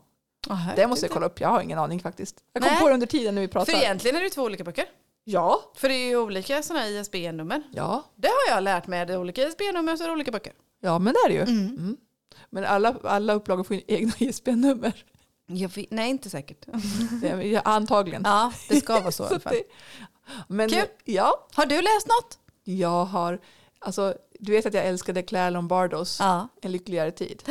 Här- 0.49 0.75
Det 0.75 0.87
måste 0.87 1.05
jag 1.05 1.11
kolla 1.13 1.25
upp. 1.25 1.39
Jag 1.39 1.49
har 1.49 1.61
ingen 1.61 1.79
aning 1.79 1.99
faktiskt. 1.99 2.43
Jag 2.53 2.63
kom 2.63 2.71
Nej. 2.71 2.81
på 2.81 2.87
det 2.87 2.93
under 2.93 3.07
tiden 3.07 3.35
när 3.35 3.41
vi 3.41 3.47
För 3.47 3.51
pratade. 3.51 3.77
egentligen 3.77 4.15
är 4.17 4.21
det 4.21 4.29
två 4.29 4.41
olika 4.43 4.63
böcker. 4.63 4.85
Ja. 5.23 5.71
För 5.75 5.89
det 5.89 5.95
är 5.95 6.07
ju 6.07 6.17
olika 6.17 6.63
sådana 6.63 6.85
här 6.85 6.91
ISBN-nummer. 6.91 7.63
Ja. 7.71 8.03
Det 8.15 8.27
har 8.27 8.55
jag 8.55 8.63
lärt 8.63 8.87
mig. 8.87 9.05
Det 9.05 9.13
är 9.13 9.17
olika 9.17 9.41
ISBN-nummer 9.47 9.95
så 9.97 10.03
är 10.03 10.07
det 10.07 10.13
olika 10.13 10.31
böcker. 10.31 10.53
ja, 10.81 10.99
men 10.99 11.13
det 11.13 11.19
är 11.25 11.29
det 11.29 11.35
ju. 11.35 11.41
Mm. 11.41 11.67
Mm. 11.77 11.97
Men 12.49 12.65
alla, 12.65 12.95
alla 13.03 13.33
upplagor 13.33 13.63
får 13.63 13.75
ju 13.75 13.81
egna 13.87 14.13
ISBN-nummer. 14.17 15.03
Nej, 15.89 16.09
inte 16.09 16.29
säkert. 16.29 16.65
Det 17.21 17.61
Antagligen. 17.65 18.21
Ja, 18.25 18.53
det 18.69 18.75
ska 18.81 18.99
vara 18.99 19.11
så 19.11 19.23
i 19.23 19.27
alla 19.27 19.39
fall. 19.39 19.53
Men 20.47 20.69
Kul. 20.69 20.85
ja, 21.03 21.47
Har 21.53 21.65
du 21.65 21.75
läst 21.81 22.07
något? 22.07 22.39
jag 22.63 23.05
har, 23.05 23.39
alltså 23.79 24.15
du 24.39 24.51
vet 24.51 24.65
att 24.65 24.73
jag 24.73 24.85
älskade 24.85 25.21
Claire 25.23 25.49
Lombardos 25.51 26.19
Ja. 26.19 26.47
En 26.61 26.71
lyckligare 26.71 27.11
tid. 27.11 27.43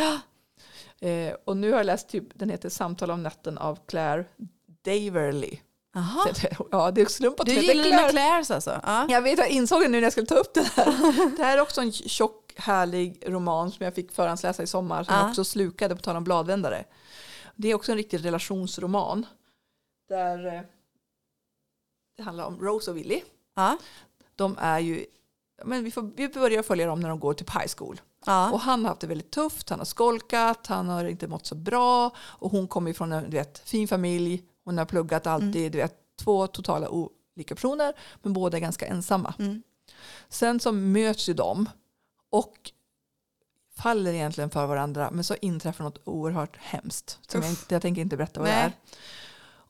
Eh, 1.03 1.35
och 1.45 1.57
nu 1.57 1.71
har 1.71 1.77
jag 1.77 1.87
läst 1.87 2.09
typ, 2.09 2.25
den 2.35 2.51
heter 2.51 2.69
Samtal 2.69 3.11
om 3.11 3.23
natten 3.23 3.59
av 3.59 3.79
Claire 3.87 4.25
Daverly. 4.85 5.59
Jaha. 5.95 6.29
Ja, 6.71 6.91
det 6.91 7.01
är 7.01 7.07
slump 7.07 7.41
att 7.41 7.47
Du 7.47 7.53
gillar 7.53 7.85
dina 7.85 8.09
Claires 8.09 8.51
alltså? 8.51 8.81
Ja. 8.87 9.07
Jag 9.09 9.23
vet, 9.23 9.39
jag 9.39 9.49
insåg 9.49 9.83
det 9.83 9.89
nu 9.89 9.97
när 9.97 10.03
jag 10.03 10.13
skulle 10.13 10.27
ta 10.27 10.35
upp 10.35 10.55
den 10.55 10.65
här. 10.65 11.37
Det 11.37 11.45
här 11.45 11.57
är 11.59 11.61
också 11.63 11.81
en 11.81 11.93
tjock, 11.93 12.53
härlig 12.57 13.23
roman 13.27 13.71
som 13.73 13.85
jag 13.85 13.95
fick 13.95 14.13
förhandsläsa 14.13 14.63
i 14.63 14.67
sommar 14.67 15.05
som 15.05 15.15
Ja. 15.15 15.21
jag 15.21 15.29
också 15.31 15.45
slukade 15.45 15.97
på 15.97 16.03
tal 16.03 16.17
om 16.17 16.25
bladvändare. 16.25 16.85
Det 17.57 17.69
är 17.69 17.75
också 17.75 17.93
en 17.93 17.99
riktig 17.99 18.25
relationsroman. 18.25 19.27
Där 20.09 20.47
eh, 20.47 20.61
det 22.17 22.23
handlar 22.23 22.45
om 22.45 22.61
Rose 22.61 22.91
och 22.91 22.97
Willy. 22.97 23.23
Ja. 23.55 23.79
De 24.37 24.57
är 24.59 24.79
ju, 24.79 25.07
men 25.65 25.85
vi, 25.85 25.91
får, 25.91 26.11
vi 26.17 26.29
börjar 26.29 26.63
följa 26.63 26.87
dem 26.87 27.01
när 27.01 27.09
de 27.09 27.21
går 27.21 27.35
till 27.35 27.47
high 27.47 27.73
school. 27.77 28.01
Ja. 28.27 28.51
Och 28.53 28.61
han 28.61 28.83
har 28.85 28.89
haft 28.89 29.01
det 29.01 29.07
väldigt 29.07 29.31
tufft, 29.31 29.71
han 29.71 29.79
har 29.79 29.87
skolkat, 29.87 30.67
han 30.67 30.89
har 30.89 31.05
inte 31.05 31.29
mått 31.29 31.47
så 31.47 31.55
bra. 31.55 32.11
Och 32.19 32.51
hon 32.51 32.69
kommer 32.69 32.93
från 32.93 33.13
en 33.13 33.31
vet, 33.31 33.59
fin 33.59 33.89
familj, 33.89 34.43
hon 34.65 34.79
har 34.79 34.85
pluggat 34.85 35.27
alltid, 35.27 35.57
Mm. 35.57 35.71
du 35.73 35.79
vet, 35.79 35.95
två 36.17 36.47
totala 36.47 36.89
olika 36.89 37.55
personer, 37.55 37.93
men 38.23 38.33
båda 38.33 38.57
är 38.57 38.61
ganska 38.61 38.87
ensamma. 38.87 39.35
Mm. 39.39 39.63
Sen 40.29 40.61
så 40.61 40.73
möts 40.73 41.29
ju 41.29 41.35
de 41.35 41.69
och 42.31 42.55
faller 43.77 44.13
egentligen 44.13 44.51
för 44.51 44.67
varandra, 44.67 45.11
men 45.11 45.25
så 45.25 45.35
inträffar 45.41 45.85
något 45.85 46.01
oerhört 46.05 46.57
hemskt. 46.57 47.19
Som 47.29 47.43
jag, 47.43 47.51
inte, 47.51 47.75
jag 47.75 47.83
tänker 47.83 48.03
inte 48.03 48.17
berätta 48.17 48.41
vad 48.41 48.49
det 48.49 48.55
Nej. 48.55 48.65
är. 48.65 48.73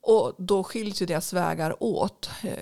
Och 0.05 0.33
då 0.37 0.63
skiljs 0.63 1.01
ju 1.01 1.05
deras 1.05 1.33
vägar 1.33 1.83
åt, 1.83 2.29
eh, 2.43 2.57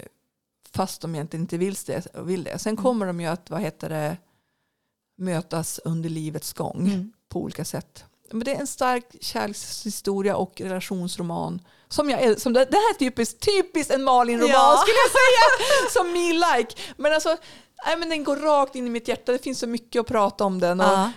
fast 0.72 1.02
de 1.02 1.16
egentligen 1.16 1.44
inte 1.44 1.58
vill 1.58 1.76
det. 1.86 2.08
Vill 2.14 2.44
det. 2.44 2.60
Sen 2.60 2.72
Mm. 2.74 2.84
kommer 2.84 3.06
de 3.06 3.22
ju 3.22 3.28
att, 3.28 3.50
vad 3.50 3.62
heter 3.62 3.90
det, 3.90 4.18
mötas 5.22 5.80
under 5.86 6.10
livets 6.10 6.54
gång 6.54 6.88
Mm. 6.88 7.12
på 7.30 7.40
olika 7.40 7.66
sätt. 7.66 8.04
Men 8.32 8.44
det 8.44 8.56
är 8.56 8.60
en 8.60 8.68
stark 8.68 9.06
kärlekshistoria 9.22 10.36
och 10.36 10.62
relationsroman. 10.62 11.62
Som 11.90 12.10
jag, 12.10 12.42
som 12.42 12.54
det, 12.54 12.66
det 12.66 12.78
här 12.78 12.90
är 12.96 13.00
typiskt, 13.00 13.40
typiskt 13.46 13.94
en 13.94 14.04
Malin-roman 14.04 14.50
Ja. 14.52 14.78
skulle 14.82 14.98
jag 14.98 15.12
säga. 15.12 15.90
Som 15.92 16.12
me 16.14 16.34
like. 16.58 16.76
Men 16.98 17.14
alltså, 17.14 17.38
Nej, 17.86 17.98
men 17.98 18.10
den 18.10 18.24
går 18.24 18.36
rakt 18.38 18.76
in 18.76 18.88
i 18.88 18.90
mitt 18.90 19.08
hjärta. 19.08 19.32
Det 19.32 19.38
finns 19.44 19.60
så 19.60 19.68
mycket 19.68 20.00
att 20.00 20.08
prata 20.08 20.44
om 20.44 20.60
den. 20.60 20.80
Och, 20.80 20.86
Ja. 20.86 21.12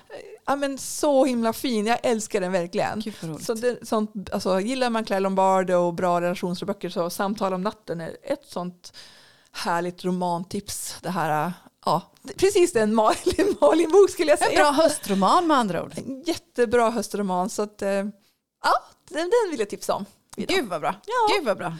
ja, 0.46 0.56
men 0.56 0.78
så 0.78 1.24
himla 1.24 1.52
fin. 1.52 1.86
Jag 1.86 1.98
älskar 2.02 2.40
den 2.40 2.52
verkligen. 2.52 3.02
Så 3.40 3.54
det, 3.54 3.88
sånt, 3.88 4.30
alltså, 4.32 4.60
gillar 4.60 4.90
man 4.90 5.04
Claire 5.04 5.20
Lombard 5.20 5.70
och 5.70 5.94
bra 5.94 6.20
relationsböcker 6.20 6.88
så 6.88 7.10
Samtal 7.10 7.52
om 7.54 7.62
natten 7.62 8.00
är 8.00 8.16
ett 8.22 8.44
sånt 8.48 8.92
härligt 9.52 10.04
romantips. 10.04 10.96
Det 11.02 11.10
här, 11.10 11.52
ja, 11.84 12.10
precis 12.36 12.72
den 12.72 12.94
Malin, 12.94 13.56
Malin 13.60 13.90
bok 13.90 14.10
skulle 14.10 14.30
jag 14.32 14.42
En 14.42 14.48
säga. 14.48 14.58
bra 14.60 14.70
höstroman 14.70 15.46
med 15.46 15.56
andra 15.56 15.82
ord. 15.84 15.92
En 15.96 16.22
jättebra 16.22 16.90
höstroman 16.90 17.50
så 17.50 17.62
att, 17.62 17.82
eh, 17.82 17.88
ja, 17.88 18.04
den, 19.08 19.30
den 19.30 19.50
vill 19.50 19.60
jag 19.60 19.70
tipsa 19.70 19.94
om. 19.94 20.04
idag. 20.36 20.56
Gud 20.56 20.66
vad 20.68 20.80
bra. 20.80 20.94
Ja. 21.06 21.34
Gud 21.36 21.44
vad 21.46 21.58
bra. 21.58 21.76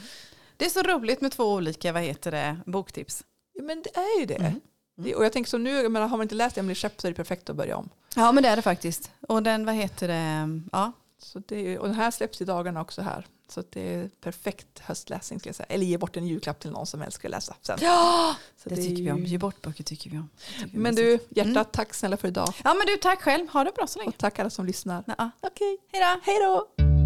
Det 0.56 0.64
är 0.66 0.70
så 0.70 0.82
roligt 0.82 1.20
med 1.20 1.32
två 1.32 1.44
olika, 1.52 1.92
vad 1.92 2.02
heter 2.02 2.30
det, 2.30 2.56
boktips. 2.66 3.24
Ja, 3.54 3.62
men 3.62 3.82
det 3.82 3.96
är 3.96 4.20
ju 4.20 4.26
det. 4.26 4.34
Mm. 4.34 4.60
det 4.96 5.14
och 5.14 5.24
jag 5.24 5.32
tänker 5.32 5.50
så 5.50 5.58
nu, 5.58 5.70
jag 5.70 5.92
menar, 5.92 6.06
har 6.08 6.16
man 6.16 6.24
inte 6.24 6.34
läst 6.34 6.58
Emily 6.58 6.74
Shep 6.74 7.00
så 7.00 7.06
är 7.06 7.10
det 7.10 7.16
perfekt 7.16 7.50
att 7.50 7.56
börja 7.56 7.76
om. 7.76 7.88
Ja 8.16 8.32
men 8.32 8.42
det 8.42 8.48
är 8.48 8.56
det 8.56 8.62
faktiskt. 8.62 9.10
Och 9.28 9.42
den, 9.42 9.66
vad 9.66 9.74
heter 9.74 10.08
det, 10.08 10.60
ja. 10.72 10.92
Så 11.24 11.42
det 11.48 11.74
är, 11.74 11.78
och 11.78 11.86
den 11.86 11.94
här 11.96 12.10
släpps 12.10 12.40
i 12.40 12.44
dagarna 12.44 12.80
också 12.80 13.02
här. 13.02 13.26
Så 13.48 13.62
det 13.70 13.94
är 13.94 14.10
perfekt 14.20 14.78
höstläsning 14.78 15.38
skulle 15.40 15.48
jag 15.48 15.56
säga. 15.56 15.66
Eller 15.66 15.86
ge 15.86 15.98
bort 15.98 16.16
en 16.16 16.26
julklapp 16.26 16.60
till 16.60 16.70
någon 16.70 16.86
som 16.86 17.02
älskar 17.02 17.28
att 17.28 17.30
läsa 17.30 17.56
sen. 17.62 17.78
Ja, 17.82 18.36
Så 18.56 18.68
det 18.68 18.74
är 18.74 18.76
tycker 18.76 19.02
vi 19.02 19.12
om. 19.12 19.18
ju- 19.18 19.26
Ge 19.26 19.38
bort 19.38 19.62
böcker 19.62 19.84
tycker 19.84 20.10
vi 20.10 20.18
om. 20.18 20.28
Det 20.58 20.64
tycker 20.64 20.78
Men 20.78 20.94
du, 20.94 21.18
hjärtat, 21.30 21.72
tack 21.72 21.94
snälla 21.94 22.16
för 22.16 22.28
idag. 22.28 22.54
Ja 22.64 22.74
men 22.74 22.86
du, 22.86 22.96
tack 22.96 23.22
själv. 23.22 23.48
Ha 23.48 23.64
det 23.64 23.72
bra 23.74 23.86
så 23.86 23.98
länge. 23.98 24.08
Och 24.08 24.18
tack 24.18 24.38
alla 24.38 24.50
som 24.50 24.66
lyssnar. 24.66 25.04
Okej, 25.40 25.78
Hej 25.92 26.00
då. 26.00 26.20
hej 26.24 26.38
då! 26.40 27.03